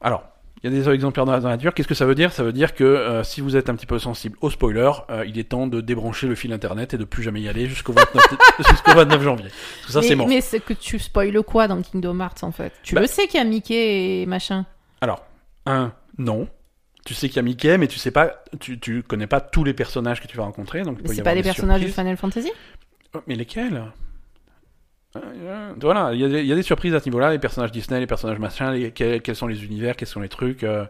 [0.02, 0.24] Alors,
[0.64, 1.74] il y a des exemplaires dans la dans la nature.
[1.74, 2.32] Qu'est-ce que ça veut dire?
[2.32, 5.26] Ça veut dire que euh, si vous êtes un petit peu sensible aux spoilers, euh,
[5.28, 7.94] il est temps de débrancher le fil internet et de plus jamais y aller jusqu'au
[7.94, 8.24] 29,
[8.70, 9.50] jusqu'au 29 janvier.
[9.86, 10.28] Tout ça, mais c'est mort.
[10.28, 12.74] mais c'est que tu spoiles quoi dans Kingdom Hearts en fait?
[12.84, 14.66] Tu Bah- le sais qu'il y a Mickey et machin.
[15.02, 15.24] Alors,
[15.66, 16.48] un, non.
[17.06, 19.64] Tu sais qu'il y a Mickey, mais tu sais pas, tu, tu connais pas tous
[19.64, 21.42] les personnages que tu vas rencontrer, donc il peut Mais y c'est avoir pas les
[21.42, 22.04] des personnages de surprises.
[22.04, 22.52] Final Fantasy?
[23.14, 23.82] Oh, Mais lesquels?
[25.82, 27.72] Voilà, il y, a des- il y a des surprises à ce niveau-là, les personnages
[27.72, 30.64] Disney, les personnages machin, les- quels, quels sont les univers, quels sont les trucs.
[30.64, 30.86] euh,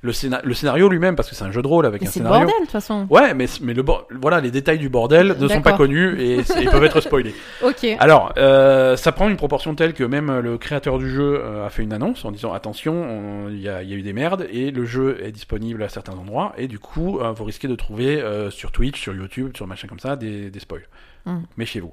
[0.00, 2.10] le, scéna- le scénario lui-même, parce que c'est un jeu de rôle avec Mais un
[2.12, 2.46] c'est le scénario.
[2.46, 3.08] bordel, de toute façon.
[3.10, 3.82] Ouais, mais, mais le
[4.20, 7.34] voilà, les détails du bordel ne sont pas connus et, c'est- peuvent être spoilés.
[7.64, 7.84] Ok.
[7.98, 11.70] Alors, euh, ça prend une proportion telle que même le créateur du jeu euh, a
[11.70, 14.12] fait une annonce en disant attention, on- il y a, il y a eu des
[14.12, 17.66] merdes et le jeu est disponible à certains endroits et du coup, euh, vous risquez
[17.66, 20.86] de trouver euh, sur Twitch, sur YouTube, sur machin comme ça, des, des spoils.
[21.26, 21.38] Mm.
[21.56, 21.92] Méfiez-vous.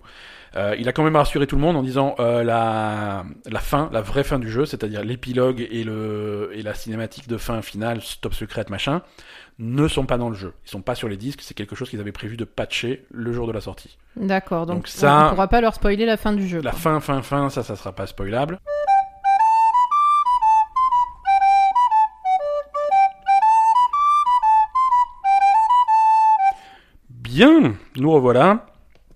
[0.55, 3.89] Euh, il a quand même rassuré tout le monde en disant euh, la, la fin,
[3.91, 7.99] la vraie fin du jeu, c'est-à-dire l'épilogue et, le, et la cinématique de fin finale,
[8.21, 9.01] top secrète, machin,
[9.59, 10.53] ne sont pas dans le jeu.
[10.65, 13.33] Ils sont pas sur les disques, c'est quelque chose qu'ils avaient prévu de patcher le
[13.33, 13.97] jour de la sortie.
[14.15, 14.65] D'accord.
[14.65, 16.61] Donc, Donc ça- on ne pourra pas leur spoiler la fin du jeu.
[16.61, 16.79] La quoi.
[16.79, 18.59] fin, fin, fin, ça, ça sera pas spoilable.
[27.09, 28.65] Bien, nous revoilà.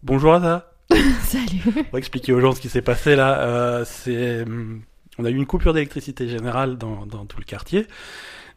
[0.03, 0.71] Bonjour Asa.
[1.23, 1.61] Salut.
[1.75, 3.39] On va expliquer aux gens ce qui s'est passé là.
[3.41, 4.81] Euh, c'est, hum,
[5.17, 7.85] on a eu une coupure d'électricité générale dans, dans tout le quartier.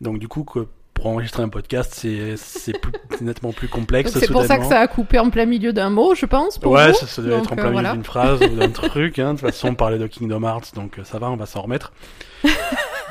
[0.01, 2.37] Donc du coup, que pour enregistrer un podcast, c'est,
[3.21, 4.13] nettement plus complexe.
[4.13, 6.59] C'est pour ça que ça a coupé en plein milieu d'un mot, je pense.
[6.59, 6.99] Pour Ouais, vous.
[6.99, 7.93] ça, ça Donc, être en euh, plein milieu voilà.
[7.95, 9.19] d'une phrase ou d'un truc.
[9.19, 9.35] Hein.
[9.35, 11.63] De toute façon, on parlait de Kingdom Hearts, donc euh, ça va, on va s'en
[11.63, 11.93] remettre.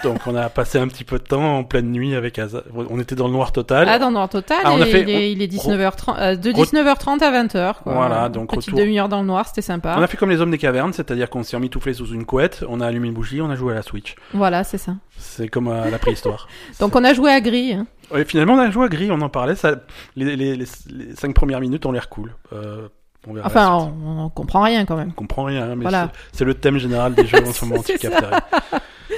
[0.04, 2.64] Donc on a passé un petit peu de temps en pleine nuit avec Asa.
[2.76, 3.88] On était dans le noir total.
[3.90, 6.16] Ah, dans le noir total, Ah, on a et fait- il, est, il est 19h30,
[6.20, 7.74] euh, de Re- 19h30 à 20h.
[7.84, 7.94] Quoi.
[7.94, 9.96] Voilà, donc Petite retour- demi-heure dans le noir, c'était sympa.
[9.98, 12.64] On a fait comme les hommes des cavernes, c'est-à-dire qu'on s'est emmitouflé sous une couette,
[12.68, 14.16] on a allumé une bougie, on a joué à la Switch.
[14.34, 14.96] Voilà, c'est ça.
[15.18, 16.48] C'est comme à la préhistoire.
[16.80, 17.74] Donc on a joué à gris.
[17.74, 17.88] hein.
[18.12, 19.56] Ouais, finalement, on a joué à gris, on en parlait.
[19.56, 19.76] Ça,
[20.16, 22.36] les, les, les, les cinq premières minutes ont l'air cool.
[22.54, 22.88] Euh,
[23.28, 25.10] on verra la Enfin, on, on comprend rien quand même.
[25.10, 26.12] On comprend rien, hein, mais Voilà.
[26.34, 27.84] c'est- le thème général des jeux en ce moment.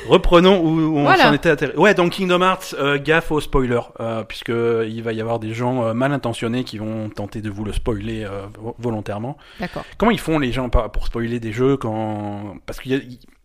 [0.08, 1.24] Reprenons où, on Voilà.
[1.26, 1.78] s'en était atterri.
[1.78, 5.54] Ouais, dans Kingdom Hearts, euh, gaffe aux spoilers, euh, puisque il va y avoir des
[5.54, 9.38] gens euh, mal intentionnés qui vont tenter de vous le spoiler euh, vo- volontairement.
[9.60, 9.86] D'accord.
[9.98, 12.98] Comment ils font les gens pour spoiler des jeux quand parce qu'il y a,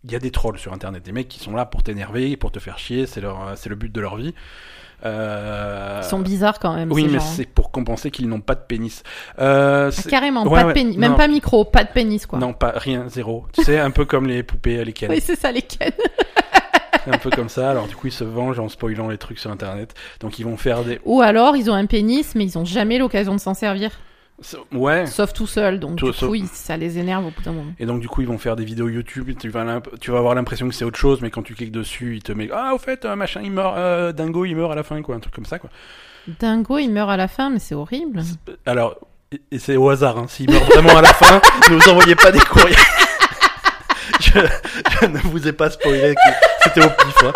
[0.05, 2.51] il y a des trolls sur internet, des mecs qui sont là pour t'énerver, pour
[2.51, 4.35] te faire chier, c'est leur c'est le but de leur vie.
[5.05, 6.91] Euh, Ils sont bizarres quand même.
[6.93, 7.25] oui, ces mais gens.
[7.25, 9.03] c'est pour compenser qu'ils n'ont pas de pénis.
[9.39, 10.95] Euh, Ah, Carrément, Ouais, pas ouais, de pénis.
[10.97, 11.01] non.
[11.01, 12.39] Même pas micro, pas de pénis quoi.
[12.39, 13.47] non, pas rien, zéro.
[13.53, 15.11] Tu sais, un peu comme les poupées à lesquelles.
[15.19, 15.91] Oui, c'est ça les ken.
[17.05, 17.71] C'est un peu comme ça.
[17.71, 19.95] Alors du coup, ils se vengent en spoilant les trucs sur internet.
[20.21, 22.99] Donc ils vont faire des Ou alors ils ont un pénis, mais ils ont jamais
[22.99, 23.91] l'occasion de s'en servir.
[24.73, 25.07] Ouais.
[25.07, 25.81] Sauf tout seul.
[25.81, 27.73] Donc Tout- du sauf- coup, ils- ça les énerve au bout d'un moment.
[27.79, 29.31] Et donc du coup, ils vont faire des vidéos YouTube.
[29.39, 31.73] Tu vas l'imp- tu vas avoir l'impression que c'est autre chose, mais quand tu cliques
[31.73, 34.73] dessus, il te met ah au fait, euh, machin, il meurt, euh, Dingo, il meurt
[34.73, 35.71] à la fin, quoi, un truc comme ça, quoi.
[36.41, 38.23] Dingo, il meurt à la fin, mais c'est horrible.
[38.67, 38.97] Alors,
[39.51, 40.27] et- c'est au hasard, hein.
[40.29, 42.77] S'il meurt vraiment à la fin, ne vous envoyez pas des courriers.
[44.21, 44.41] je,
[45.01, 46.15] je ne vous ai pas spoilé,
[46.63, 47.23] c'était au pif.
[47.25, 47.33] hein.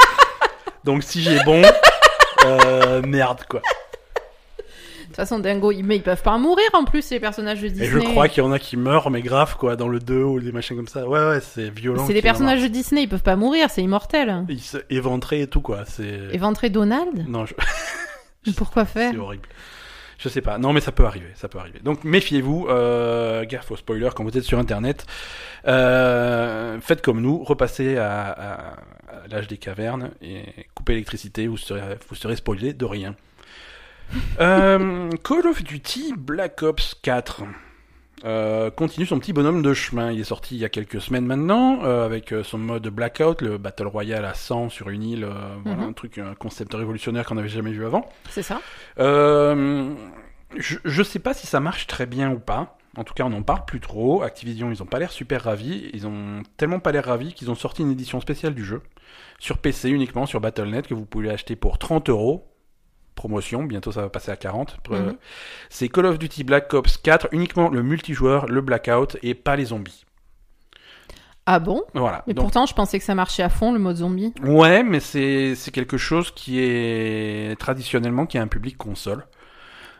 [0.84, 1.62] Donc si j'ai bon,
[2.44, 3.60] euh, merde quoi.
[5.12, 7.68] De toute façon, Dingo, ils, mais ils peuvent pas mourir en plus, les personnages de
[7.68, 7.86] Disney.
[7.86, 10.22] Et je crois qu'il y en a qui meurent, mais grave quoi, dans le 2
[10.22, 11.06] ou des machins comme ça.
[11.06, 12.06] Ouais ouais, c'est violent.
[12.06, 14.44] C'est des personnages de Disney, ils peuvent pas mourir, c'est immortel.
[14.48, 15.84] Ils se éventraient et tout quoi.
[15.86, 16.18] C'est.
[16.32, 17.54] Éventrer Donald Non, je-
[18.56, 19.48] Pourquoi faire c'est horrible.
[20.18, 20.56] Je sais pas.
[20.56, 21.26] Non, mais ça peut arriver.
[21.34, 21.80] Ça peut arriver.
[21.82, 22.68] Donc méfiez-vous.
[22.70, 25.04] Euh, gaffe aux spoilers quand vous êtes sur Internet.
[25.66, 27.42] Euh, faites comme nous.
[27.42, 30.42] Repassez à, à- à l'âge des cavernes et
[30.74, 31.46] coupez l'électricité.
[31.46, 33.14] Vous serez, vous serez spoilé de rien.
[34.40, 37.42] Euh, Call of Duty Black Ops 4
[38.24, 40.12] euh, continue son petit bonhomme de chemin.
[40.12, 43.58] Il est sorti il y a quelques semaines maintenant euh, avec son mode Blackout, le
[43.58, 45.24] Battle Royale à 100 sur une île.
[45.24, 45.32] euh,
[45.64, 45.88] Voilà Mhm.
[45.88, 48.08] un truc, un concept révolutionnaire qu'on n'avait jamais vu avant.
[48.30, 48.60] C'est ça
[48.98, 52.76] je, je sais pas si ça marche très bien ou pas.
[52.98, 54.22] En tout cas, on n'en parle plus trop.
[54.22, 55.88] Activision, ils ont pas l'air super ravis.
[55.94, 58.82] Ils ont tellement pas l'air ravis qu'ils ont sorti une édition spéciale du jeu
[59.38, 62.51] sur PC uniquement sur Battle.net que vous pouvez acheter pour 30 euros.
[63.14, 64.76] Promotion, bientôt ça va passer à 40.
[64.90, 65.16] Euh, Mhm.
[65.70, 69.66] C'est Call of Duty Black Ops 4, uniquement le multijoueur, le blackout et pas les
[69.66, 70.04] zombies.
[71.44, 71.82] Ah bon?
[71.94, 72.22] Voilà.
[72.26, 74.32] Mais Donc- pourtant, je pensais que ça marchait à fond, le mode zombie.
[74.42, 79.26] Ouais, mais c'est quelque chose qui est traditionnellement qui a un public console.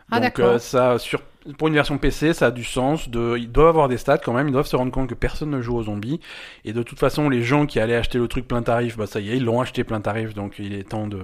[0.09, 0.45] Ah, Donc d'accord.
[0.53, 1.21] euh, ça sur
[1.57, 4.33] pour une version PC, ça a du sens de ils doivent avoir des stats quand
[4.33, 6.19] même, ils doivent se rendre compte que personne ne joue aux zombies
[6.65, 9.19] et de toute façon les gens qui allaient acheter le truc plein tarif, bah ça
[9.19, 11.19] y est, ils l'ont acheté plein tarif donc il est temps de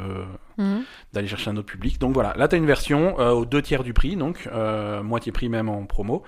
[0.57, 0.83] Mhm.
[1.13, 1.99] d'aller chercher un autre public.
[1.99, 5.01] Donc voilà, là tu as une version euh, aux deux tiers du prix, donc euh,
[5.03, 6.23] moitié prix même en promo,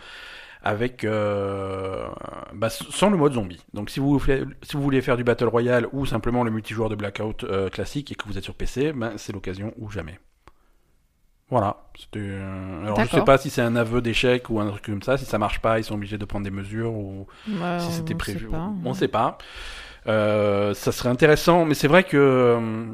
[0.63, 2.05] avec euh,
[2.53, 3.59] bah, sans le mode zombie.
[3.73, 6.87] Donc si vous, voulez- si vous voulez faire du Battle Royale ou simplement le multijoueur
[6.87, 10.17] de Blackout classique et que vous êtes sur PC, ben, c'est l'occasion ou jamais.
[11.51, 11.75] Voilà.
[11.99, 15.01] C'était, euh, Alors je sais pas si c'est un aveu d'échec ou un truc comme
[15.03, 15.17] ça.
[15.17, 18.13] Si ça marche pas, ils sont obligés de prendre des mesures ou Ouais, si c'était
[18.13, 18.47] sait prévu.
[18.47, 18.69] pas.
[18.85, 19.37] On sait pas.
[20.07, 22.85] Euh, ça serait intéressant, mais c'est vrai que euh,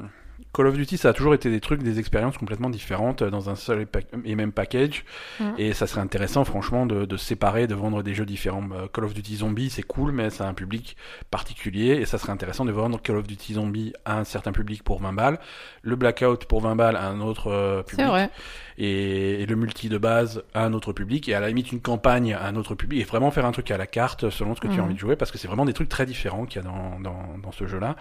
[0.58, 3.52] Call of Duty, ça a toujours été des trucs, des expériences complètement différentes euh, dans
[3.52, 3.86] un seul
[4.26, 5.06] et, même package.
[5.40, 5.54] Mhm.
[5.60, 8.68] Et ça serait intéressant, franchement, de, de séparer, de vendre des jeux différents.
[8.74, 10.98] Euh, Call of Duty Zombie, c'est cool, mais c'est un public
[11.30, 11.98] particulier.
[12.02, 15.00] Et ça serait intéressant de vendre Call of Duty Zombie à un certain public pour
[15.00, 15.40] 20 balles,
[15.84, 18.32] le Blackout pour 20 balles à un autre euh, C'est public, vrai.
[18.78, 21.82] Et, et le multi de base à un autre public, et à la limite une
[21.82, 24.62] campagne à un autre public, et vraiment faire un truc à la carte selon ce
[24.62, 24.84] que tu as Mhm.
[24.84, 27.00] envie de jouer, parce que c'est vraiment des trucs très différents qu'il y a dans,
[27.00, 27.96] dans, dans ce jeu-là.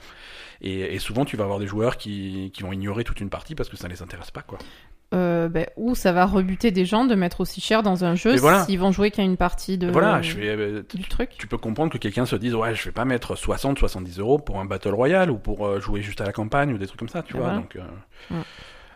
[0.61, 3.55] Et, et souvent, tu vas avoir des joueurs qui, qui vont ignorer toute une partie
[3.55, 4.59] parce que ça les intéresse pas, quoi.
[5.15, 8.35] Euh, ben, ou ça va rebuter des gens de mettre aussi cher dans un jeu
[8.39, 8.65] voilà.
[8.65, 11.31] s'ils vont jouer qu'à une partie de, voilà, je euh, du truc.
[11.39, 14.41] tu peux comprendre que quelqu'un se dise ouais je vais pas mettre 60 70 euros
[14.41, 16.99] pour un battle royale ou pour euh, jouer juste à la campagne ou des trucs
[16.99, 17.83] comme ça tu vois donc euh,
[18.33, 18.43] Ouais.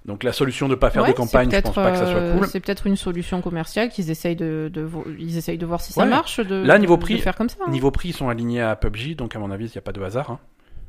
[0.07, 1.99] Donc la solution de pas faire Ouais, de campagne c'est je pense peut-être, pas que
[1.99, 4.71] ça soit euh, cool C'est peut-être une solution commerciale qu'ils essayent de,
[5.19, 6.41] ils essayent de voir si ça marche.
[6.41, 7.59] De, Là, niveau de prix- faire comme ça.
[7.67, 7.71] hein.
[7.71, 9.93] niveau prix ils sont alignés à PUBG donc à mon avis il n'y a pas
[9.93, 10.39] de hasard hein.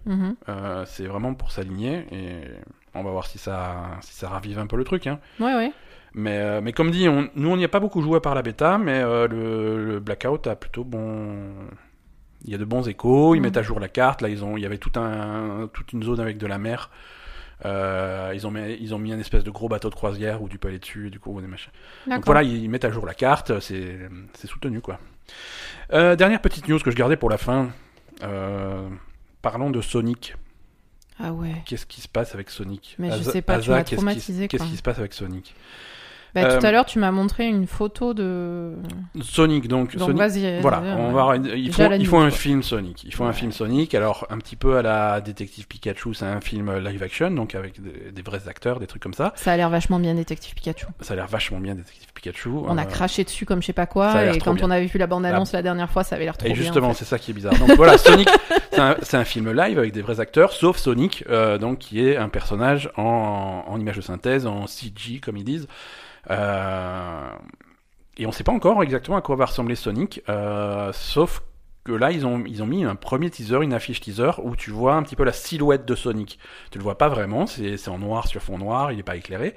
[0.06, 0.36] Mhm.
[0.50, 2.32] Euh, c'est vraiment pour s'aligner et
[2.96, 5.20] on va voir si ça si ça ravive un peu le truc hein.
[5.40, 5.72] Ouais, ouais.
[6.16, 8.42] mais euh, mais comme dit on, nous on n'y a pas beaucoup joué par la
[8.42, 11.36] bêta mais euh, le, le blackout a plutôt bon
[12.46, 13.44] il y a de bons échos ils Mhm.
[13.44, 16.02] mettent à jour la carte là ils ont il y avait tout un toute une
[16.02, 16.90] zone avec de la mer
[17.66, 20.50] Euh, ils ont mis ils ont mis un espèce de gros bateau de croisière où
[20.50, 21.72] tu peux aller dessus et du coup des machins.
[22.08, 24.00] Donc voilà ils mettent à jour la carte c'est
[24.46, 25.00] soutenu quoi.
[25.94, 27.70] Euh, dernière petite news que je gardais pour la fin.
[28.24, 28.88] Euh,
[29.42, 30.36] parlons de Sonic.
[31.24, 31.54] Ah ouais.
[31.66, 32.96] qu'est-ce qui se passe avec Sonic?
[32.98, 34.98] Mais je Asa- sais pas, tu Asa, m'as qu'est-ce qui- traumatisé, qu'est-ce qui se passe
[34.98, 35.54] avec Sonic?
[36.34, 38.74] Bah, Euh, Tout à l'heure, tu m'as montré une photo de.
[39.22, 40.62] Sonic donc, Donc Sonic vas-y.
[40.62, 41.14] Voilà, euh, on ouais.
[41.14, 41.22] va
[42.20, 43.04] un film Sonic.
[43.04, 43.34] Il faut un Ouais.
[43.34, 43.94] film Sonic.
[43.96, 47.82] Alors un petit peu à la détective Pikachu, c'est un film live action, donc avec
[47.82, 49.34] des, des vrais acteurs, des trucs comme ça.
[49.36, 50.86] Ça a l'air vachement bien, Détective Pikachu.
[51.02, 52.50] Ça a l'air vachement bien détective Pikachu.
[52.50, 54.68] On a Euh, craché dessus comme je sais pas quoi, et quand bien.
[54.68, 56.94] on avait vu la bande-annonce la dernière fois, ça avait l'air trop Et justement, en
[56.94, 57.00] fait.
[57.00, 57.56] c'est ça qui est bizarre.
[57.58, 58.30] Donc voilà, Sonic,
[58.72, 62.06] c'est un, c'est un film live avec des vrais acteurs, sauf Sonic, euh, donc qui
[62.06, 65.68] est un personnage en, en image de synthèse, en CG comme ils disent.
[66.30, 67.30] Euh,
[68.18, 71.42] et on sait pas encore exactement à quoi va ressembler Sonic, euh, sauf
[71.84, 74.70] que là ils ont ils ont mis un premier teaser, une affiche teaser où tu
[74.70, 76.38] vois un petit peu la silhouette de Sonic.
[76.70, 79.56] Tu le vois pas vraiment, c'est en noir sur fond noir, il est pas éclairé.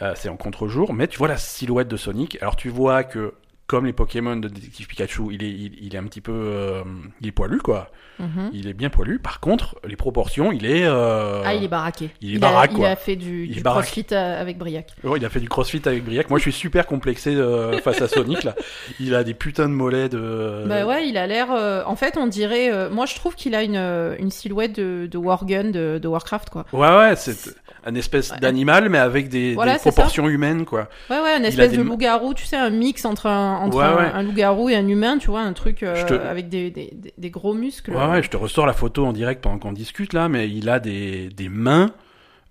[0.00, 2.38] Euh, c'est en contre-jour, mais tu vois la silhouette de Sonic.
[2.42, 3.34] Alors tu vois que
[3.72, 6.82] comme les Pokémon de Détective Pikachu, il est, il, il est un petit peu, euh,
[7.22, 7.90] il est poilu quoi.
[8.18, 8.50] Mhm.
[8.52, 9.18] Il est bien poilu.
[9.18, 10.84] Par contre, les proportions, il est.
[10.84, 12.10] euh, Ah, il est baraqué.
[12.20, 14.94] il est baraque, il a fait du, crossfit euh, avec Briac.
[15.16, 16.28] il a fait du CrossFit avec Briac.
[16.28, 18.54] Moi, je suis super complexé euh, face à Sonic là.
[19.00, 20.64] Il a des putains de mollets de.
[20.68, 21.48] Bah ouais, il a l'air.
[21.86, 22.90] En fait, on dirait.
[22.90, 23.76] Moi, je trouve qu'il a une,
[24.18, 26.66] une silhouette de, de Wargun de, de Warcraft, quoi.
[26.74, 27.54] Ouais, ouais, c'est
[27.84, 30.88] un espèce d'animal, mais avec des, Voilà, des c'est proportions humaines, quoi.
[31.10, 33.84] Ouais, ouais, une espèce des de loup-garou, tu sais, un mix entre un, entre Ouais,
[33.84, 34.10] un, ouais.
[34.14, 37.54] un loup-garou et un humain, tu vois, un truc euh, te- avec des, des, gros
[37.54, 37.90] muscles.
[37.92, 40.68] Ouais, ouais, je te ressors la photo en direct pendant qu'on discute là, mais il
[40.68, 41.90] a des, des mains.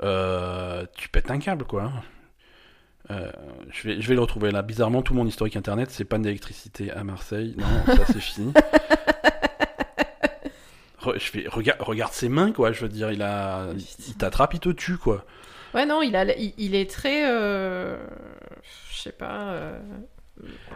[0.03, 1.91] Euh, tu pètes un câble, quoi.
[3.09, 3.29] Euh,
[3.71, 4.61] je, vais, je vais le retrouver là.
[4.61, 7.55] Bizarrement, tout mon historique internet, c'est panne d'électricité à Marseille.
[7.57, 8.53] Non, ça c'est fini.
[11.01, 12.71] Re- je fais, regarde, regarde ses mains, quoi.
[12.71, 13.67] Je veux dire, il a,
[14.07, 15.25] il t'attrape, il te tue, quoi.
[15.73, 17.29] Ouais, non, il, a, il, il est très.
[17.29, 17.97] euh,
[18.91, 19.51] Je sais pas.
[19.53, 19.79] euh,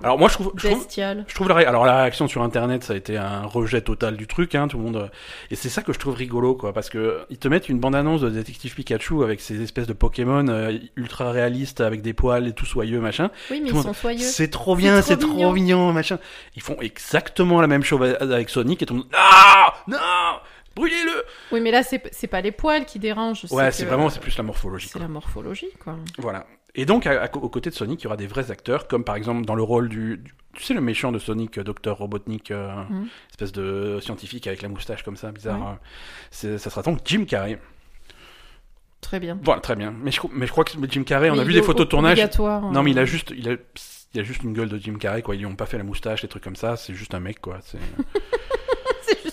[0.03, 0.87] Alors moi, je trouve, je trouve.
[1.27, 4.27] Je trouve la alors la réaction sur internet ça a été un rejet total du
[4.27, 5.07] truc hein tout le monde euh,
[5.49, 7.95] et c'est ça que je trouve rigolo quoi parce que ils te mettent une bande
[7.95, 12.47] annonce de détective Pikachu avec ces espèces de Pokémon euh, ultra réalistes avec des poils
[12.47, 14.19] et tout soyeux machin Oui, mais tout ils sont soyeux.
[14.19, 15.51] c'est trop bien trop c'est trop mignon.
[15.53, 16.19] mignon machin
[16.55, 19.97] ils font exactement la même chose avec Sonic et tout le monde ah non
[20.75, 23.45] brûlez-le Oui, mais là, c'est pas les poils qui dérangent.
[23.51, 25.95] ouais c'est vraiment c'est plus la morphologie C'est la morphologie, quoi.
[26.17, 26.45] Voilà.
[26.75, 29.03] Et donc, à, à- aux côtés de Sonic, il y aura des vrais acteurs, comme
[29.03, 30.17] par exemple dans le rôle du.
[30.17, 33.07] du- tu sais, le méchant de Sonic, euh, Docteur Robotnik, euh, Mhm.
[33.29, 35.59] espèce de scientifique avec la moustache comme ça, bizarre.
[35.59, 35.65] Ouais.
[35.67, 35.75] euh,
[36.31, 37.59] c'est- ça sera donc Jim Carrey.
[39.01, 39.37] Très bien.
[39.43, 39.93] Voilà, très bien.
[40.01, 41.89] Mais je, cro- mais je crois que Jim Carrey, on a vu des photos de
[41.91, 42.13] tournage.
[42.13, 43.33] obligatoire, Non, mais il a juste.
[43.37, 43.55] Il a,
[44.13, 45.35] il a juste une gueule de Jim Carrey, quoi.
[45.35, 46.75] Ils lui ont pas fait la moustache, des trucs comme ça.
[46.77, 47.59] C'est juste un mec, quoi.
[47.61, 47.77] C'est.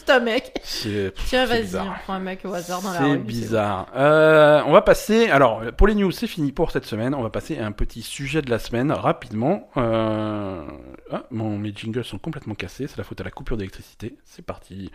[0.05, 0.53] C'est juste un mec.
[0.65, 3.19] c'est- Tiens, c'est vas-y, on prend un mec au hasard dans la C'est rue.
[3.19, 3.87] bizarre.
[3.95, 5.29] Euh, on va passer.
[5.31, 7.15] Alors, pour les news, c'est fini pour cette semaine.
[7.15, 9.69] On va passer à un petit sujet de la semaine rapidement.
[9.77, 10.65] Euh...
[11.13, 12.89] Ah, mon, mes jingles sont complètement cassés.
[12.89, 14.17] C'est la faute à la coupure d'électricité.
[14.25, 14.91] C'est parti.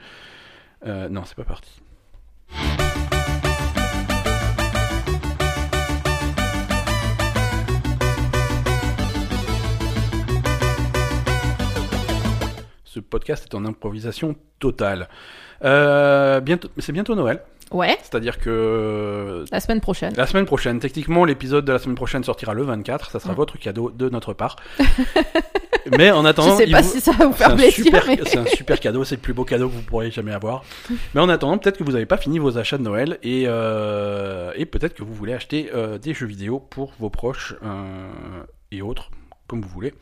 [0.85, 1.81] Euh, non, c'est pas parti.
[12.97, 15.07] Ce podcast est en improvisation totale.
[15.63, 20.13] Euh, bientôt, c'est bientôt Noël, Ouais, c'est-à-dire que la semaine prochaine.
[20.17, 23.11] la semaine prochaine, techniquement, l'épisode de la semaine prochaine sortira le 24.
[23.11, 24.55] Ça sera votre cadeau de notre part.
[25.97, 28.03] Mais en attendant, je sais pas vous- si ça va vous faire plaisir.
[28.07, 30.63] mais- c'est un super cadeau, c'est le plus beau cadeau que vous pourriez jamais avoir.
[31.13, 34.51] Mais en attendant, peut-être que vous n'avez pas fini vos achats de Noël et, euh,
[34.55, 38.81] et peut-être que vous voulez acheter euh, des jeux vidéo pour vos proches euh, et
[38.81, 39.11] autres,
[39.47, 39.93] comme vous voulez.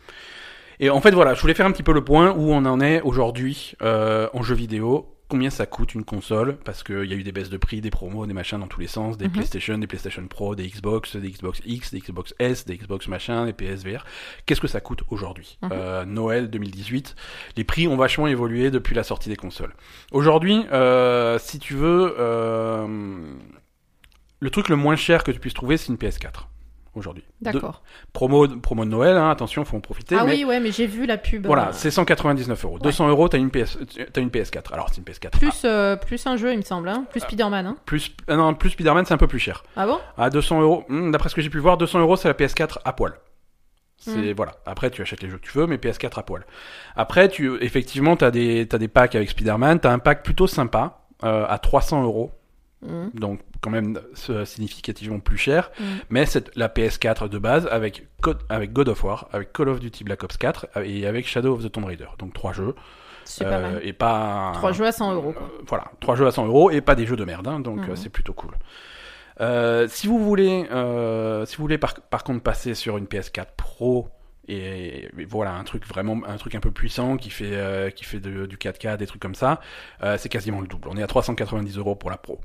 [0.80, 2.82] Et en fait, voilà, je voulais faire un petit peu le point où on en
[2.82, 5.12] est aujourd'hui euh, en jeux vidéo.
[5.28, 6.58] Combien ça coûte une console?
[6.66, 8.80] Parce qu'il y a eu des baisses de prix, des promos, des machins dans tous
[8.80, 9.32] les sens, des Mhm.
[9.32, 13.46] PlayStation, des PlayStation Pro, des Xbox, des Xbox X, des Xbox S, des Xbox machin,
[13.48, 14.06] des PSVR.
[14.46, 15.58] Qu'est-ce que ça coûte aujourd'hui?
[15.64, 15.70] Mhm.
[15.72, 17.16] Euh, Noël 2018.
[17.58, 19.74] Les prix ont vachement évolué depuis la sortie des consoles.
[20.12, 23.34] Aujourd'hui, euh, si tu veux, euh,
[24.40, 26.50] le truc le moins cher que tu puisses trouver, c'est une PS4.
[26.96, 27.26] Aujourd'hui.
[27.42, 27.84] D'accord.
[28.14, 30.16] Promo, promo de Noël, hein, attention, faut en profiter.
[30.18, 31.46] Ah mais oui, ouais, mais j'ai vu la pub.
[31.46, 32.80] voilà, euh, c'est 199 euros.
[32.80, 33.78] 200 euros, t'as une, PS,
[34.14, 34.74] t'as une PS4.
[34.74, 35.26] Alors, c'est une PS4.
[35.34, 36.88] Ah, plus, euh, plus un jeu, il me semble.
[36.88, 37.68] Hein plus Spider-Man.
[37.68, 39.64] Hein plus, ah non, plus Spider-Man, c'est un peu plus cher.
[39.76, 40.00] ah bon?
[40.18, 42.80] À 200 euros, hmm, d'après ce que j'ai pu voir, 200 euros, c'est la PS4
[42.86, 43.14] à poil.
[43.98, 44.34] C'est Hmm.
[44.36, 44.54] voilà.
[44.66, 46.46] Après, tu achètes les jeux que tu veux, mais PS4 à poil.
[46.96, 49.80] Après, tu effectivement, t'as des des packs avec Spider-Man.
[49.80, 52.32] T'as un pack plutôt sympa euh, à 300 euros,
[52.82, 53.12] Mhm.
[53.16, 54.00] donc quand même
[54.44, 55.72] significativement plus cher.
[55.80, 55.86] Mhm.
[56.10, 59.80] Mais c'est la PS4 de base avec God, avec God of War, avec Call of
[59.80, 62.08] Duty Black Ops 4 et avec Shadow of the Tomb Raider.
[62.20, 62.76] Donc trois jeux.
[63.24, 63.82] C'est Euh, mal.
[63.84, 65.32] Et pas Trois jeux à 100 euros.
[65.32, 65.48] quoi.
[65.48, 67.80] euh, voilà, trois jeux à 100 euros et pas des jeux de merde, hein, donc
[67.80, 67.92] Mhm.
[67.92, 68.52] euh, c'est plutôt cool.
[69.90, 70.66] Si vous voulez,
[71.46, 74.10] si vous voulez par, par contre passer sur une PS4 Pro
[74.48, 78.20] et, et voilà un truc vraiment un truc un peu puissant qui fait qui fait
[78.20, 79.60] de- du 4K des trucs comme ça,
[80.18, 80.88] c'est quasiment le double.
[80.92, 82.40] On est à 390 euros pour la Pro.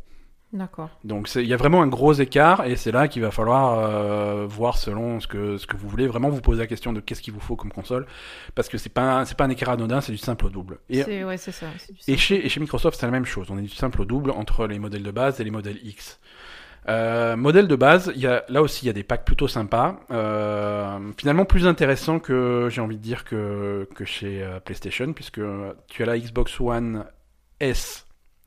[0.52, 0.90] D'accord.
[1.04, 4.46] Donc il y a vraiment un gros écart et c'est là qu'il va falloir euh,
[4.48, 6.08] voir selon ce que ce que vous voulez.
[6.08, 8.04] Vraiment vous poser la question de qu'est-ce qu'il vous faut comme console
[8.56, 10.78] parce que c'est pas c'est pas un écart anodin, c'est du simple au double.
[10.88, 11.66] Et C'est ouais, c'est ça.
[11.78, 13.46] c'est du et chez, et chez Microsoft, c'est la même chose.
[13.50, 16.18] On est du simple au double entre les modèles de base et les modèles X.
[16.88, 20.00] Euh, modèle de base, y a, là aussi, il y a des packs plutôt sympas.
[20.10, 25.40] Euh, finalement, plus intéressants que, j'ai envie de dire, que, que chez PlayStation, puisque
[25.88, 27.04] tu as la Xbox One
[27.60, 28.06] S,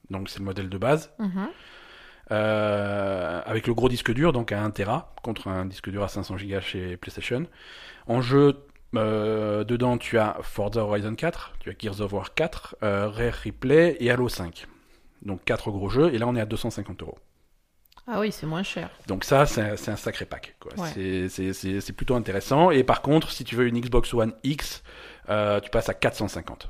[0.09, 1.47] donc c'est le modèle de base, Mhm.
[2.33, 6.07] Euh, avec le gros disque dur, donc à 1 Tera, contre un disque dur à
[6.07, 7.45] 500 Go chez PlayStation.
[8.07, 8.65] En jeu,
[8.95, 13.35] euh, dedans, tu as Forza Horizon 4, tu as Gears of War 4, euh, Rare
[13.45, 14.65] Replay et Halo 5.
[15.21, 17.19] Donc quatre gros jeux, et là on est à 250 euros.
[18.07, 18.89] Ah oui, c'est moins cher.
[19.07, 20.55] Donc ça, c'est un, sacré pack.
[20.75, 21.29] Ouais.
[21.29, 22.71] C'est- plutôt intéressant.
[22.71, 24.83] Et par contre, si tu veux une Xbox One X,
[25.27, 26.67] tu passes à 450.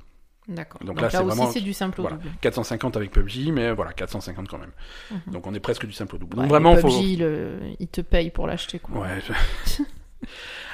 [0.47, 0.79] D'accord.
[0.83, 2.17] Donc Donc, là, aussi, vraiment- c'est du simple au Voilà.
[2.17, 2.35] double.
[2.41, 4.71] 450 avec PUBG, mais voilà, 450 quand même.
[5.11, 5.33] Mhm.
[5.33, 6.35] Donc on est presque du simple au double.
[6.35, 6.89] Ouais, Donc vraiment, faut...
[6.89, 9.01] PUBG, le- il te paye pour l'acheter, quoi.
[9.01, 9.21] Ouais.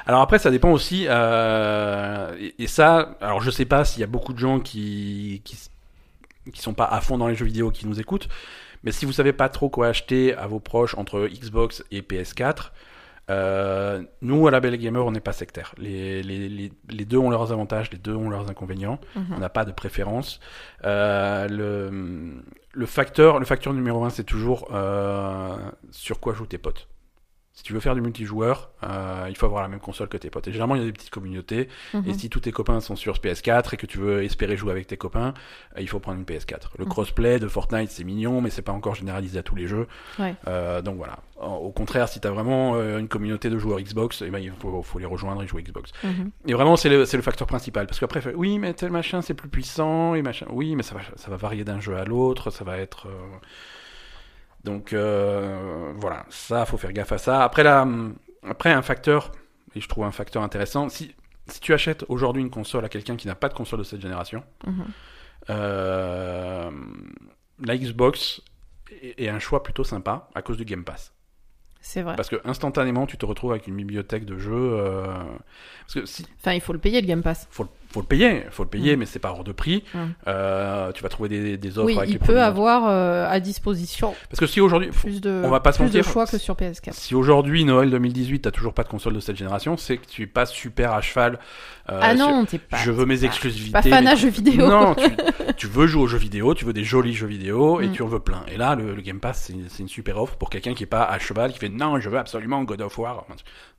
[0.06, 1.06] alors après, ça dépend aussi.
[1.08, 5.42] euh, et, et ça, alors je sais pas s'il y a beaucoup de gens qui,
[5.46, 5.58] qui
[6.52, 8.28] qui sont pas à fond dans les jeux vidéo qui nous écoutent,
[8.84, 12.72] mais si vous savez pas trop quoi acheter à vos proches entre Xbox et PS4,
[13.30, 15.74] euh, nous à la Belle Gamer, on n'est pas sectaire.
[15.78, 19.00] Les, les, les, les deux ont leurs avantages, les deux ont leurs inconvénients.
[19.16, 19.26] Mhm.
[19.36, 20.40] On n'a pas de préférence.
[20.86, 25.56] Euh, le, le facteur, le facteur numéro un, c'est toujours euh,
[25.92, 26.88] sur quoi jouent tes potes.
[27.60, 30.30] Si tu veux faire du multijoueur, euh, il faut avoir la même console que tes
[30.30, 30.48] potes.
[30.48, 31.68] Et généralement, il y a des petites communautés.
[31.94, 32.04] Mhm.
[32.08, 34.88] Et si tous tes copains sont sur PS4 et que tu veux espérer jouer avec
[34.88, 35.34] tes copains,
[35.76, 36.72] euh, il faut prendre une PS4.
[36.78, 36.90] Le Mhm.
[36.90, 39.90] crossplay de Fortnite, c'est mignon, mais c'est pas encore généralisé à tous les jeux.
[40.20, 40.36] Ouais.
[40.48, 41.18] Euh, donc voilà.
[41.42, 44.54] Au contraire, si tu as vraiment euh, une communauté de joueurs Xbox, eh ben, il
[44.58, 45.92] faut, faut les rejoindre et jouer Xbox.
[46.06, 46.32] Mhm.
[46.48, 47.88] Et vraiment, c'est le, le facteur principal.
[47.88, 50.46] Parce qu'après, oui, mais tel machin, c'est plus puissant, et machin.
[50.50, 53.08] Oui, mais ça va, ça va varier d'un jeu à l'autre, ça va être.
[54.64, 57.44] Donc, euh, voilà, ça, faut faire gaffe à ça.
[57.44, 57.88] Après, là,
[58.48, 59.32] après, un facteur,
[59.76, 61.16] et je trouve un facteur intéressant, si,
[61.48, 64.02] si tu achètes aujourd'hui une console à quelqu'un qui n'a pas de console de cette
[64.02, 64.86] génération, Mhm.
[65.50, 66.72] euh,
[67.64, 68.42] la Xbox
[69.02, 71.14] est, est un choix plutôt sympa à cause du Game Pass.
[71.82, 72.16] C'est vrai.
[72.18, 74.52] Parce que instantanément, tu te retrouves avec une bibliothèque de jeux.
[74.54, 75.06] euh,
[75.82, 77.48] Parce que si, Enfin, il faut le payer, le Game Pass.
[77.50, 79.00] faut, le- faut le payer, faut le payer, Mm.
[79.00, 79.84] mais c'est pas hors de prix.
[79.94, 79.98] Mm.
[80.28, 83.40] Euh, tu vas trouver des, des offres Oui, avec il les peut avoir euh, à
[83.40, 84.90] disposition Parce que si aujourd'hui,
[85.26, 86.92] on va pas se plus de choix que sur PS4.
[86.94, 90.24] si aujourd'hui Noël 2018 t'as toujours pas de console de cette génération, c'est que tu
[90.24, 91.40] es pas super à cheval.
[91.90, 92.78] euh, ah non, t'es pas.
[92.78, 93.72] je veux mes exclusivités.
[93.72, 94.68] Pas fan à jeux vidéo.
[94.68, 95.10] Non, tu,
[95.58, 97.92] tu veux jouer aux jeux vidéo, tu veux des jolis jeux vidéo et Mm.
[97.94, 98.44] tu en veux plein.
[98.52, 100.86] Et là, le, le Game Pass, c'est c'est une super offre pour quelqu'un qui est
[100.88, 103.26] pas à cheval, qui fait non, je veux absolument God of War.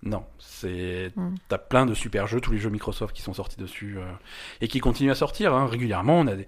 [0.03, 1.35] Non, c'est Mm.
[1.49, 4.12] t'as plein de super jeux, tous les jeux Microsoft qui sont sortis dessus euh,
[4.60, 6.18] et qui continuent à sortir hein, régulièrement.
[6.20, 6.47] On a des...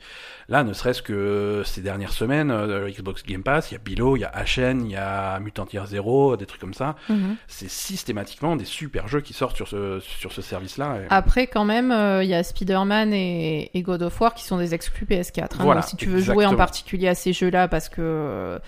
[0.48, 4.16] Là, ne serait-ce que ces dernières semaines, euh, Xbox Game Pass, il y a Bilo,
[4.16, 6.96] il y a HN, il y a Mutant Year Zero, des trucs comme ça.
[7.08, 7.36] Mhm.
[7.46, 10.96] C'est systématiquement des super jeux qui sortent sur ce, sur ce service-là.
[11.02, 14.44] et- Après, quand même, euh, il y a Spider-Man et, et God of War qui
[14.44, 15.42] sont des exclus PS4.
[15.42, 15.48] hein.
[15.60, 18.60] Voilà, Donc, si tu veux jouer en particulier à ces jeux-là, parce que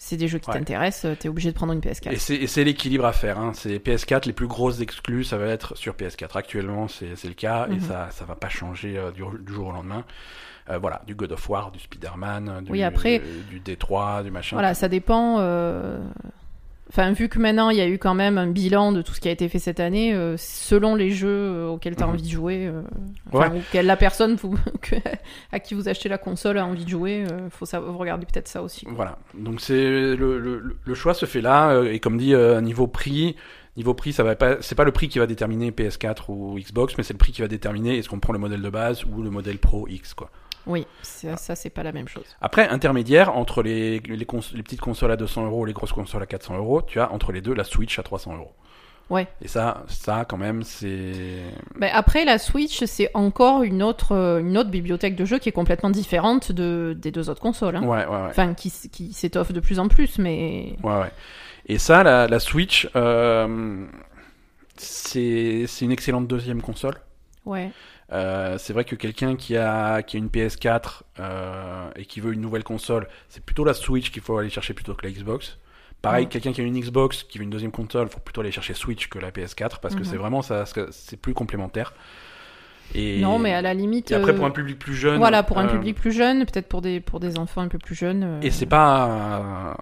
[0.00, 0.56] c'est des jeux qui Ouais.
[0.56, 2.12] t'intéressent, t'es obligé de prendre une PS4.
[2.12, 3.38] Et c'est, l'équilibre à faire.
[3.38, 3.52] Hein.
[3.54, 6.36] C'est PS4, les plus grosses exclus, ça va être sur PS4.
[6.36, 7.80] Actuellement, c'est, le cas et Mhm.
[7.80, 10.04] ça, ça va pas changer euh, du, du jour au lendemain.
[10.70, 14.30] Euh, voilà, du God of War, du Spider-Man, euh, du, Oui, après- du D3, du
[14.30, 14.54] machin.
[14.56, 15.36] Voilà, ça dépend.
[15.40, 15.98] euh,
[16.90, 19.20] Enfin, vu que maintenant il y a eu quand même un bilan de tout ce
[19.20, 22.12] qui a été fait cette année, euh, selon les jeux euh, auxquels tu as Mhm.
[22.14, 22.80] envie de jouer, euh,
[23.32, 23.52] enfin,
[23.82, 24.56] la personne vous-
[25.52, 28.24] à qui vous achetez la console a envie de jouer, euh, faut ça, vous regarder
[28.26, 28.84] peut-être ça aussi.
[28.86, 28.94] quoi.
[28.94, 29.74] Voilà, donc c'est
[30.16, 33.36] le, le, le choix se fait là et comme dit niveau prix,
[33.76, 36.94] niveau prix ça va pas c'est pas le prix qui va déterminer PS4 ou Xbox
[36.96, 39.22] mais c'est le prix qui va déterminer est-ce qu'on prend le modèle de base ou
[39.22, 40.30] le modèle Pro X quoi.
[40.68, 42.24] Oui, c'est- ça c'est pas la même chose.
[42.40, 46.22] Après intermédiaire entre les les, cons- les petites consoles à 200 euros les grosses consoles
[46.22, 48.52] à 400 euros, tu as entre les deux la Switch à 300 euros.
[49.10, 49.26] Ouais.
[49.40, 51.40] Et ça ça quand même c'est
[51.76, 54.12] Ben, après, la Switch, c'est encore une autre,
[54.42, 57.76] une autre bibliothèque de jeux qui est complètement différente de, des deux autres consoles.
[57.76, 57.82] hein.
[57.84, 58.28] ouais ouais ouais.
[58.28, 60.76] Enfin, qui, qui s'étoffe de plus en plus, mais.
[60.82, 61.10] Ouais, ouais.
[61.70, 63.86] Et ça, la, la Switch, euh,
[64.76, 66.94] c'est c'est une excellente deuxième console.
[67.44, 67.70] Ouais.
[68.10, 72.32] Euh, c'est vrai que quelqu'un qui a, qui a une PS4 euh, et qui veut
[72.32, 75.58] une nouvelle console, c'est plutôt la Switch qu'il faut aller chercher plutôt que la Xbox.
[76.00, 76.28] Pareil, Ouais.
[76.30, 78.72] quelqu'un qui a une Xbox, qui veut une deuxième console, il faut plutôt aller chercher
[78.72, 81.92] Switch que la PS4 parce que c'est vraiment ça, c'est plus complémentaire.
[82.94, 84.10] Et, Non, mais à la limite.
[84.10, 85.18] et après euh, pour un public plus jeune.
[85.18, 87.76] Voilà, pour un euh, public plus jeune, peut-être pour des, pour des enfants un peu
[87.78, 88.22] plus jeunes.
[88.24, 89.76] euh, Et c'est pas.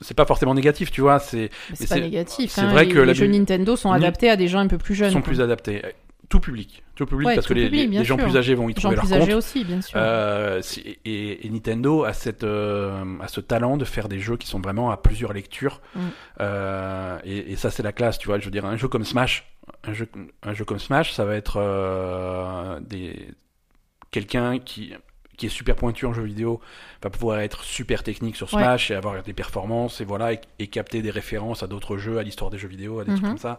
[0.00, 1.18] C'est pas forcément négatif, tu vois.
[1.18, 1.50] C'est
[1.88, 2.52] pas négatif.
[2.52, 4.66] c'est hein, vrai les, que la les jeux Nintendo sont adaptés à des gens un
[4.66, 5.10] peu plus jeunes.
[5.10, 5.28] sont quoi.
[5.28, 5.82] plus adaptés.
[6.28, 8.24] Tout public, tout public Ouais, parce que tout les, public, les- les gens sûr.
[8.26, 9.22] plus âgés vont y trouver leur plus compte.
[9.22, 9.98] âgés aussi, bien sûr.
[10.00, 10.62] Euh,
[11.04, 14.60] et, et Nintendo a, cette, euh, a ce talent de faire des jeux qui sont
[14.60, 15.80] vraiment à plusieurs lectures.
[15.94, 16.00] Mm.
[16.40, 18.38] Euh, et, et ça, c'est la classe, tu vois.
[18.38, 19.46] Je veux dire, un jeu comme Smash,
[19.84, 20.08] un jeu,
[20.42, 23.28] un jeu comme Smash, ça va être des
[24.10, 24.94] quelqu'un qui
[25.36, 26.60] qui est super pointu en jeu vidéo
[27.02, 28.62] va pouvoir être super technique sur Ouais.
[28.62, 32.18] Smash et avoir des performances et voilà et, et capter des références à d'autres jeux,
[32.18, 33.28] à l'histoire des jeux vidéo, à des trucs Mhm.
[33.30, 33.58] comme ça.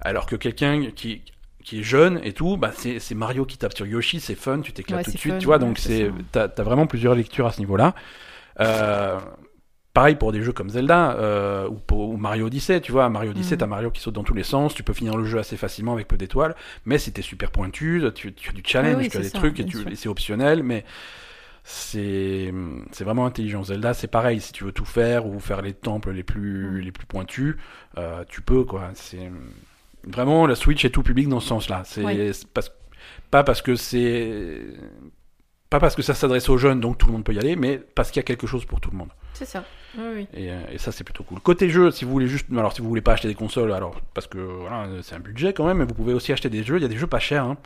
[0.00, 1.22] Alors que quelqu'un qui
[1.64, 4.72] qui est jeune et tout, bah c'est Mario qui tape sur Yoshi, c'est fun, tu
[4.72, 5.58] t'éclates Ouais, tout de suite, fun, tu vois.
[5.58, 7.94] ouais, donc c'est t'as t'as vraiment plusieurs lectures à ce niveau-là.
[8.60, 9.18] Euh,
[9.92, 13.08] pareil pour des jeux comme Zelda euh, ou, pour- ou Mario Odyssey, tu vois.
[13.08, 13.58] Mario Odyssey, Mhm.
[13.58, 15.92] t'as Mario qui saute dans tous les sens, tu peux finir le jeu assez facilement
[15.94, 16.54] avec peu d'étoiles,
[16.84, 19.38] mais t'es super pointu, tu, tu as du challenge, Oui, oui, tu as des ça,
[19.38, 19.66] trucs et,
[19.96, 20.84] c'est optionnel, mais
[21.64, 22.52] c'est
[22.92, 23.64] c'est vraiment intelligent.
[23.64, 24.40] Zelda, c'est pareil.
[24.40, 26.78] Si tu veux tout faire ou faire les temples les plus Mhm.
[26.80, 27.56] les plus pointus,
[27.98, 28.90] euh, tu peux quoi.
[28.94, 29.30] C'est
[30.06, 31.82] vraiment la Switch est tout public dans ce sens-là.
[31.84, 32.02] C'est
[33.30, 34.62] pas parce que c'est
[35.68, 37.78] pas parce que ça s'adresse aux jeunes, donc tout le monde peut y aller, mais
[37.78, 39.10] parce qu'il y a quelque chose pour tout le monde.
[39.34, 39.64] C'est ça.
[39.96, 40.26] Oui, oui.
[40.34, 41.38] Et, euh, et ça, c'est plutôt cool.
[41.40, 44.00] Côté jeu, si vous voulez juste, alors si vous voulez pas acheter des consoles, alors
[44.14, 46.76] parce que voilà, c'est un budget quand même, mais vous pouvez aussi acheter des jeux.
[46.78, 47.44] Il y a des jeux pas chers.
[47.44, 47.56] hein.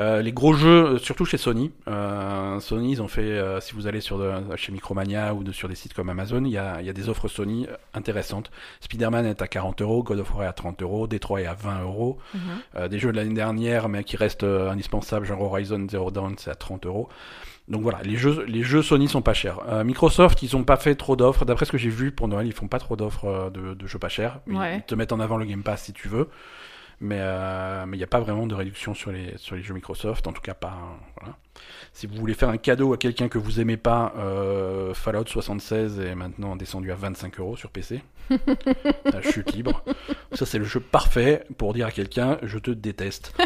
[0.00, 1.70] Euh, les gros jeux, euh, surtout chez Sony.
[1.86, 5.52] Euh, Sony, ils ont fait, euh, si vous allez sur de- chez Micromania ou de,
[5.52, 8.50] sur des sites comme Amazon, il y a, y a des offres Sony euh, intéressantes.
[8.80, 11.54] Spider-Man est à 40 euros, God of War est à 30 euros, Detroit est à
[11.54, 12.18] 20 euros.
[12.34, 12.40] Mhm.
[12.76, 16.34] Euh, des jeux de l'année dernière, mais qui restent euh, indispensables, genre Horizon Zero Dawn,
[16.38, 17.08] c'est à 30 euros.
[17.68, 19.60] Donc voilà, les jeux, les jeux Sony sont pas chers.
[19.68, 21.44] Euh, Microsoft, ils ont pas fait trop d'offres.
[21.44, 23.86] D'après ce que j'ai vu pour Noël, ils font pas trop d'offres euh, de, de
[23.86, 24.40] jeux pas chers.
[24.48, 24.78] Ils, Ouais.
[24.78, 26.28] ils te mettent en avant le Game Pass si tu veux.
[27.02, 29.72] Mais euh, mais il n'y a pas vraiment de réduction sur les, sur les jeux
[29.72, 30.76] Microsoft, en tout cas pas.
[31.18, 31.36] Voilà.
[31.94, 35.98] Si vous voulez faire un cadeau à quelqu'un que vous aimez pas, euh, Fallout 76
[35.98, 38.02] est maintenant descendu à 25 euros sur PC.
[39.06, 39.82] La chute libre.
[40.32, 43.34] Ça, c'est le jeu parfait pour dire à quelqu'un je te déteste.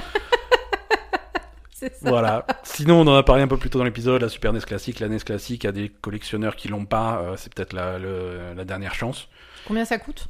[2.00, 2.46] Voilà.
[2.62, 5.00] Sinon, on en a parlé un peu plus tôt dans l'épisode, la Super NES classique,
[5.00, 8.94] la NES classique, à des collectionneurs qui l'ont pas, euh, c'est peut-être la, la dernière
[8.94, 9.28] chance.
[9.66, 10.28] Combien ça coûte?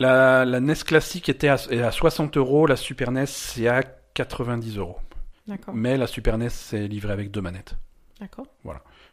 [0.00, 3.82] La, la NES classique était à, est à 60 euros, la Super NES c'est à
[3.82, 4.98] 90 euros.
[5.46, 5.74] D'accord.
[5.74, 7.76] Mais la Super NES c'est livré avec deux manettes.
[8.18, 8.46] D'accord.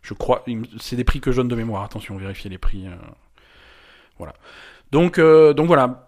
[0.02, 0.44] Je crois,
[0.80, 1.84] c'est des prix que je donne de mémoire.
[1.84, 2.88] Attention, vérifiez les prix.
[2.88, 2.96] euh,
[4.18, 4.34] Voilà.
[4.92, 6.08] Donc, euh, donc voilà.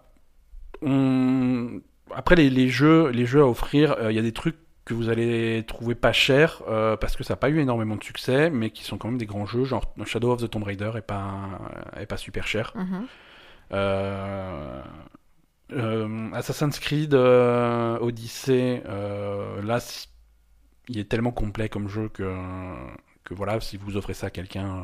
[0.82, 1.80] On-
[2.14, 4.94] Après les, les jeux, les jeux à offrir, euh, il y a des trucs que
[4.94, 8.48] vous allez trouver pas chers euh, parce que ça n'a pas eu énormément de succès,
[8.50, 9.64] mais qui sont quand même des grands jeux.
[9.64, 11.50] Genre Shadow of the Tomb Raider est pas
[11.98, 12.72] est pas super cher.
[12.76, 12.80] Euh,
[16.32, 19.78] Assassin's Creed euh, Odyssey, euh, là,
[20.88, 22.34] il est tellement complet comme jeu que,
[23.24, 24.82] que voilà, si vous offrez ça à quelqu'un, euh,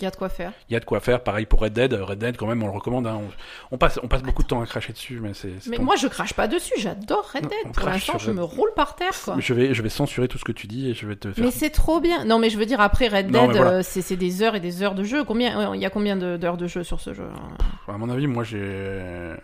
[0.00, 0.52] Il y a de quoi faire.
[0.68, 1.22] il y a de quoi faire.
[1.22, 1.92] Pareil pour Red Dead.
[1.92, 3.06] Red Dead, quand même, on le recommande.
[3.06, 3.20] hein.
[3.20, 5.52] On, on passe, on passe beaucoup de temps à cracher dessus, mais c'est.
[5.68, 6.72] Mais ton- moi, je crache pas dessus.
[6.78, 7.58] J'adore Red Non, Dead.
[7.66, 9.36] on Pour l'instant, je Red me roule par terre, quoi.
[9.38, 11.44] Je vais, je vais censurer tout ce que tu dis et je vais te faire.
[11.44, 12.24] Mais c'est trop bien.
[12.24, 13.70] Non, mais je veux dire, après Red Non, Dead, voilà.
[13.78, 15.24] euh, c'est des heures et des heures de jeu.
[15.24, 17.28] Combien Il y a combien d'heures de jeu sur ce jeu?
[17.34, 17.56] Hein
[17.92, 19.34] À mon avis, moi, j'ai.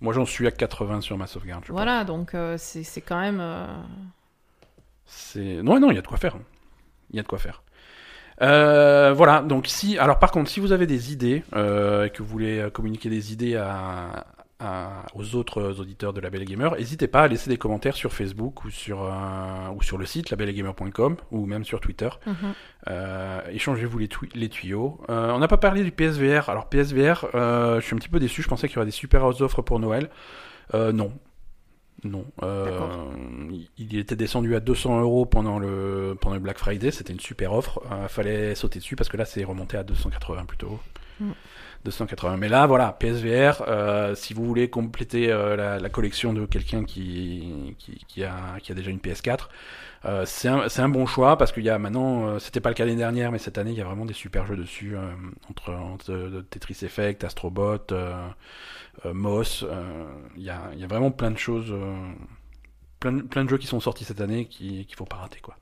[0.00, 1.62] Moi, j'en suis à 80 sur ma sauvegarde.
[1.64, 1.76] je pense.
[1.76, 3.38] Voilà, donc euh, c'est c'est quand même.
[3.40, 3.66] euh,
[5.06, 6.36] C'est non, non, il y a de quoi faire.
[7.10, 7.62] Il y a de quoi faire.
[8.40, 12.22] Euh, voilà, donc si, alors par contre, si vous avez des idées euh, et que
[12.22, 14.24] vous voulez euh, communiquer des idées à,
[14.58, 18.12] à- aux autres auditeurs de La Belle Gamer, n'hésitez pas à laisser des commentaires sur
[18.12, 19.08] Facebook ou sur, euh,
[19.76, 22.08] ou sur le site labellegamer.com ou même sur Twitter.
[22.26, 22.34] Mhm.
[22.88, 25.00] Euh, échangez-vous les, tuyaux.
[25.10, 26.48] Euh, on n'a pas parlé du PSVR.
[26.48, 28.42] Alors PSVR, euh, je suis un petit peu déçu.
[28.42, 30.08] Je pensais qu'il y aurait des super offres pour Noël.
[30.74, 31.12] Euh, non.
[32.04, 32.24] Non.
[32.42, 32.78] Euh,
[33.78, 36.90] il- était descendu à 200 euros pendant le, pendant le Black Friday.
[36.90, 37.80] C'était une super offre.
[37.92, 40.80] Euh, fallait sauter dessus parce que là, c'est remonté à 280 plutôt.
[41.20, 41.30] Mm.
[41.84, 42.36] 280.
[42.36, 46.84] Mais là, voilà, PSVR, euh, si vous voulez compléter euh, la, la collection de quelqu'un
[46.84, 49.48] qui, qui, qui, a, qui a déjà une PS4,
[50.04, 52.96] euh, c'est un, bon choix parce qu'il y a maintenant, c'était pas le cas l'année
[52.96, 54.96] dernière, mais cette année, il y a vraiment des super jeux dessus,
[55.48, 57.86] entre, entre Tetris Effect, Astrobot,
[59.12, 60.04] Moss, euh,
[60.36, 62.12] il y, a, il y a vraiment plein de choses, euh,
[63.00, 65.40] plein, de- plein de jeux qui sont sortis cette année qui- qu'il faut pas rater,
[65.40, 65.56] quoi.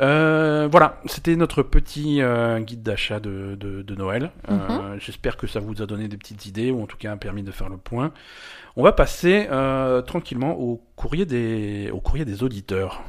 [0.00, 4.32] Euh, voilà, c'était notre petit euh, guide d'achat de, de, de Noël.
[4.50, 7.16] Euh, J'espère que ça vous a donné des petites idées ou en tout cas a
[7.16, 8.12] permis de faire le point.
[8.74, 13.04] On va passer euh, tranquillement au courrier des, au courrier des auditeurs.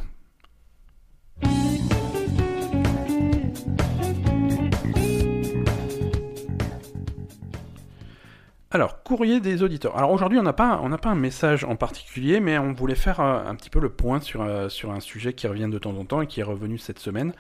[8.75, 9.95] Alors, courrier des auditeurs.
[9.97, 12.93] Alors aujourd'hui, on n'a pas, on n'a pas un message en particulier, mais on voulait
[12.93, 15.77] faire euh, un petit peu le point sur, euh, sur un sujet qui revient de
[15.77, 17.31] temps en temps et qui est revenu cette semaine.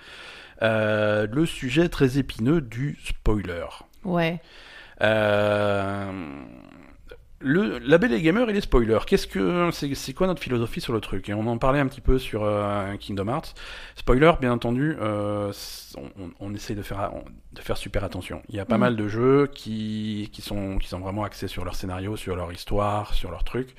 [0.61, 3.65] Euh, le sujet très épineux du spoiler.
[4.05, 4.39] Ouais.
[7.47, 8.97] Le, la et gamer et les spoilers.
[9.05, 11.29] Qu'est-ce que c'est, c'est quoi notre philosophie sur le truc?
[11.29, 13.53] Et on en parlait un petit peu sur euh, Kingdom Hearts.
[13.95, 15.53] Spoiler, bien entendu, euh,
[15.95, 17.11] on, on, essaye de faire
[17.53, 18.41] de faire super attention.
[18.49, 18.81] Il y a pas Mhm.
[18.81, 22.51] mal de jeux qui qui sont qui sont vraiment axés sur leur scénario, sur leur
[22.51, 23.75] histoire, sur leur truc.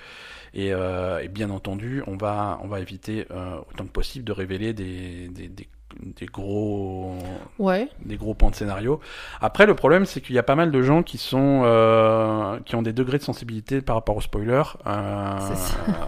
[0.55, 3.26] Et, euh, et bien entendu, on va on va éviter
[3.72, 5.68] autant que possible de révéler des des, des,
[6.00, 7.14] des gros
[7.58, 7.88] Ouais.
[8.04, 9.00] des gros pans de scénario.
[9.40, 12.74] Après, le problème, c'est qu'il y a pas mal de gens qui sont euh, qui
[12.76, 15.38] ont des degrés de sensibilité par rapport au spoiler euh,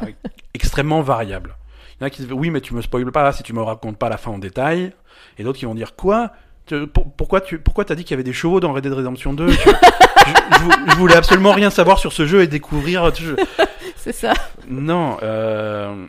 [0.55, 1.57] extrêmement variables.
[1.97, 3.63] Il y en a qui disent oui, mais tu me spoiles pas si tu me
[3.63, 4.93] racontes pas la fin en détail,
[5.39, 6.33] et d'autres qui vont dire quoi?
[6.67, 8.93] Tu- pour- Pourquoi tu pourquoi t'as dit qu'il y avait des chevaux dans Red Dead
[8.93, 12.47] Redemption 2 Je- je, je vou- je voulais absolument rien savoir sur ce jeu et
[12.47, 13.15] découvrir.
[13.15, 13.35] je-
[13.97, 14.33] C'est ça.
[14.69, 16.07] non, euh,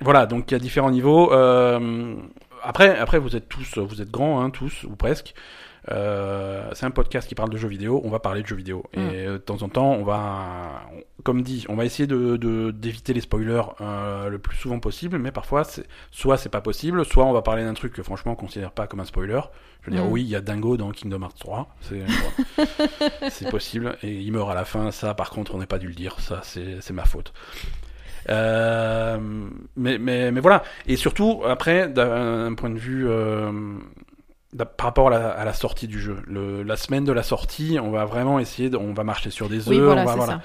[0.00, 1.32] voilà, donc il y a différents niveaux.
[1.32, 2.14] Euh,
[2.62, 5.34] après, après, vous êtes tous, vous êtes grands, hein, tous ou presque.
[5.90, 8.00] Euh, c'est un podcast qui parle de jeux vidéo.
[8.04, 9.10] On va parler de jeux vidéo et Mm.
[9.14, 10.82] euh, de temps en temps, on va,
[11.24, 12.36] comme dit, on va essayer de
[12.70, 15.18] d'éviter les spoilers euh, le plus souvent possible.
[15.18, 15.64] Mais parfois,
[16.12, 18.86] soit c'est pas possible, soit on va parler d'un truc que franchement on considère pas
[18.86, 19.40] comme un spoiler.
[19.82, 20.12] Je veux dire, Mm.
[20.12, 21.74] oui, il y a Dingo dans Kingdom Hearts 3,
[23.30, 24.90] c'est possible et il meurt à la fin.
[24.92, 26.20] Ça, par contre, on n'est pas dû le dire.
[26.20, 27.32] Ça, c'est c'est ma faute.
[28.28, 29.18] Euh,
[29.76, 30.62] mais, mais, mais voilà.
[30.86, 33.50] Et surtout, après, d'un point de vue euh,
[34.76, 37.78] par rapport à la, à la sortie du jeu, le, la semaine de la sortie,
[37.82, 39.68] on va vraiment essayer, de, on va marcher sur des œufs.
[39.68, 40.32] Oui, voilà, on va, c'est voilà.
[40.34, 40.40] ça.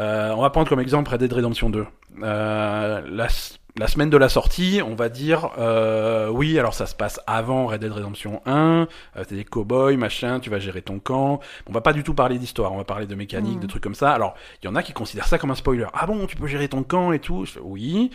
[0.00, 1.86] Euh, on va prendre comme exemple Red Dead Redemption 2.
[2.22, 6.86] Euh, la, s- la semaine de la sortie, on va dire euh, oui, alors ça
[6.86, 8.86] se passe avant Red Dead Redemption 1,
[9.16, 11.40] euh, t'es des cowboys, machin, tu vas gérer ton camp.
[11.66, 13.96] On va pas du tout parler d'histoire, on va parler de mécanique, de trucs comme
[13.96, 14.12] ça.
[14.12, 15.86] Alors, il y en a qui considèrent ça comme un spoiler.
[15.92, 17.44] Ah bon, tu peux gérer ton camp et tout?
[17.46, 18.10] Je fais, Oui.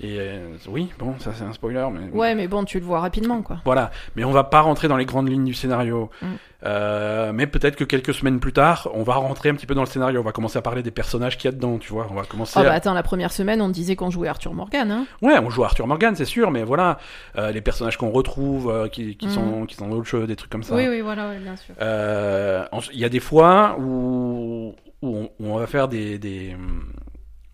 [0.00, 3.00] Et euh, oui, bon, ça c'est un spoiler, mais Ouais, mais bon, tu le vois
[3.00, 3.58] rapidement, quoi.
[3.64, 6.10] voilà, mais on va pas rentrer dans les grandes lignes du scénario.
[6.20, 6.26] Mm.
[6.64, 9.82] Euh, mais peut-être que quelques semaines plus tard, on va rentrer un petit peu dans
[9.82, 10.20] le scénario.
[10.20, 12.08] On va commencer à parler des personnages qu'il y a dedans, tu vois.
[12.10, 12.54] On va commencer.
[12.56, 15.06] Oh à- bah attends, la première semaine, on disait qu'on jouait Arthur Morgan, hein.
[15.22, 16.98] Ouais, on joue Arthur Morgan, c'est sûr, mais voilà,
[17.38, 19.30] euh, les personnages qu'on retrouve, euh, qui, qui Mm.
[19.30, 20.74] sont qui sont dans d'autres jeux, des trucs comme ça.
[20.74, 21.74] Oui, oui, voilà, bien sûr.
[21.80, 26.56] Euh, Il y a des fois où, où, on, où on va faire des, des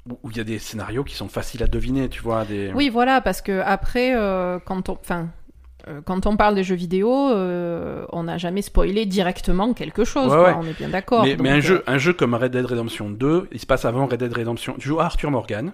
[0.09, 2.45] où il y a des scénarios qui sont faciles à deviner, tu vois.
[2.45, 2.73] Des...
[2.75, 5.29] Oui, voilà, parce que après, euh, quand on, enfin,
[5.89, 10.31] euh, quand on parle des jeux vidéo, euh, on n'a jamais spoilé directement quelque chose.
[10.31, 10.57] Ouais, quoi, ouais.
[10.59, 11.25] On est bien d'accord.
[11.25, 14.07] Mais, mais un, jeu, un jeu comme Red Dead Redemption 2, il se passe avant
[14.07, 14.75] Red Dead Redemption.
[14.79, 15.73] Tu joues à Arthur Morgan,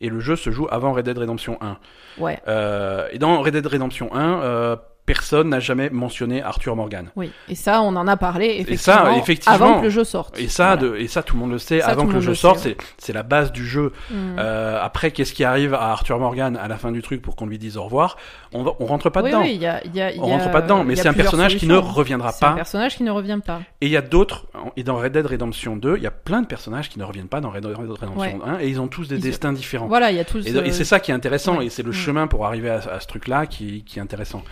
[0.00, 1.66] et le jeu se joue avant Red Dead Redemption 1.
[1.68, 1.74] euh,
[2.22, 3.08] Ouais.
[3.14, 4.76] Et dans Red Dead Redemption 1, euh,
[5.12, 7.10] personne n'a jamais mentionné Arthur Morgan.
[7.16, 7.30] Oui.
[7.48, 10.38] Et ça, on en a parlé Et effectivement, ça, effectivement, avant que le jeu sorte.
[10.38, 10.82] Et ça, Voilà.
[10.94, 12.60] de, et ça, tout le monde le sait, Ça, avant que le jeu le sorte,
[12.60, 13.92] c'est, c'est la base du jeu.
[14.10, 14.14] Mm.
[14.38, 17.46] Euh, après, qu'est-ce qui arrive à Arthur Morgan à la fin du truc pour qu'on
[17.46, 18.16] lui dise au revoir?
[18.54, 19.42] On, on rentre pas oui, dedans.
[19.42, 21.56] oui, y a, y a, on y a- rentre pas dedans, mais c'est un personnage
[21.56, 22.54] qui ne reviendra C'est un pas.
[22.56, 23.60] personnage qui ne revient pas.
[23.80, 26.40] Et il y a d'autres, et dans Red Dead Redemption 2, il y a plein
[26.42, 28.36] de personnages qui ne reviennent pas dans Red Dead Redemption Ouais.
[28.44, 29.86] 1, et ils ont tous des Ils- destins différents.
[29.88, 31.66] Voilà, il y a tout Et, ce- et c'est ça qui est intéressant, Ouais.
[31.66, 31.94] et c'est le Mm.
[31.94, 34.42] chemin pour arriver à, à ce truc-là qui, qui est intéressant.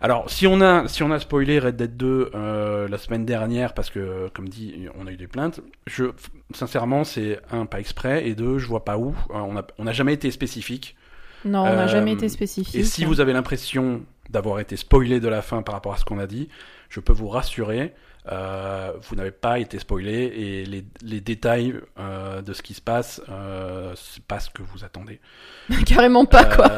[0.00, 3.72] Alors, si on a si on a spoilé Red Dead 2 euh, la semaine dernière
[3.74, 6.06] parce que, comme dit, on a eu des plaintes, je
[6.54, 9.14] sincèrement c'est un pas exprès et deux je vois pas où.
[9.30, 10.96] Euh, on a on n'a jamais été spécifique.
[11.44, 12.74] Non, on n'a Euh, jamais été spécifique.
[12.74, 16.04] Et si vous avez l'impression d'avoir été spoilé de la fin par rapport à ce
[16.04, 16.48] qu'on a dit,
[16.88, 17.94] je peux vous rassurer,
[18.32, 22.80] euh, vous n'avez pas été spoilé et les, les détails euh, de ce qui se
[22.80, 25.20] passe, euh, c'est pas ce que vous attendez.
[25.86, 26.68] Carrément pas, quoi.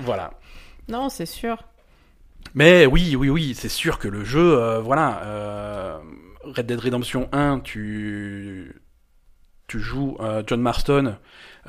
[0.00, 0.32] Voilà.
[0.88, 1.58] Non, c'est sûr.
[2.54, 5.98] Mais oui, oui, oui, c'est sûr que le jeu, euh, voilà, euh,
[6.44, 8.80] Red Dead Redemption 1, tu,
[9.66, 11.16] tu joues euh, John Marston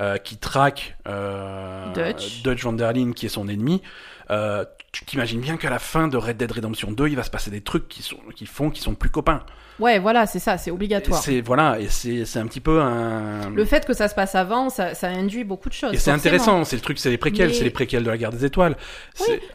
[0.00, 2.64] euh, qui traque euh, Dutch.
[2.64, 3.82] Linde qui est son ennemi.
[4.30, 7.30] Euh, tu t'imagines bien qu'à la fin de Red Dead Redemption 2, il va se
[7.30, 9.42] passer des trucs qui, sont, qui font qu'ils sont plus copains.
[9.80, 11.22] Ouais, voilà, c'est ça, c'est obligatoire.
[11.22, 13.48] C'est voilà, et c'est un petit peu un.
[13.50, 15.94] Le fait que ça se passe avant, ça, ça induit beaucoup de choses.
[15.94, 18.18] Et c'est intéressant, c'est le truc, c'est les préquels, Mais- c'est les préquels de la
[18.18, 18.76] guerre des étoiles.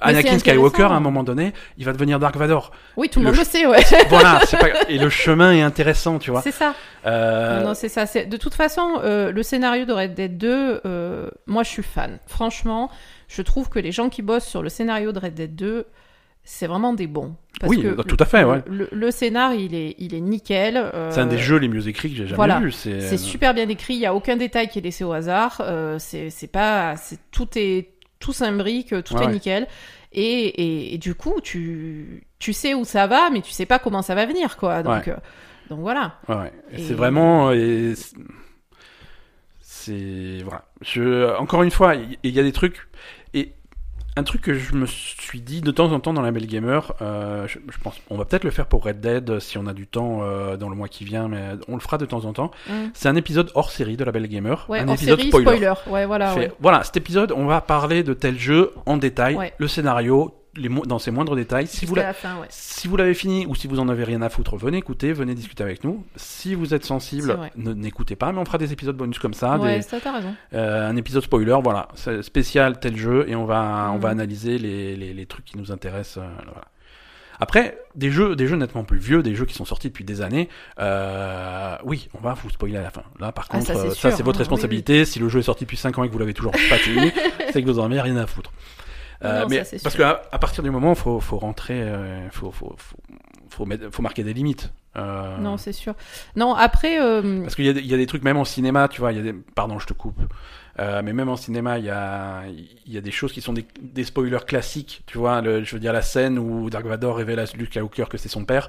[0.01, 2.71] Anakin Skywalker, à un moment donné, il va devenir Dark Vador.
[2.97, 3.83] Oui, tout le Le monde le sait, ouais.
[4.09, 4.67] voilà, pas...
[4.89, 6.41] et le chemin est intéressant, tu vois.
[6.41, 6.73] C'est ça.
[7.05, 8.05] Euh, Non, non, c'est ça.
[8.05, 12.17] De toute façon, euh, le scénario de Red Dead 2, euh, moi, je suis fan.
[12.25, 12.89] Franchement,
[13.27, 15.85] je trouve que les gens qui bossent sur le scénario de Red Dead 2,
[16.43, 17.35] c'est vraiment des bons.
[17.59, 18.63] Parce Oui, que tout à fait, le, ouais.
[18.67, 20.77] Le, le scénar, il est, il est nickel.
[20.77, 22.59] euh, C'est un des jeux les mieux écrits que j'ai jamais voilà.
[22.59, 22.71] vu.
[22.71, 23.95] C'est C'est super bien écrit.
[23.95, 25.57] Il y a aucun détail qui est laissé au hasard.
[25.61, 27.89] euh, c'est pas, c'est tout est
[28.19, 29.31] tout s'imbrique, tout Ouais, est ouais.
[29.33, 29.67] nickel.
[30.13, 33.79] Et, et, et du coup, tu tu sais où ça va, mais tu sais pas
[33.79, 34.83] comment ça va venir, quoi.
[34.83, 35.15] Donc euh,
[35.69, 36.19] donc voilà.
[36.71, 37.51] Et C'est vraiment.
[39.59, 40.65] c'est- voilà.
[40.81, 42.87] Je encore une fois, il y, a des trucs
[44.17, 46.93] un truc que je me suis dit de temps en temps dans la Belle Gamer.
[47.01, 49.67] euh, je, je pense, on va peut-être le faire pour Red Dead euh, si on
[49.67, 52.23] a du temps euh, dans le mois qui vient, mais on le fera de temps
[52.25, 52.51] en temps.
[52.69, 52.73] Mm.
[52.93, 55.45] C'est un épisode hors série de la Belle Gamer, Ouais, un épisode série, spoiler.
[55.57, 55.73] spoiler.
[55.87, 56.33] Ouais, voilà.
[56.35, 56.51] Ouais.
[56.61, 59.53] Voilà, cet épisode, on va parler de tel jeu en détail, Ouais.
[59.57, 61.67] le scénario, les mo- dans ses moindres détails.
[61.67, 62.47] Si vous la- la fin, ouais.
[62.49, 65.33] si vous l'avez fini ou si vous en avez rien à foutre, venez écouter, venez
[65.35, 66.05] discuter avec nous.
[66.15, 69.77] Si vous êtes sensible, n'écoutez pas, mais on fera des épisodes bonus comme ça, ouais,
[69.77, 70.33] des- ça t'as raison.
[70.53, 71.87] euh, un épisode spoiler, voilà,
[72.21, 74.01] spécial tel jeu, et on va, on Mhm.
[74.01, 76.17] va analyser les, les, les trucs qui nous intéressent.
[76.23, 76.61] euh, voilà.
[77.37, 80.21] Après, des jeux, des jeux nettement plus vieux, des jeux qui sont sortis depuis des
[80.21, 80.47] années,
[80.79, 83.03] euh, oui, on va vous spoiler à la fin.
[83.19, 85.03] Là, par Ah, contre, ça, c'est ça, sûr, c'est votre hein, oui, responsabilité.
[85.03, 87.11] Si le jeu est sorti depuis 5 ans et que vous l'avez toujours pas fini,
[87.51, 88.51] c'est que vous en avez rien à foutre.
[89.23, 92.51] Euh, Non, mais ça, parce qu'à à partir du moment, faut, faut rentrer, euh, faut,
[92.51, 92.97] faut, faut,
[93.49, 94.71] faut, mettre- faut marquer des limites.
[94.97, 95.93] Euh, Non, c'est sûr.
[96.35, 98.45] Non, après, euh, parce qu'il y, a des- il y a des trucs, même en
[98.45, 99.33] cinéma, tu vois, il y a des...
[99.55, 100.19] Pardon, je te coupe.
[100.77, 102.43] Mais même en cinéma, il y a,
[102.85, 105.39] il y a des choses qui sont des, des spoilers classiques, tu vois.
[105.41, 108.27] Le, je veux dire, la scène où Dark Vador révèle à Luke Skywalker que c'est
[108.27, 108.67] son père.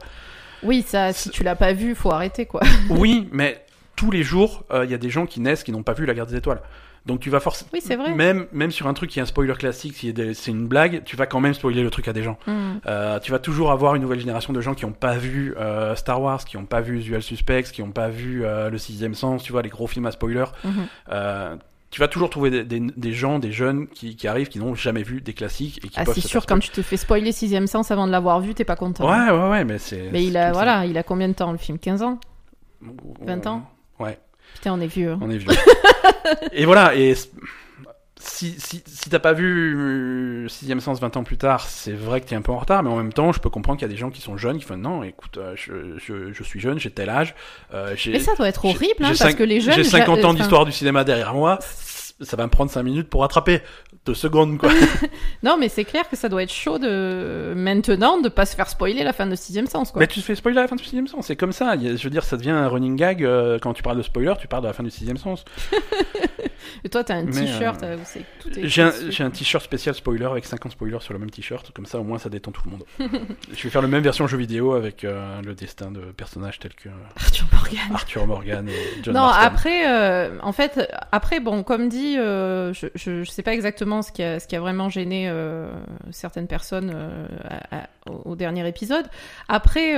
[0.63, 2.61] oui, ça, si tu l'as pas vu, faut arrêter, quoi.
[2.91, 3.65] Oui, mais
[3.97, 6.15] tous les jours, il y a des gens qui naissent qui n'ont pas vu la
[6.15, 6.61] guerre des étoiles.
[7.07, 7.71] Donc tu vas forcément...
[7.73, 8.13] Oui, c'est vrai.
[8.15, 11.17] Même, même sur un truc qui est un spoiler classique, si c'est une blague, tu
[11.17, 12.37] vas quand même spoiler le truc à des gens.
[12.47, 12.79] Hmm.
[12.87, 15.95] Euh, tu vas toujours avoir une nouvelle génération de gens qui n'ont pas vu euh,
[15.95, 19.15] Star Wars, qui n'ont pas vu Usual Suspects, qui n'ont pas vu euh, Le Sixième
[19.15, 20.45] Sens, tu vois, les gros films à spoiler.
[20.65, 20.73] Mhm.
[21.13, 21.57] Euh,
[21.91, 24.75] tu vas toujours trouver des, des, des gens, des jeunes qui, qui arrivent, qui n'ont
[24.75, 27.31] jamais vu des classiques et qui Ah, peuvent c'est sûr, quand tu te fais spoiler
[27.31, 29.09] Sixième Sens avant de l'avoir vu, t'es pas content.
[29.09, 30.11] Ouais, ouais, ouais, mais c'est.
[30.13, 30.53] Mais il a, ça.
[30.53, 31.79] voilà, il a combien de temps le film?
[31.79, 32.19] 15 ans?
[33.21, 33.63] 20 ans?
[33.99, 34.19] Ouais,
[34.55, 35.13] Putain, on est vieux.
[35.13, 35.19] hein.
[35.21, 35.49] on est vieux.
[36.53, 37.15] et voilà, et
[38.19, 42.21] si, si, si t'as pas vu euh, Sixième Sens 20 ans plus tard, c'est vrai
[42.21, 43.91] que t'es un peu en retard, mais en même temps, je peux comprendre qu'il y
[43.91, 46.59] a des gens qui sont jeunes qui font non, écoute, euh, je, je, je suis
[46.59, 47.35] jeune, j'ai tel âge,
[47.75, 47.95] euh.
[48.07, 49.75] Mais ça doit être horrible, hein, parce que les jeunes.
[49.75, 51.59] J'ai 50 ja- ans d'histoire du cinéma derrière moi,
[52.21, 53.61] ça va me prendre 5 minutes pour rattraper.
[54.07, 54.71] 2 secondes, quoi.
[55.43, 58.69] Non, mais c'est clair que ça doit être chaud de maintenant de pas se faire
[58.69, 60.01] spoiler la fin de Sixième Sens, quoi.
[60.01, 61.77] Mais tu te fais spoiler la fin du sixième sens, c'est comme ça.
[61.77, 63.23] Je veux dire, ça devient un running gag.
[63.25, 65.45] euh, quand tu parles de spoiler, tu parles de la fin du sixième sens.
[66.85, 68.83] Et toi, t'as un t-shirt euh, euh, où c'est tout J'ai
[69.25, 71.71] un, t-shirt spécial spoiler avec 50 spoilers sur le même t-shirt.
[71.73, 72.85] Comme ça, au moins, ça détend tout le monde.
[73.53, 76.75] je vais faire la même version jeu vidéo avec euh, le destin de personnages tels
[76.75, 77.79] que Arthur Morgan.
[77.93, 79.47] Arthur Morgan et John non, Marston.
[79.47, 84.23] après, en fait, après, bon, comme dit, euh, je, je sais pas exactement ce qui
[84.23, 85.69] a, ce qui a vraiment gêné euh,
[86.11, 87.27] certaines personnes euh,
[87.71, 87.87] à- à-
[88.25, 89.07] au, dernier épisode.
[89.49, 89.93] Après,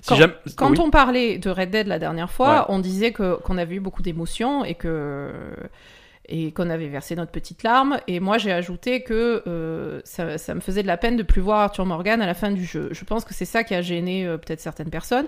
[0.00, 0.80] Si quand- jamais- quand oui.
[0.80, 2.64] on parlait de Red Dead la dernière fois, Ouais.
[2.68, 5.30] on disait que qu'on avait eu beaucoup d'émotions et que
[6.28, 7.98] et qu'on avait versé notre petite larme.
[8.08, 11.40] Et moi, j'ai ajouté que euh, ça, ça me faisait de la peine de plus
[11.40, 12.88] voir Arthur Morgan à la fin du jeu.
[12.90, 15.26] Je pense que c'est ça qui a gêné euh, peut-être certaines personnes,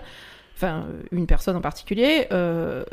[0.57, 2.27] enfin une personne en particulier.
[2.33, 2.83] Euh,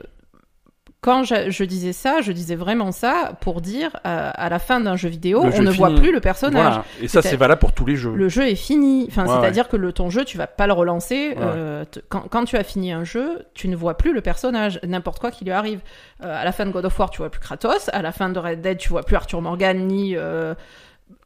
[1.07, 4.81] quand je, je disais ça, je disais vraiment ça pour dire à, à la fin
[4.81, 6.01] d'un jeu vidéo, Le on jeu ne voit fini.
[6.01, 6.61] plus le personnage.
[6.65, 6.85] Voilà.
[7.01, 8.13] Et ça, C'est- valable pour tous les jeux.
[8.13, 9.07] Le jeu est fini.
[9.09, 11.29] Enfin, Ouais, c'est-à-dire que le, ton jeu, tu vas pas le relancer.
[11.31, 11.37] Ouais.
[11.41, 15.21] euh, quand, quand tu as fini un jeu, tu ne vois plus le personnage, n'importe
[15.21, 15.79] quoi qui lui arrive.
[16.25, 17.89] Euh, à la fin de God of War, tu vois plus Kratos.
[17.93, 20.55] À la fin de Red Dead, tu vois plus Arthur Morgan ni euh,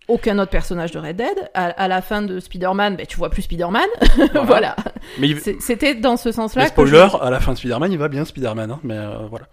[0.09, 1.51] aucun autre personnage de Red Dead.
[1.55, 3.87] À, à la fin de Spider-Man, ben, tu vois plus Spider-Man.
[4.45, 4.77] voilà.
[5.19, 7.93] Mais, il- C'est- C'était dans ce sens-là que spoiler, je- à la fin de Spider-Man,
[7.93, 8.71] il va bien Spider-Man.
[8.73, 9.47] hein, mais euh, voilà.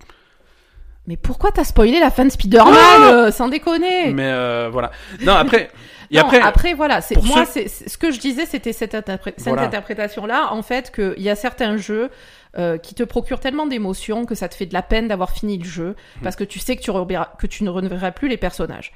[1.08, 4.12] Mais pourquoi t'as spoilé la fin de Spider-Man euh, Sans déconner?
[4.14, 4.92] Mais euh, voilà.
[5.22, 5.70] Non, après.
[6.10, 8.94] Et Non, après, voilà, c'est pour moi, ceux- c'est ce que je disais, c'était cette,
[8.94, 9.64] interpré- cette Voilà.
[9.64, 12.10] interprétation-là, en fait, qu'il y a certains jeux
[12.58, 15.58] euh, qui te procurent tellement d'émotions que ça te fait de la peine d'avoir fini
[15.58, 16.24] le jeu Hmm.
[16.24, 18.94] parce que tu sais que tu, reverras- que tu ne reverras plus les personnages.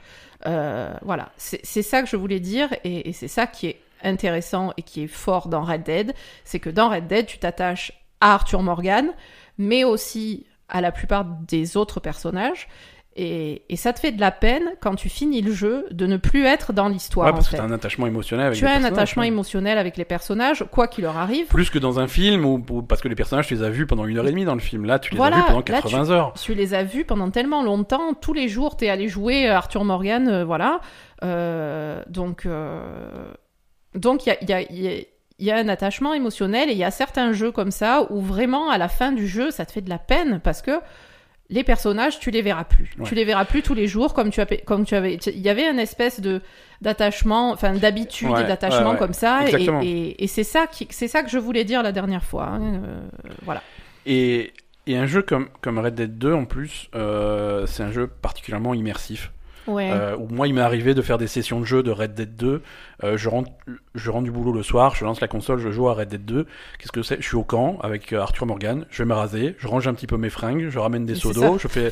[0.48, 3.82] Euh, voilà, c'est c'est ça que je voulais dire et, et c'est ça qui est
[4.04, 6.14] intéressant et qui est fort dans Red Dead,
[6.46, 9.10] c'est que dans Red Dead, tu t'attaches à Arthur Morgan,
[9.58, 12.68] mais aussi à la plupart des autres personnages.
[13.18, 16.16] Et, et ça te fait de la peine quand tu finis le jeu de ne
[16.16, 17.26] plus être dans l'histoire.
[17.28, 17.62] ouais, parce en que fait.
[17.62, 19.28] t'as un attachement émotionnel avec Tu les as un personnages, attachement ouais.
[19.28, 21.48] émotionnel avec les personnages, quoi qu'il leur arrive.
[21.48, 24.06] Plus que dans un film, ou, parce que les personnages, tu les as vus pendant
[24.06, 24.86] une heure et demie dans le film.
[24.86, 26.34] Là, tu les Voilà, as vus pendant là, tu- 80 heures.
[26.42, 29.84] Tu les as vus pendant tellement longtemps, tous les jours, t'es allé jouer à Arthur
[29.84, 30.80] Morgan, euh, voilà.
[31.26, 33.34] Euh, donc, euh,
[33.94, 35.02] donc il y a, il y, a, il y a-
[35.42, 38.22] il y a un attachement émotionnel et il y a certains jeux comme ça où
[38.22, 40.80] vraiment à la fin du jeu, ça te fait de la peine parce que
[41.50, 42.92] les personnages, tu les verras plus.
[42.98, 43.06] Ouais.
[43.06, 45.16] Tu les verras plus tous les jours comme tu, as, comme tu avais.
[45.16, 46.42] Il y avait une espèce de
[46.80, 49.42] d'attachement, enfin d'habitude Ouais, et d'attachement ouais, comme ça.
[49.42, 49.82] Et, Exactement.
[49.84, 52.46] et, et c'est ça qui, c'est ça que je voulais dire la dernière fois.
[52.46, 53.02] hein, euh,
[53.44, 53.62] voilà.
[54.06, 54.54] Et,
[54.88, 58.74] et un jeu comme, comme Red Dead 2, en plus, euh, c'est un jeu particulièrement
[58.74, 59.32] immersif.
[59.68, 59.90] Ouais.
[59.92, 62.36] Euh, où moi, il m'est arrivé de faire des sessions de jeu de Red Dead
[62.36, 62.62] 2.
[63.04, 63.52] Euh, je, rentre,
[63.96, 66.26] je rentre du boulot le soir, je lance la console, je joue à Red Dead
[66.26, 66.46] 2.
[66.80, 67.18] Qu'est-ce que c'est?
[67.22, 68.86] Je suis au camp avec euh, Arthur Morgan.
[68.90, 71.34] Je vais me raser, je range un petit peu mes fringues, je ramène des seaux
[71.34, 71.92] d'eau, je fais,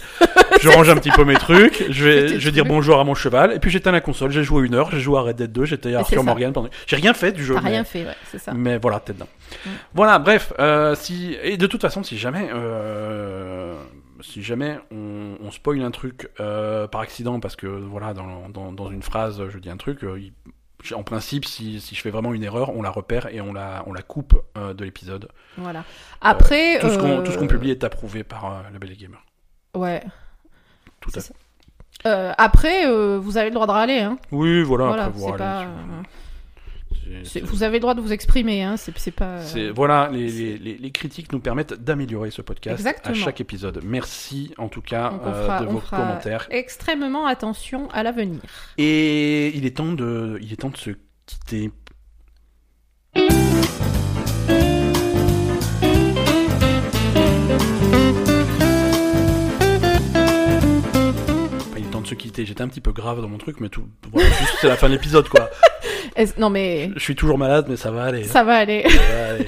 [0.61, 1.85] je range un petit peu mes trucs.
[1.89, 3.53] Je vais, je vais dire bonjour à mon cheval.
[3.53, 4.31] Et puis j'éteins la console.
[4.31, 6.23] J'ai joué une heure, j'ai joué à Red Dead 2, j'étais Arthur.
[6.23, 6.69] Morgan pendant.
[6.85, 7.55] J'ai rien fait du jeu.
[7.55, 8.51] T'as mais- rien fait, ouais, c'est ça.
[8.53, 9.27] mais voilà, t'es dedans.
[9.65, 9.69] Mm.
[9.95, 13.73] Voilà, bref, euh, si et de toute façon, si jamais, euh,
[14.21, 18.71] si jamais on, on spoil un truc euh, par accident, parce que voilà, dans, dans,
[18.71, 20.33] dans une phrase, je dis un truc, euh, il-
[20.95, 23.83] en principe, si, si je fais vraiment une erreur, on la repère et on la,
[23.85, 25.27] on la coupe euh, de l'épisode.
[25.57, 25.83] Voilà.
[26.21, 29.21] Après, Tout ce qu'on publie est approuvé par la Belle Gamer.
[29.75, 30.01] Ouais.
[31.01, 31.33] Tout à fait.
[32.37, 32.85] Après,
[33.17, 34.17] vous avez le droit de râler, hein.
[34.31, 34.87] Oui, voilà.
[34.87, 35.59] Voilà, après, pas.
[35.61, 36.01] c'est- euh,
[36.65, 36.98] c'est- c'est- c'est-
[37.43, 38.75] Vous avez le droit de vous exprimer, hein.
[38.77, 39.39] C'est pas.
[39.55, 43.15] euh, voilà, les, les, les, les critiques nous permettent d'améliorer ce podcast Exactement.
[43.15, 43.81] à chaque épisode.
[43.83, 46.47] Merci en tout cas euh, de vos fera commentaires.
[46.51, 48.41] Extrêmement attention à l'avenir.
[48.77, 50.91] Et il est temps de, il est temps de se
[51.25, 51.71] quitter.
[62.09, 62.45] Se quitter.
[62.45, 64.87] J'étais un petit peu grave dans mon truc, mais tout, voilà, juste, c'est la fin
[64.87, 65.49] de l'épisode, quoi.
[66.37, 68.23] Non mais Je suis toujours malade, mais ça va aller.
[68.25, 68.83] ça va aller.
[68.89, 69.47] Ça va aller.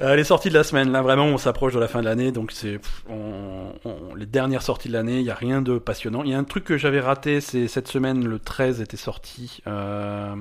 [0.00, 2.30] Euh, les sorties de la semaine, là vraiment on s'approche de la fin de l'année,
[2.30, 5.76] donc c'est pff, on- on- les dernières sorties de l'année, il n'y a rien de
[5.78, 6.22] passionnant.
[6.22, 9.60] Il y a un truc que j'avais raté, c'est cette semaine, le 13 était sorti,
[9.66, 10.36] euh,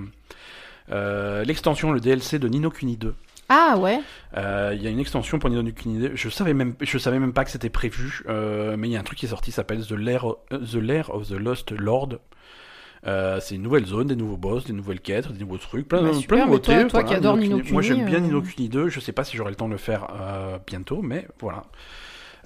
[0.91, 3.15] euh, l'extension, le DLC de Nino Kuni 2.
[3.49, 3.99] Ah ouais.
[4.35, 7.33] Euh, Il y a une extension pour Kuni 2, je savais même, je savais même
[7.33, 9.57] pas que c'était prévu, euh, mais il y a un truc qui est sorti, ça
[9.57, 12.19] s'appelle The Lair, euh, The Lair of the Lost Lord.
[13.05, 16.01] Euh, c'est une nouvelle zone, des nouveaux boss, des nouvelles quêtes, des nouveaux trucs, plein,
[16.01, 16.87] Bah, de super, plein de mais nouveautés.
[16.89, 19.51] toi- toi qui no Moi j'aime bien Nino Kuni 2, je sais pas si j'aurai
[19.51, 20.07] le temps de le faire
[20.65, 21.63] bientôt, mais voilà.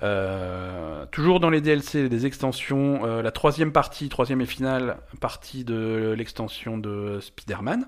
[0.04, 5.64] Euh, toujours dans les DLC, des extensions, euh, la troisième partie, troisième et finale partie
[5.64, 7.88] de l'extension de Spider-Man.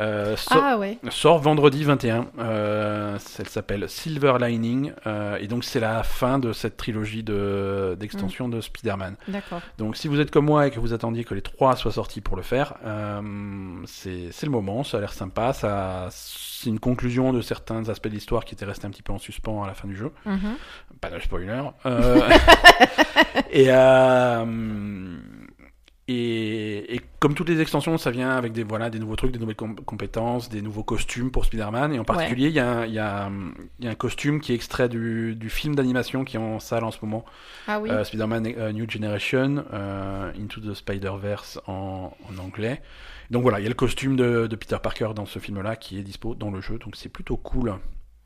[0.00, 0.98] Euh, Ah ouais.
[1.10, 2.26] sort vendredi 21.
[2.38, 4.92] Euh, elle s'appelle Silver Lining.
[5.06, 8.50] euh, et donc, c'est la fin de cette trilogie de- d'extension Mm.
[8.52, 9.16] de Spider-Man.
[9.28, 9.60] D'accord.
[9.78, 12.20] Donc, si vous êtes comme moi et que vous attendiez que les trois soient sortis
[12.20, 13.20] pour le faire, euh,
[13.86, 14.84] c'est c'est le moment.
[14.84, 15.52] Ça a l'air sympa.
[15.52, 19.12] Ça, c'est une conclusion de certains aspects de l'histoire qui étaient restés un petit peu
[19.12, 20.12] en suspens à la fin du jeu.
[20.26, 20.54] Mhm.
[21.00, 21.60] Pas de spoiler.
[21.86, 22.20] Euh,
[23.50, 24.44] et, euh,
[26.08, 29.38] et, et comme toutes les extensions, ça vient avec des, voilà, des nouveaux trucs, des
[29.38, 31.92] nouvelles com- compétences, des nouveaux costumes pour Spider-Man.
[31.92, 33.30] Et en particulier, il y, a, un- il y, a,
[33.78, 36.58] il y a un costume qui est extrait du, du film d'animation qui est en
[36.60, 37.24] salle en ce moment.
[37.66, 37.90] Ah oui.
[37.90, 42.80] Euh, Spider-Man euh, New Generation, euh, Into the Spider-Verse en, en anglais.
[43.30, 45.98] Donc voilà, il y a le costume de, de Peter Parker dans ce film-là qui
[45.98, 46.78] est dispo dans le jeu.
[46.78, 47.74] Donc c'est plutôt cool.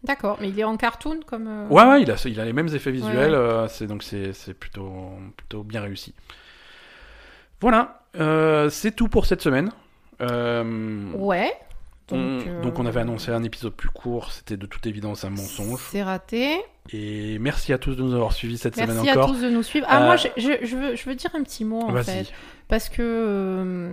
[0.05, 0.39] D'accord.
[0.41, 1.47] Mais il est en cartoon comme.
[1.49, 3.37] euh, Ouais, ouais, il a, il a les mêmes effets visuels, ouais.
[3.37, 6.15] euh, c'est donc c'est c'est plutôt plutôt bien réussi.
[7.63, 9.71] Voilà, euh, c'est tout pour cette semaine.
[10.21, 11.53] Euh, Ouais.
[12.11, 15.25] On- Donc, euh, donc on avait annoncé un épisode plus court, c'était de toute évidence
[15.25, 15.81] un mensonge.
[15.91, 16.57] C'est raté.
[16.93, 19.29] Et merci à tous de nous avoir suivis cette Merci semaine à encore.
[19.33, 19.87] tous de nous suivre.
[19.89, 22.33] Ah, Euh, moi, je, je, je veux, je veux dire un petit mot, en fait.
[22.69, 23.93] Parce que euh,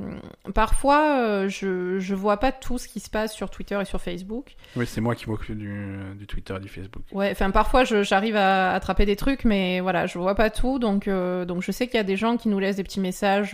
[0.56, 4.02] parfois, euh, je, je vois pas tout ce qui se passe sur Twitter et sur
[4.02, 4.56] Facebook.
[4.76, 7.04] Oui, c'est moi qui m'occupe du, du Twitter et du Facebook.
[7.12, 10.80] Ouais, enfin, parfois, j'arrive à attraper des trucs, mais voilà, je vois pas tout.
[10.80, 13.02] Donc, euh, donc je sais qu'il y a des gens qui nous laissent des petits
[13.02, 13.52] messages.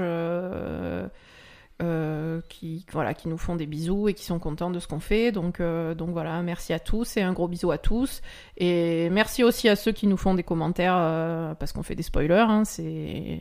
[1.82, 5.02] Euh, qui voilà qui nous font des bisous et qui sont contents de ce qu'on
[5.02, 5.32] fait.
[5.34, 8.22] Donc euh, donc voilà, merci à tous et un gros bisou à tous.
[8.58, 12.04] Et merci aussi à ceux qui nous font des commentaires euh, parce qu'on fait des
[12.04, 12.46] spoilers.
[12.48, 13.40] Hein, c'est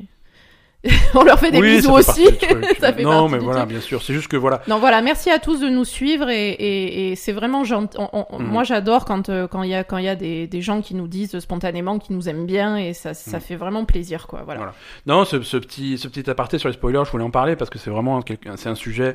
[1.14, 2.26] on leur fait des Oui, bisous ça aussi.
[2.80, 3.70] Ça fait non, mais voilà, truc.
[3.70, 4.02] bien sûr.
[4.02, 4.60] C'est juste que voilà.
[4.68, 7.96] Non, voilà, merci à tous de nous suivre et, et, et c'est vraiment gentil.
[7.98, 8.46] Mhm.
[8.46, 10.80] Moi, j'adore quand euh, quand il y a quand il y a des, des gens
[10.82, 13.42] qui nous disent spontanément qu'ils nous aiment bien et ça ça Mhm.
[13.42, 14.42] fait vraiment plaisir, quoi.
[14.44, 14.58] Voilà.
[14.60, 14.74] Voilà.
[15.06, 17.70] Non, ce, ce petit, ce petit aparté sur les spoilers, je voulais en parler parce
[17.70, 18.20] que c'est vraiment
[18.56, 19.14] c'est un sujet.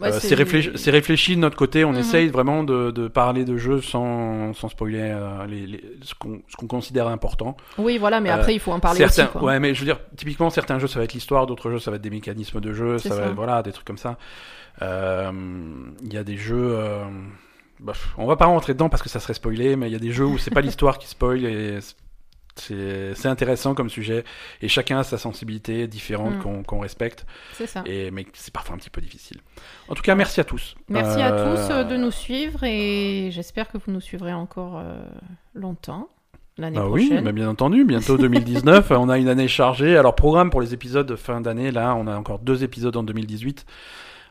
[0.00, 1.84] Ouais, euh, c'est réfléchi, de notre côté.
[1.84, 1.98] On Mhm.
[1.98, 6.40] essaye vraiment de, de parler de jeux sans, sans spoiler euh, les, les- ce qu'on
[6.48, 7.56] ce qu'on considère important.
[7.78, 9.42] Oui, voilà, mais Euh, après il faut en parler certains, aussi, quoi.
[9.42, 11.90] ouais, mais je veux dire, typiquement, certains jeux, ça va être l'histoire, d'autres jeux, ça
[11.90, 14.18] va être des mécanismes de jeu, ça va être, voilà, des trucs comme ça.
[14.82, 15.32] Euh,
[16.02, 17.04] Il y a des jeux, euh,
[17.80, 20.00] bah, on va pas rentrer dedans parce que ça serait spoilé, mais il y a
[20.00, 21.78] des jeux où c'est pas l'histoire qui spoil et
[22.56, 24.22] c'est intéressant comme sujet
[24.60, 26.62] et chacun a sa sensibilité différente Mm.
[26.64, 27.24] qu'on respecte
[27.54, 27.82] C'est ça.
[27.86, 29.38] et mais c'est parfois un petit peu difficile.
[29.88, 30.74] En tout cas, merci à tous.
[30.88, 34.78] Merci à Euh, tous euh, de nous suivre et j'espère que vous nous suivrez encore
[34.78, 35.00] euh,
[35.54, 36.10] longtemps
[36.58, 39.96] l'année Bah oui, bah bien entendu, bientôt 2019, on a une année chargée.
[39.96, 43.02] Alors programme pour les épisodes de fin d'année, là on a encore deux épisodes en
[43.02, 43.64] 2018.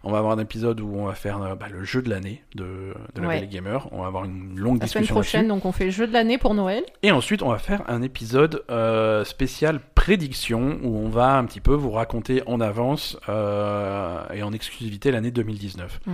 [0.04, 2.42] On va avoir un épisode où on va faire euh, bah, le jeu de l'année
[2.56, 3.48] de, de la Ouais.
[3.48, 3.86] Gamer.
[3.92, 6.14] On va avoir une longue La semaine discussion prochaine, donc on fait le jeu de
[6.14, 6.84] l'année pour Noël.
[7.04, 11.60] Et ensuite, on va faire un épisode euh, spécial prédiction où on va un petit
[11.60, 16.00] peu vous raconter en avance euh, et en exclusivité l'année 2019.
[16.06, 16.12] Mm.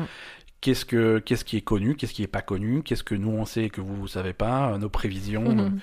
[0.66, 3.46] Qu'est-ce que qu'est-ce qui est connu, qu'est-ce qui est pas connu, qu'est-ce que nous on
[3.46, 5.44] sait et que vous vous savez pas, euh, nos prévisions.
[5.44, 5.80] Mhm.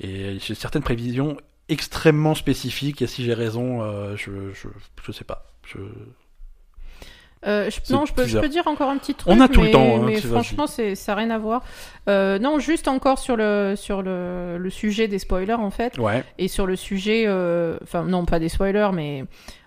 [0.00, 1.36] Et j'ai certaines prévisions
[1.68, 4.66] extrêmement spécifiques, et si j'ai raison, euh, je, je,
[5.04, 5.52] je sais pas.
[5.64, 5.78] Je...
[7.46, 9.32] Euh, non, je peux, je peux dire encore un petit truc.
[9.32, 11.62] On a tout le temps, hein, mais franchement, c'est, ça n'a rien à voir.
[12.08, 16.24] Euh, non, juste encore sur le sur le, le sujet des spoilers en fait, Ouais,
[16.38, 19.24] et sur le sujet, euh, enfin non, pas des spoilers, mais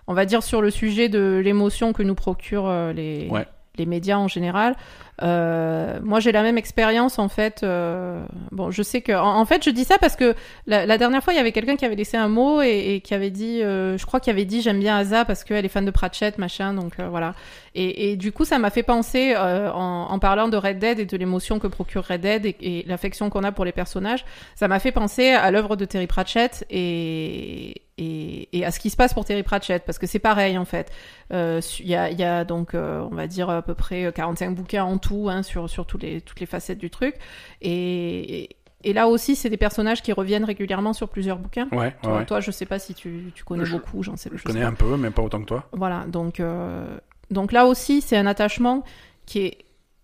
[0.08, 3.46] on va dire sur le sujet de l'émotion que nous procurent euh, les Ouais.
[3.78, 4.76] Les médias en général.
[5.22, 7.62] Euh, moi, j'ai la même expérience en fait.
[7.62, 10.34] euh, bon, je sais que, en, fait, je dis ça parce que
[10.66, 13.30] la, dernière fois, il y avait quelqu'un qui avait laissé un mot et, qui avait
[13.30, 15.90] dit, euh, je crois qu'il avait dit, j'aime bien Asa parce qu'elle est fan de
[15.90, 16.74] Pratchett, machin.
[16.74, 17.34] Donc euh, voilà.
[17.74, 21.04] Et, du coup, ça m'a fait penser euh, en, en parlant de Red Dead et
[21.04, 24.24] de l'émotion que procure Red Dead et, et l'affection qu'on a pour les personnages.
[24.56, 28.90] Ça m'a fait penser à l'œuvre de Terry Pratchett et, et, et à ce qui
[28.90, 30.90] se passe pour Terry Pratchett parce que c'est pareil en fait.
[31.30, 34.84] Il y, a, y a donc, euh, on va dire à peu près 45 bouquins
[34.84, 37.14] en tout hein, sur, sur tous les, toutes les facettes du truc.
[37.62, 41.68] Et, et là aussi, c'est des personnages qui reviennent régulièrement sur plusieurs bouquins.
[41.72, 41.94] ouais.
[42.02, 42.26] Toi, ouais.
[42.26, 44.66] toi, je sais pas si tu, tu connais Je- beaucoup, j'en sais Je connais pas.
[44.68, 45.64] un peu, mais pas autant que toi.
[45.72, 46.98] Voilà, donc, euh,
[47.30, 48.84] donc là aussi, c'est un attachement
[49.26, 49.58] qui est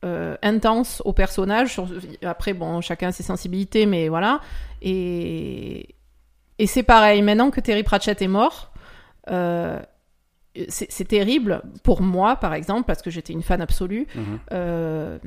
[0.05, 1.81] euh, intense au personnage.
[2.23, 4.41] Après, bon, chacun a ses sensibilités, mais voilà.
[4.83, 5.95] Et,
[6.59, 8.71] et c'est pareil, maintenant que Terry Pratchett est mort,
[9.31, 9.81] euh,
[10.69, 14.07] c'est terrible pour moi, par exemple, parce que j'étais une fan absolue.
[14.15, 14.39] Mhm.
[14.53, 15.19] Euh,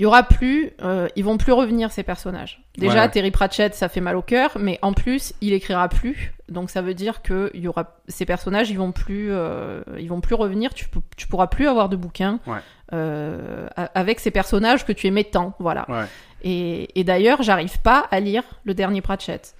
[0.00, 2.62] il y aura plus, euh, ils vont plus revenir ces personnages.
[2.78, 3.10] Déjà, Ouais.
[3.10, 6.82] Terry Pratchett, ça fait mal au cœur, mais en plus, il écrira plus, donc ça
[6.82, 10.36] veut dire que il y aura ces personnages, ils vont plus, euh, ils vont plus
[10.36, 10.72] revenir.
[10.72, 10.86] Tu,
[11.16, 12.58] tu pourras plus avoir de bouquins Ouais.
[12.92, 15.84] euh, avec ces personnages que tu aimais tant, voilà.
[15.90, 16.04] Ouais.
[16.44, 19.56] Et, et d'ailleurs, j'arrive pas à lire le dernier Pratchett,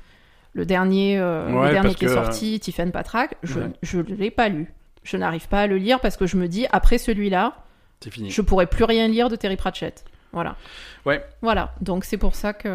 [0.58, 3.36] le dernier, euh, Ouais, le dernier qui est que- sorti, Tiffen Patrak.
[3.42, 3.70] Je, Ouais.
[3.94, 4.72] ne l'ai pas lu.
[5.04, 7.54] Je n'arrive pas à le lire parce que je me dis après celui-là.
[8.28, 10.04] Je pourrais plus rien lire de Terry Pratchett.
[10.32, 10.56] Voilà.
[11.06, 11.24] Ouais.
[11.42, 11.72] Voilà.
[11.80, 12.68] Donc c'est pour ça que.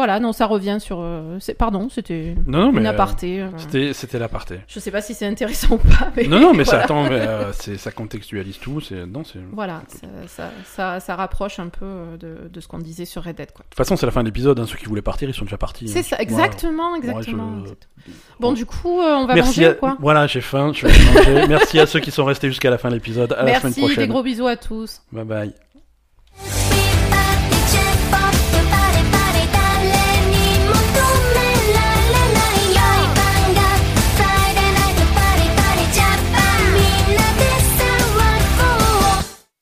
[0.00, 0.98] Voilà, non, ça revient sur.
[1.00, 3.42] euh, Pardon, c'était Non, une euh, aparté.
[3.42, 4.60] euh, c'était c'était l'aparté.
[4.66, 6.10] Je sais pas si c'est intéressant ou pas.
[6.16, 8.80] Mais Non, non, mais ça attend, mais, euh, c'est ça contextualise tout.
[8.90, 9.20] Non.
[9.20, 13.22] De Voilà, ça, ça, ça, ça rapproche un peu de, de ce qu'on disait sur
[13.24, 13.52] Red Dead.
[13.52, 13.64] Quoi.
[13.68, 14.58] toute façon, c'est la fin de l'épisode.
[14.58, 14.64] hein.
[14.66, 15.86] Ceux qui voulaient partir, ils sont déjà partis.
[15.88, 16.02] C'est hein.
[16.02, 16.22] ça, Voilà.
[16.46, 17.56] exactement, exactement.
[17.58, 17.90] je- exactement.
[18.40, 19.74] Bon, du coup, euh, on va Merci manger à...
[19.74, 19.96] quoi?
[20.00, 20.72] Voilà, j'ai faim.
[20.74, 21.46] Je vais manger.
[21.48, 23.32] Merci à ceux qui sont restés jusqu'à la fin de l'épisode.
[23.34, 23.98] À la semaine Merci, prochaine.
[23.98, 25.02] des gros bisous à tous.
[25.12, 25.54] Bye bye.